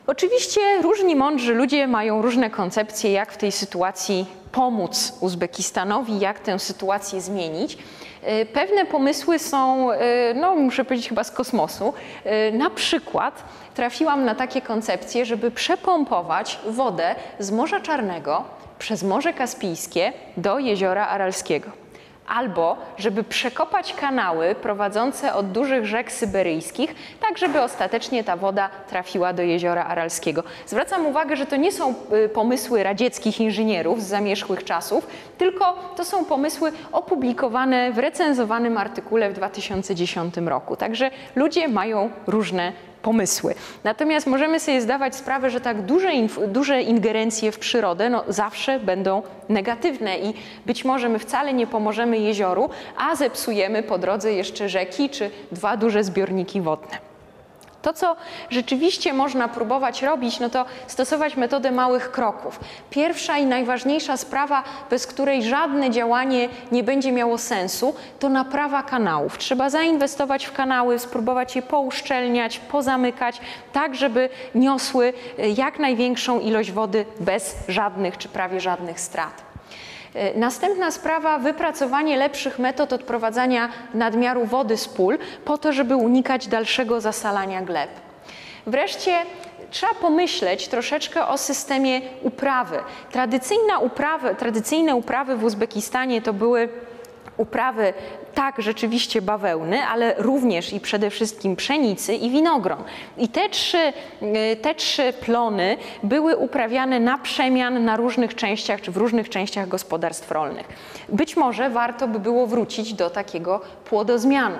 Oczywiście 0.08 0.62
różni 0.82 1.16
mądrzy 1.16 1.54
ludzie 1.54 1.88
mają 1.88 2.22
różne 2.22 2.50
koncepcje, 2.50 3.12
jak 3.12 3.32
w 3.32 3.38
tej 3.38 3.52
sytuacji 3.52 4.26
pomóc 4.52 5.14
Uzbekistanowi, 5.20 6.20
jak 6.20 6.40
tę 6.40 6.60
sytuację 6.60 7.22
zmienić. 7.22 7.78
E, 8.24 8.46
pewne 8.46 8.86
pomysły 8.86 9.40
są, 9.40 9.92
e, 9.92 10.34
no 10.34 10.56
muszę 10.56 10.86
powiedzieć 10.86 11.10
chyba 11.10 11.24
z 11.24 11.32
kosmosu. 11.32 11.94
E, 12.24 12.52
na 12.52 12.70
przykład 12.70 13.44
trafiłam 13.76 14.26
na 14.26 14.36
takie 14.36 14.62
koncepcje, 14.62 15.26
żeby 15.26 15.52
przepompować 15.52 16.60
wodę 16.68 17.16
z 17.40 17.52
Morza 17.52 17.80
Czarnego 17.80 18.44
przez 18.80 19.04
Morze 19.04 19.34
Kaspijskie 19.34 20.14
do 20.38 20.60
Jeziora 20.60 21.08
Aralskiego 21.08 21.81
albo 22.32 22.78
żeby 22.98 23.24
przekopać 23.24 23.94
kanały 23.94 24.56
prowadzące 24.56 25.34
od 25.34 25.52
dużych 25.52 25.86
rzek 25.86 26.12
syberyjskich, 26.12 26.96
tak 27.20 27.38
żeby 27.38 27.62
ostatecznie 27.62 28.24
ta 28.24 28.38
woda 28.38 28.70
trafiła 28.90 29.34
do 29.34 29.42
jeziora 29.42 29.84
Aralskiego. 29.84 30.44
Zwracam 30.66 31.06
uwagę, 31.06 31.36
że 31.36 31.46
to 31.46 31.56
nie 31.56 31.72
są 31.72 31.94
y, 32.26 32.30
pomysły 32.30 32.84
radzieckich 32.84 33.42
inżynierów 33.42 34.02
z 34.02 34.08
zamierzchłych 34.08 34.64
czasów, 34.64 35.08
tylko 35.38 35.94
to 35.96 36.06
są 36.06 36.26
pomysły 36.26 36.72
opublikowane 36.92 37.92
w 37.92 37.98
recenzowanym 37.98 38.78
artykule 38.78 39.30
w 39.30 39.34
2010 39.34 40.38
roku. 40.38 40.76
Także 40.76 41.12
ludzie 41.36 41.68
mają 41.68 42.10
różne 42.28 42.74
pomysły. 43.02 43.56
Natomiast 43.84 44.28
możemy 44.28 44.60
sobie 44.60 44.82
zdawać 44.82 45.16
sprawę, 45.16 45.50
że 45.50 45.62
tak 45.62 45.82
duże, 45.82 46.12
duże 46.48 46.82
ingerencje 46.82 47.52
w 47.52 47.60
przyrodę 47.60 48.10
no, 48.10 48.24
zawsze 48.28 48.80
będą 48.80 49.24
negatywne 49.50 50.20
i 50.20 50.34
być 50.66 50.86
może 50.86 51.10
my 51.10 51.20
wcale 51.20 51.54
nie 51.54 51.68
pomożemy 51.68 52.18
jezioru, 52.18 52.70
a 52.98 53.16
zepsujemy 53.16 53.84
po 53.84 53.98
drodze 53.98 54.34
jeszcze 54.34 54.70
rzeki 54.70 55.10
czy 55.10 55.32
dwa 55.52 55.78
duże 55.78 56.04
zbiorniki 56.04 56.62
wodne. 56.62 57.11
To, 57.82 57.94
co 57.94 58.16
rzeczywiście 58.50 59.14
można 59.14 59.48
próbować 59.48 60.02
robić, 60.02 60.40
no 60.40 60.50
to 60.50 60.66
stosować 60.88 61.38
metodę 61.38 61.72
małych 61.72 62.12
kroków. 62.12 62.60
Pierwsza 62.90 63.38
i 63.38 63.46
najważniejsza 63.46 64.18
sprawa, 64.18 64.64
bez 64.90 65.08
której 65.08 65.44
żadne 65.44 65.90
działanie 65.90 66.50
nie 66.72 66.84
będzie 66.84 67.12
miało 67.12 67.38
sensu, 67.38 67.96
to 68.20 68.30
naprawa 68.30 68.84
kanałów. 68.84 69.38
Trzeba 69.38 69.70
zainwestować 69.70 70.46
w 70.46 70.52
kanały, 70.52 71.00
spróbować 71.00 71.56
je 71.56 71.62
pouszczelniać, 71.62 72.60
pozamykać, 72.60 73.42
tak 73.74 73.96
żeby 73.96 74.30
niosły 74.56 75.14
e, 75.40 75.50
jak 75.50 75.80
największą 75.80 76.40
ilość 76.40 76.72
wody 76.72 77.06
bez 77.20 77.56
żadnych 77.68 78.18
czy 78.18 78.30
prawie 78.30 78.62
żadnych 78.62 79.00
strat. 79.00 79.51
E, 80.16 80.40
następna 80.40 80.92
sprawa, 80.92 81.40
wypracowanie 81.40 82.18
lepszych 82.18 82.60
metod 82.60 82.94
odprowadzania 82.94 83.70
nadmiaru 83.94 84.46
wody 84.46 84.78
z 84.78 84.88
pól, 84.88 85.18
po 85.46 85.58
to, 85.58 85.74
żeby 85.74 85.96
unikać 85.96 86.48
dalszego 86.48 87.02
zasalania 87.02 87.62
gleb. 87.62 87.90
Wreszcie 88.68 89.12
trzeba 89.70 89.94
pomyśleć 89.94 90.68
troszeczkę 90.68 91.28
o 91.28 91.38
systemie 91.38 92.02
uprawy. 92.22 92.80
Tradycyjna 93.12 93.80
uprawy, 93.80 94.36
tradycyjne 94.36 94.96
uprawy 94.96 95.36
w 95.36 95.44
Uzbekistanie 95.44 96.22
to 96.22 96.34
były 96.34 96.70
uprawy 97.38 97.94
tak, 98.34 98.62
rzeczywiście 98.62 99.22
bawełny, 99.22 99.84
ale 99.84 100.16
również 100.18 100.74
i 100.74 100.80
przede 100.80 101.10
wszystkim 101.10 101.56
pszenicy 101.56 102.16
i 102.16 102.30
winogron. 102.30 102.84
I 103.18 103.30
te 103.30 103.50
trzy, 103.50 103.94
y, 104.22 104.56
te 104.62 104.76
trzy 104.76 105.14
plony 105.14 105.78
były 106.04 106.38
uprawiane 106.38 107.00
na 107.00 107.18
przemian 107.18 107.86
na 107.86 107.98
różnych 107.98 108.36
częściach, 108.36 108.82
czy 108.82 108.92
w 108.92 108.98
różnych 108.98 109.30
częściach 109.30 109.68
gospodarstw 109.68 110.32
rolnych. 110.32 110.68
Być 111.10 111.38
może 111.38 111.70
warto 111.70 112.08
by 112.08 112.20
było 112.20 112.48
wrócić 112.48 112.94
do 112.94 113.10
takiego 113.10 113.62
płodozmianu. 113.86 114.58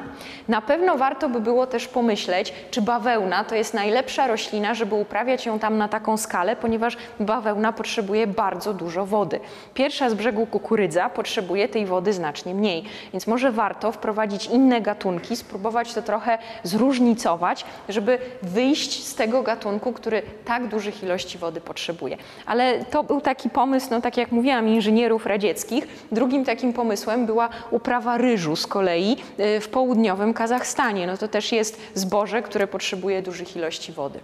Na 0.48 0.62
pewno 0.62 0.98
warto 0.98 1.30
by 1.30 1.40
było 1.40 1.68
też 1.68 1.88
pomyśleć, 1.88 2.54
czy 2.72 2.82
bawełna 2.82 3.44
to 3.44 3.56
jest 3.56 3.74
najlepsza 3.74 4.28
roślina, 4.28 4.74
żeby 4.74 4.96
uprawiać 4.96 5.46
ją 5.46 5.60
tam 5.60 5.78
na 5.78 5.88
taką 5.88 6.18
skalę, 6.18 6.56
ponieważ 6.56 6.98
bawełna 7.20 7.74
potrzebuje 7.74 8.28
bardzo 8.28 8.74
dużo 8.74 9.06
wody. 9.06 9.40
Pierwsza 9.74 10.10
z 10.10 10.14
brzegu 10.14 10.46
kukurydza 10.46 11.10
potrzebuje 11.10 11.70
tej 11.70 11.86
wody 11.86 12.14
znacznie 12.14 12.56
mniej, 12.56 12.84
więc 13.14 13.28
może 13.28 13.52
warto 13.62 13.92
wprowadzić 13.92 14.46
inne 14.46 14.82
gatunki, 14.82 15.36
spróbować 15.36 15.94
to 15.94 16.02
trochę 16.02 16.38
zróżnicować, 16.64 17.66
żeby 17.90 18.18
wyjść 18.42 19.08
z 19.08 19.16
tego 19.16 19.44
gatunku, 19.44 19.94
który 19.94 20.22
tak 20.46 20.68
dużych 20.68 21.04
ilości 21.04 21.38
wody 21.38 21.62
potrzebuje. 21.62 22.18
Ale 22.46 22.86
to 22.86 23.04
był 23.04 23.22
taki 23.22 23.50
pomysł, 23.50 23.88
no 23.92 24.02
tak 24.02 24.18
jak 24.18 24.32
mówiłam, 24.32 24.68
inżynierów 24.68 25.26
radzieckich. 25.26 25.88
Drugim 26.12 26.46
takim 26.46 26.74
pomysłem 26.74 27.26
była 27.26 27.50
uprawa 27.72 28.18
ryżu 28.18 28.56
z 28.56 28.68
kolei 28.68 29.18
y, 29.40 29.60
w 29.60 29.68
południowym 29.70 30.34
Kazachstanie. 30.34 31.08
No 31.08 31.18
to 31.18 31.28
też 31.28 31.52
jest 31.52 31.82
zboże, 31.94 32.42
które 32.42 32.68
potrzebuje 32.68 33.22
dużych 33.22 33.56
ilości 33.56 33.92
wody. 33.92 34.20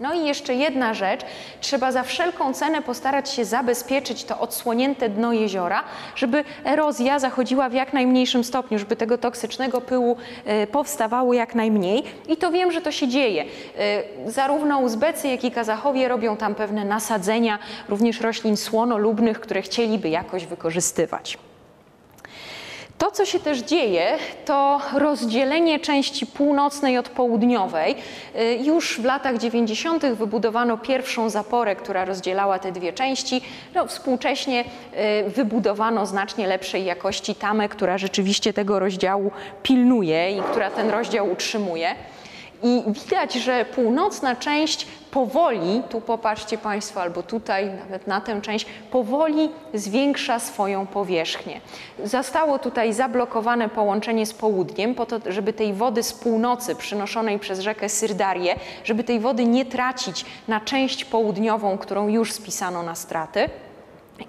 No 0.00 0.14
i 0.14 0.26
jeszcze 0.26 0.54
jedna 0.54 0.94
rzecz, 0.94 1.20
trzeba 1.60 1.92
za 1.92 2.02
wszelką 2.02 2.54
cenę 2.54 2.82
postarać 2.82 3.30
się 3.30 3.44
zabezpieczyć 3.44 4.24
to 4.24 4.40
odsłonięte 4.40 5.08
dno 5.08 5.32
jeziora, 5.32 5.84
żeby 6.16 6.44
erozja 6.64 7.18
zachodziła 7.18 7.68
w 7.68 7.72
jak 7.72 7.92
najmniejszym 7.92 8.44
stopniu, 8.44 8.78
żeby 8.78 8.96
tego 8.96 9.18
toksycznego 9.18 9.80
pyłu 9.80 10.16
e, 10.44 10.66
powstawało 10.66 11.34
jak 11.34 11.54
najmniej. 11.54 12.02
I 12.28 12.36
to 12.36 12.50
wiem, 12.50 12.72
że 12.72 12.80
to 12.80 12.92
się 12.92 13.08
dzieje. 13.08 13.44
E, 13.78 14.30
zarówno 14.30 14.78
Uzbecy, 14.78 15.28
jak 15.28 15.44
i 15.44 15.50
Kazachowie 15.50 16.08
robią 16.08 16.36
tam 16.36 16.54
pewne 16.54 16.84
nasadzenia, 16.84 17.58
również 17.88 18.20
roślin 18.20 18.56
słonolubnych, 18.56 19.40
które 19.40 19.62
chcieliby 19.62 20.08
jakoś 20.08 20.46
wykorzystywać. 20.46 21.38
To, 23.02 23.10
co 23.10 23.26
się 23.26 23.40
też 23.40 23.58
dzieje, 23.58 24.18
to 24.44 24.80
rozdzielenie 24.94 25.80
części 25.80 26.26
północnej 26.26 26.98
od 26.98 27.08
południowej. 27.08 27.94
Y, 28.36 28.58
już 28.64 29.00
w 29.00 29.04
latach 29.04 29.38
90. 29.38 30.06
wybudowano 30.06 30.78
pierwszą 30.78 31.30
zaporę, 31.30 31.76
która 31.76 32.04
rozdzielała 32.04 32.58
te 32.58 32.72
dwie 32.72 32.92
części. 32.92 33.40
No, 33.74 33.86
współcześnie 33.86 34.64
y, 35.26 35.30
wybudowano 35.30 36.06
znacznie 36.06 36.46
lepszej 36.46 36.84
jakości 36.84 37.34
tamę, 37.34 37.68
która 37.68 37.98
rzeczywiście 37.98 38.52
tego 38.52 38.78
rozdziału 38.78 39.30
pilnuje 39.62 40.36
i 40.36 40.42
która 40.42 40.70
ten 40.70 40.90
rozdział 40.90 41.30
utrzymuje. 41.30 41.94
I 42.62 42.82
widać, 42.86 43.34
że 43.34 43.64
północna 43.64 44.36
część 44.36 44.86
powoli, 45.12 45.82
tu 45.88 46.00
popatrzcie 46.00 46.58
Państwo, 46.58 47.02
albo 47.02 47.22
tutaj, 47.22 47.70
nawet 47.84 48.06
na 48.06 48.20
tę 48.20 48.40
część, 48.40 48.66
powoli 48.90 49.50
zwiększa 49.74 50.38
swoją 50.38 50.86
powierzchnię. 50.86 51.60
Zostało 52.04 52.58
tutaj 52.58 52.92
zablokowane 52.92 53.68
połączenie 53.68 54.26
z 54.26 54.34
południem, 54.34 54.94
po 54.94 55.06
to, 55.06 55.20
żeby 55.26 55.52
tej 55.52 55.74
wody 55.74 56.02
z 56.02 56.12
północy 56.12 56.74
przynoszonej 56.74 57.38
przez 57.38 57.60
rzekę 57.60 57.88
Syrdarię, 57.88 58.54
żeby 58.84 59.04
tej 59.04 59.20
wody 59.20 59.44
nie 59.44 59.64
tracić 59.64 60.24
na 60.48 60.60
część 60.60 61.04
południową, 61.04 61.78
którą 61.78 62.08
już 62.08 62.32
spisano 62.32 62.82
na 62.82 62.94
straty. 62.94 63.48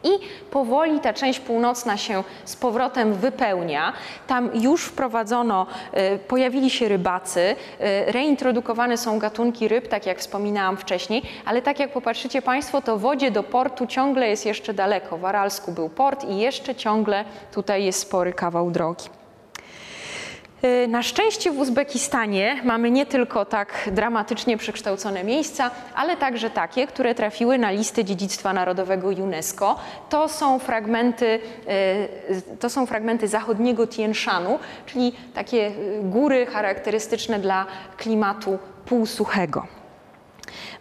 I 0.03 0.09
powoli 0.51 0.99
ta 0.99 1.13
część 1.13 1.39
północna 1.39 1.97
się 1.97 2.23
z 2.45 2.55
powrotem 2.55 3.13
wypełnia. 3.13 3.93
Tam 4.27 4.49
już 4.53 4.85
wprowadzono, 4.85 5.67
y, 6.15 6.19
pojawili 6.19 6.69
się 6.69 6.87
rybacy, 6.87 7.39
y, 7.39 7.55
reintrodukowane 8.11 8.97
są 8.97 9.19
gatunki 9.19 9.67
ryb, 9.67 9.87
tak 9.87 10.05
jak 10.05 10.19
wspominałam 10.19 10.77
wcześniej, 10.77 11.21
ale 11.45 11.61
tak 11.61 11.79
jak 11.79 11.93
popatrzycie 11.93 12.41
Państwo, 12.41 12.81
to 12.81 12.97
wodzie 12.97 13.31
do 13.31 13.43
portu 13.43 13.87
ciągle 13.87 14.29
jest 14.29 14.45
jeszcze 14.45 14.73
daleko. 14.73 15.17
W 15.17 15.25
Aralsku 15.25 15.71
był 15.71 15.89
port 15.89 16.29
i 16.29 16.37
jeszcze 16.37 16.75
ciągle 16.75 17.25
tutaj 17.51 17.85
jest 17.85 17.99
spory 17.99 18.33
kawał 18.33 18.71
drogi. 18.71 19.22
Y, 20.65 20.87
na 20.87 21.03
szczęście 21.03 21.51
w 21.51 21.59
Uzbekistanie 21.59 22.61
mamy 22.63 22.91
nie 22.91 23.05
tylko 23.05 23.45
tak 23.45 23.89
dramatycznie 23.91 24.57
przekształcone 24.57 25.23
miejsca, 25.23 25.71
ale 25.95 26.17
także 26.17 26.49
takie, 26.49 26.87
które 26.87 27.15
trafiły 27.15 27.57
na 27.57 27.71
listę 27.71 28.05
dziedzictwa 28.05 28.53
narodowego 28.53 29.07
UNESCO. 29.07 29.79
To 30.09 30.29
są 30.29 30.59
fragmenty, 30.59 31.39
y, 32.29 32.59
to 32.59 32.69
są 32.69 32.85
fragmenty 32.85 33.27
zachodniego 33.27 33.87
Tien 33.87 34.13
Shanu, 34.13 34.59
czyli 34.85 35.13
takie 35.33 35.67
y, 35.67 35.99
góry 36.03 36.45
charakterystyczne 36.45 37.39
dla 37.39 37.65
klimatu 37.97 38.59
półsuchego. 38.85 39.67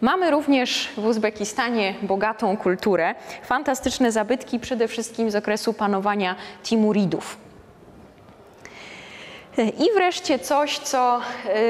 Mamy 0.00 0.30
również 0.30 0.88
w 0.96 1.06
Uzbekistanie 1.06 1.94
bogatą 2.02 2.56
kulturę, 2.56 3.14
fantastyczne 3.42 4.12
zabytki 4.12 4.60
przede 4.60 4.88
wszystkim 4.88 5.30
z 5.30 5.36
okresu 5.36 5.72
panowania 5.72 6.36
Timuridów. 6.62 7.51
I 9.58 9.92
wreszcie 9.94 10.38
coś, 10.38 10.78
co 10.78 11.20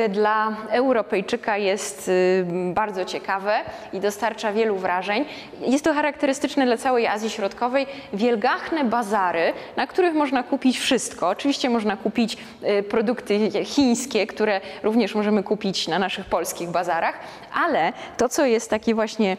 y, 0.05 0.09
dla 0.09 0.57
Europejczyka 0.70 1.57
jest 1.57 2.09
y, 2.09 2.47
bardzo 2.74 3.05
ciekawe 3.05 3.61
i 3.93 4.01
dostarcza 4.01 4.53
wielu 4.53 4.76
wrażeń. 4.76 5.24
Jest 5.61 5.85
to 5.85 5.95
charakterystyczne 5.95 6.66
dla 6.66 6.76
całej 6.76 7.07
Azji 7.07 7.30
Środkowej. 7.30 7.87
Wielgachne 8.12 8.85
bazary, 8.85 9.53
na 9.76 9.87
których 9.87 10.14
można 10.14 10.43
kupić 10.43 10.78
wszystko. 10.78 11.28
Oczywiście 11.28 11.70
można 11.70 11.97
kupić 11.97 12.37
y, 12.78 12.83
produkty 12.83 13.64
chińskie, 13.64 14.26
które 14.26 14.61
również 14.83 15.14
możemy 15.14 15.43
kupić 15.43 15.89
na 15.89 15.99
naszych 15.99 16.26
polskich 16.26 16.68
bazarach, 16.68 17.18
ale 17.64 17.93
to, 18.16 18.28
co 18.28 18.45
jest 18.45 18.70
takie 18.70 18.95
właśnie 18.95 19.37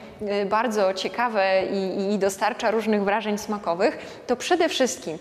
bardzo 0.50 0.94
ciekawe 0.94 1.64
i, 1.72 2.14
i 2.14 2.20
dostarcza 2.20 2.72
różnych 2.72 3.04
wrażeń 3.04 3.38
smakowych, 3.38 4.22
to 4.28 4.36
przede 4.36 4.70
wszystkim 4.70 5.18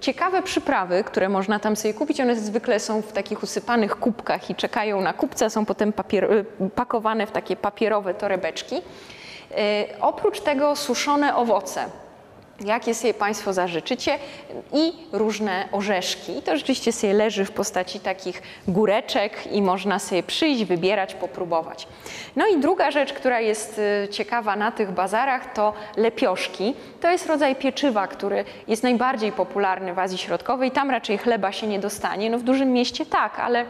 ciekawe 0.00 0.42
przyprawy, 0.42 1.04
które 1.04 1.28
można 1.28 1.58
tam 1.58 1.76
sobie 1.76 1.94
kupić. 1.94 2.20
One 2.20 2.36
zwykle 2.46 2.80
są 2.80 3.02
w 3.02 3.12
takich 3.12 3.42
usypanych 3.42 3.96
kubkach 3.96 4.50
i 4.50 4.54
czekają 4.54 5.00
na 5.00 5.12
kupca, 5.12 5.50
są 5.50 5.64
potem 5.64 5.92
papier, 5.92 6.32
y, 6.32 6.44
pakowane 6.74 7.26
w 7.26 7.30
takie 7.30 7.56
papierowe 7.56 8.14
torebeczki. 8.14 8.76
Y, 8.76 8.82
oprócz 10.00 10.40
tego 10.40 10.76
suszone 10.76 11.36
owoce 11.36 11.84
jakie 12.64 12.94
sobie 12.94 13.14
Państwo 13.14 13.52
zażyczycie 13.52 14.18
i 14.72 14.92
różne 15.12 15.68
orzeszki. 15.72 16.38
I 16.38 16.42
to 16.42 16.56
rzeczywiście 16.56 16.92
sobie 16.92 17.12
leży 17.12 17.44
w 17.44 17.50
postaci 17.50 18.00
takich 18.00 18.42
góreczek 18.68 19.52
i 19.52 19.62
można 19.62 19.98
sobie 19.98 20.22
przyjść, 20.22 20.64
wybierać, 20.64 21.14
popróbować. 21.14 21.88
No 22.36 22.46
i 22.46 22.58
druga 22.58 22.90
rzecz, 22.90 23.12
która 23.12 23.40
jest 23.40 23.80
y, 24.04 24.08
ciekawa 24.08 24.56
na 24.56 24.72
tych 24.72 24.90
bazarach, 24.90 25.52
to 25.52 25.72
lepioszki. 25.96 26.74
To 27.00 27.10
jest 27.10 27.26
rodzaj 27.26 27.56
pieczywa, 27.56 28.06
który 28.06 28.44
jest 28.68 28.82
najbardziej 28.82 29.32
popularny 29.32 29.94
w 29.94 29.98
Azji 29.98 30.18
Środkowej. 30.18 30.70
Tam 30.70 30.90
raczej 30.90 31.18
chleba 31.18 31.52
się 31.52 31.66
nie 31.66 31.78
dostanie. 31.78 32.30
No 32.30 32.38
w 32.38 32.42
dużym 32.42 32.72
mieście 32.72 33.06
tak, 33.06 33.40
ale 33.40 33.66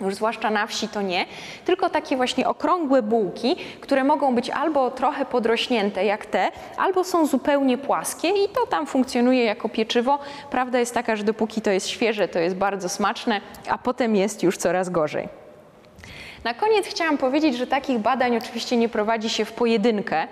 już 0.00 0.14
zwłaszcza 0.14 0.50
na 0.50 0.66
wsi 0.66 0.88
to 0.88 1.02
nie, 1.02 1.26
tylko 1.64 1.90
takie 1.90 2.16
właśnie 2.16 2.48
okrągłe 2.48 3.02
bułki, 3.02 3.56
które 3.80 4.04
mogą 4.04 4.34
być 4.34 4.50
albo 4.50 4.90
trochę 4.90 5.24
podrośnięte 5.24 6.04
jak 6.04 6.26
te, 6.26 6.48
albo 6.76 7.04
są 7.04 7.26
zupełnie 7.26 7.78
płaskie 7.78 8.28
i 8.28 8.48
to 8.48 8.66
tam 8.66 8.86
funkcjonuje 8.86 9.44
jako 9.44 9.68
pieczywo. 9.68 10.18
Prawda 10.50 10.78
jest 10.78 10.94
taka, 10.94 11.16
że 11.16 11.24
dopóki 11.24 11.60
to 11.60 11.70
jest 11.70 11.88
świeże, 11.88 12.28
to 12.28 12.38
jest 12.38 12.56
bardzo 12.56 12.88
smaczne, 12.88 13.40
a 13.68 13.78
potem 13.78 14.16
jest 14.16 14.42
już 14.42 14.56
coraz 14.56 14.90
gorzej. 14.90 15.28
Na 16.44 16.54
koniec 16.54 16.86
chciałam 16.86 17.18
powiedzieć, 17.18 17.56
że 17.56 17.66
takich 17.66 17.98
badań 17.98 18.36
oczywiście 18.36 18.76
nie 18.76 18.88
prowadzi 18.88 19.30
się 19.30 19.44
w 19.44 19.52
pojedynkę. 19.52 20.28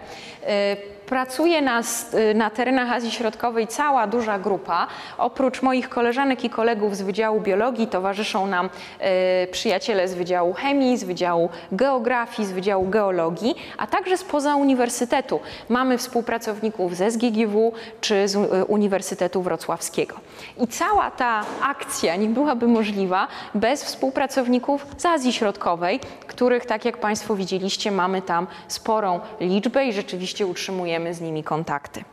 Pracuje 1.06 1.62
na, 1.62 1.80
y, 1.80 2.34
na 2.34 2.50
terenach 2.50 2.92
Azji 2.92 3.10
Środkowej 3.10 3.66
cała 3.66 4.06
duża 4.06 4.38
grupa. 4.38 4.86
Oprócz 5.18 5.62
moich 5.62 5.88
koleżanek 5.88 6.44
i 6.44 6.50
kolegów 6.50 6.96
z 6.96 7.02
Wydziału 7.02 7.40
Biologii 7.40 7.86
towarzyszą 7.86 8.46
nam 8.46 8.66
y, 8.66 9.46
przyjaciele 9.50 10.08
z 10.08 10.14
Wydziału 10.14 10.52
Chemii, 10.52 10.96
z 10.98 11.04
Wydziału 11.04 11.48
Geografii, 11.72 12.48
z 12.48 12.52
Wydziału 12.52 12.88
Geologii, 12.88 13.54
a 13.78 13.86
także 13.86 14.16
spoza 14.16 14.56
uniwersytetu. 14.56 15.40
Mamy 15.68 15.98
współpracowników 15.98 16.96
ze 16.96 17.10
SGGW 17.10 17.72
czy 18.00 18.28
z 18.28 18.34
y, 18.34 18.64
Uniwersytetu 18.64 19.42
Wrocławskiego. 19.42 20.16
I 20.60 20.68
cała 20.68 21.10
ta 21.10 21.44
akcja 21.62 22.16
nie 22.16 22.28
byłaby 22.28 22.68
możliwa 22.68 23.28
bez 23.54 23.84
współpracowników 23.84 24.86
z 24.96 25.06
Azji 25.06 25.32
Środkowej, 25.32 26.00
których, 26.26 26.66
tak 26.66 26.84
jak 26.84 26.98
Państwo 26.98 27.36
widzieliście, 27.36 27.90
mamy 27.90 28.22
tam 28.22 28.46
sporą 28.68 29.20
liczbę 29.40 29.86
i 29.86 29.92
rzeczywiście 29.92 30.46
utrzymujemy 30.94 31.14
z 31.14 31.20
nimi 31.20 31.44
kontakty. 31.44 32.04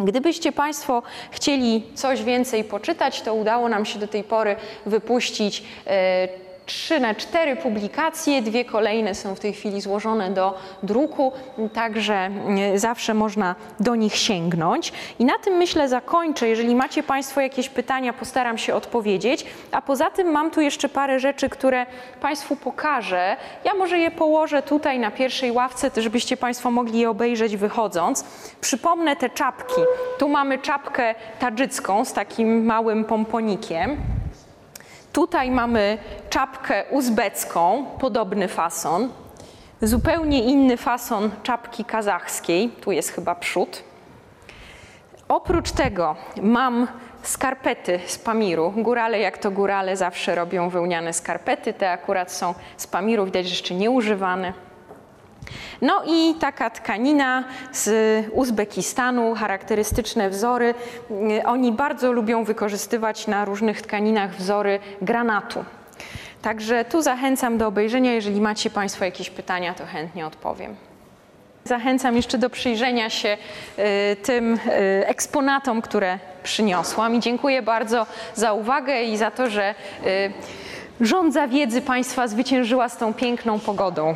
Gdybyście 0.00 0.52
Państwo 0.52 1.02
chcieli 1.30 1.82
coś 1.94 2.22
więcej 2.22 2.64
poczytać, 2.64 3.22
to 3.22 3.34
udało 3.34 3.68
nam 3.68 3.84
się 3.84 3.98
do 3.98 4.08
tej 4.08 4.24
pory 4.24 4.56
wypuścić 4.86 5.62
trzy 6.66 7.00
na 7.00 7.14
cztery 7.14 7.56
publikacje, 7.56 8.42
dwie 8.42 8.64
kolejne 8.64 9.14
są 9.14 9.34
w 9.34 9.40
tej 9.40 9.52
chwili 9.52 9.80
złożone 9.80 10.30
do 10.30 10.58
druku, 10.82 11.32
także 11.72 12.30
e, 12.74 12.78
zawsze 12.78 13.14
można 13.14 13.54
do 13.80 13.94
nich 13.94 14.16
sięgnąć. 14.16 14.92
I 15.18 15.24
na 15.24 15.38
tym 15.38 15.54
myślę 15.54 15.88
zakończę. 15.88 16.48
Jeżeli 16.48 16.74
macie 16.74 17.02
Państwo 17.02 17.40
jakieś 17.40 17.68
pytania, 17.68 18.12
postaram 18.12 18.58
się 18.58 18.74
odpowiedzieć. 18.74 19.46
A 19.72 19.82
poza 19.82 20.10
tym 20.10 20.28
mam 20.28 20.50
tu 20.50 20.60
jeszcze 20.60 20.88
parę 20.88 21.20
rzeczy, 21.20 21.48
które 21.48 21.86
Państwu 22.20 22.56
pokażę. 22.56 23.36
Ja 23.64 23.74
może 23.74 23.98
je 23.98 24.10
położę 24.10 24.62
tutaj 24.62 24.98
na 24.98 25.10
pierwszej 25.10 25.52
ławce, 25.52 25.90
żebyście 25.96 26.36
Państwo 26.36 26.70
mogli 26.70 26.98
je 26.98 27.10
obejrzeć 27.10 27.56
wychodząc. 27.56 28.24
Przypomnę 28.60 29.16
te 29.16 29.30
czapki. 29.30 29.80
Tu 30.18 30.28
mamy 30.28 30.58
czapkę 30.58 31.14
tadżycką 31.38 32.04
z 32.04 32.12
takim 32.12 32.64
małym 32.64 33.04
pomponikiem. 33.04 33.96
Tutaj 35.14 35.50
mamy 35.50 35.98
czapkę 36.30 36.84
uzbecką, 36.90 37.86
podobny 38.00 38.48
fason. 38.48 39.08
Zupełnie 39.82 40.42
inny 40.44 40.76
fason 40.76 41.30
czapki 41.42 41.84
kazachskiej. 41.84 42.68
Tu 42.68 42.92
jest 42.92 43.12
chyba 43.12 43.34
przód. 43.34 43.82
Oprócz 45.28 45.70
tego 45.70 46.16
mam 46.42 46.88
skarpety 47.22 48.00
z 48.06 48.18
pamiru. 48.18 48.72
Górale, 48.76 49.18
jak 49.18 49.38
to 49.38 49.50
górale, 49.50 49.96
zawsze 49.96 50.34
robią 50.34 50.68
wełniane 50.68 51.12
skarpety. 51.12 51.72
Te 51.72 51.90
akurat 51.90 52.32
są 52.32 52.54
z 52.76 52.86
pamiru, 52.86 53.24
widać, 53.24 53.46
że 53.46 53.50
jeszcze 53.50 53.74
nieużywane. 53.74 54.52
No 55.82 56.02
i 56.06 56.34
taka 56.40 56.70
tkanina 56.70 57.44
z 57.72 57.90
Uzbekistanu, 58.32 59.34
charakterystyczne 59.34 60.30
wzory. 60.30 60.74
Y, 61.10 61.46
Oni 61.46 61.72
bardzo 61.72 62.12
lubią 62.12 62.44
wykorzystywać 62.44 63.26
na 63.26 63.44
różnych 63.44 63.82
tkaninach 63.82 64.36
wzory 64.36 64.78
granatu. 65.02 65.64
Także 66.42 66.84
tu 66.84 67.02
zachęcam 67.02 67.58
do 67.58 67.66
obejrzenia. 67.66 68.12
Jeżeli 68.12 68.40
macie 68.40 68.70
Państwo 68.70 69.04
jakieś 69.04 69.30
pytania, 69.30 69.74
to 69.74 69.86
chętnie 69.86 70.26
odpowiem. 70.26 70.76
Zachęcam 71.64 72.16
jeszcze 72.16 72.38
do 72.38 72.50
przyjrzenia 72.50 73.10
się 73.10 73.36
y, 73.78 74.16
tym 74.16 74.54
y, 74.54 74.58
eksponatom, 75.06 75.82
które 75.82 76.18
przyniosłam 76.42 77.14
i 77.14 77.20
dziękuję 77.20 77.62
bardzo 77.62 78.06
za 78.34 78.52
uwagę 78.52 79.02
i 79.02 79.16
za 79.16 79.30
to, 79.30 79.50
że 79.50 79.74
żądza 81.00 81.48
wiedzy 81.48 81.80
Państwa 81.82 82.28
zwyciężyła 82.28 82.88
z 82.88 82.96
tą 82.96 83.14
piękną 83.14 83.60
pogodą. 83.60 84.14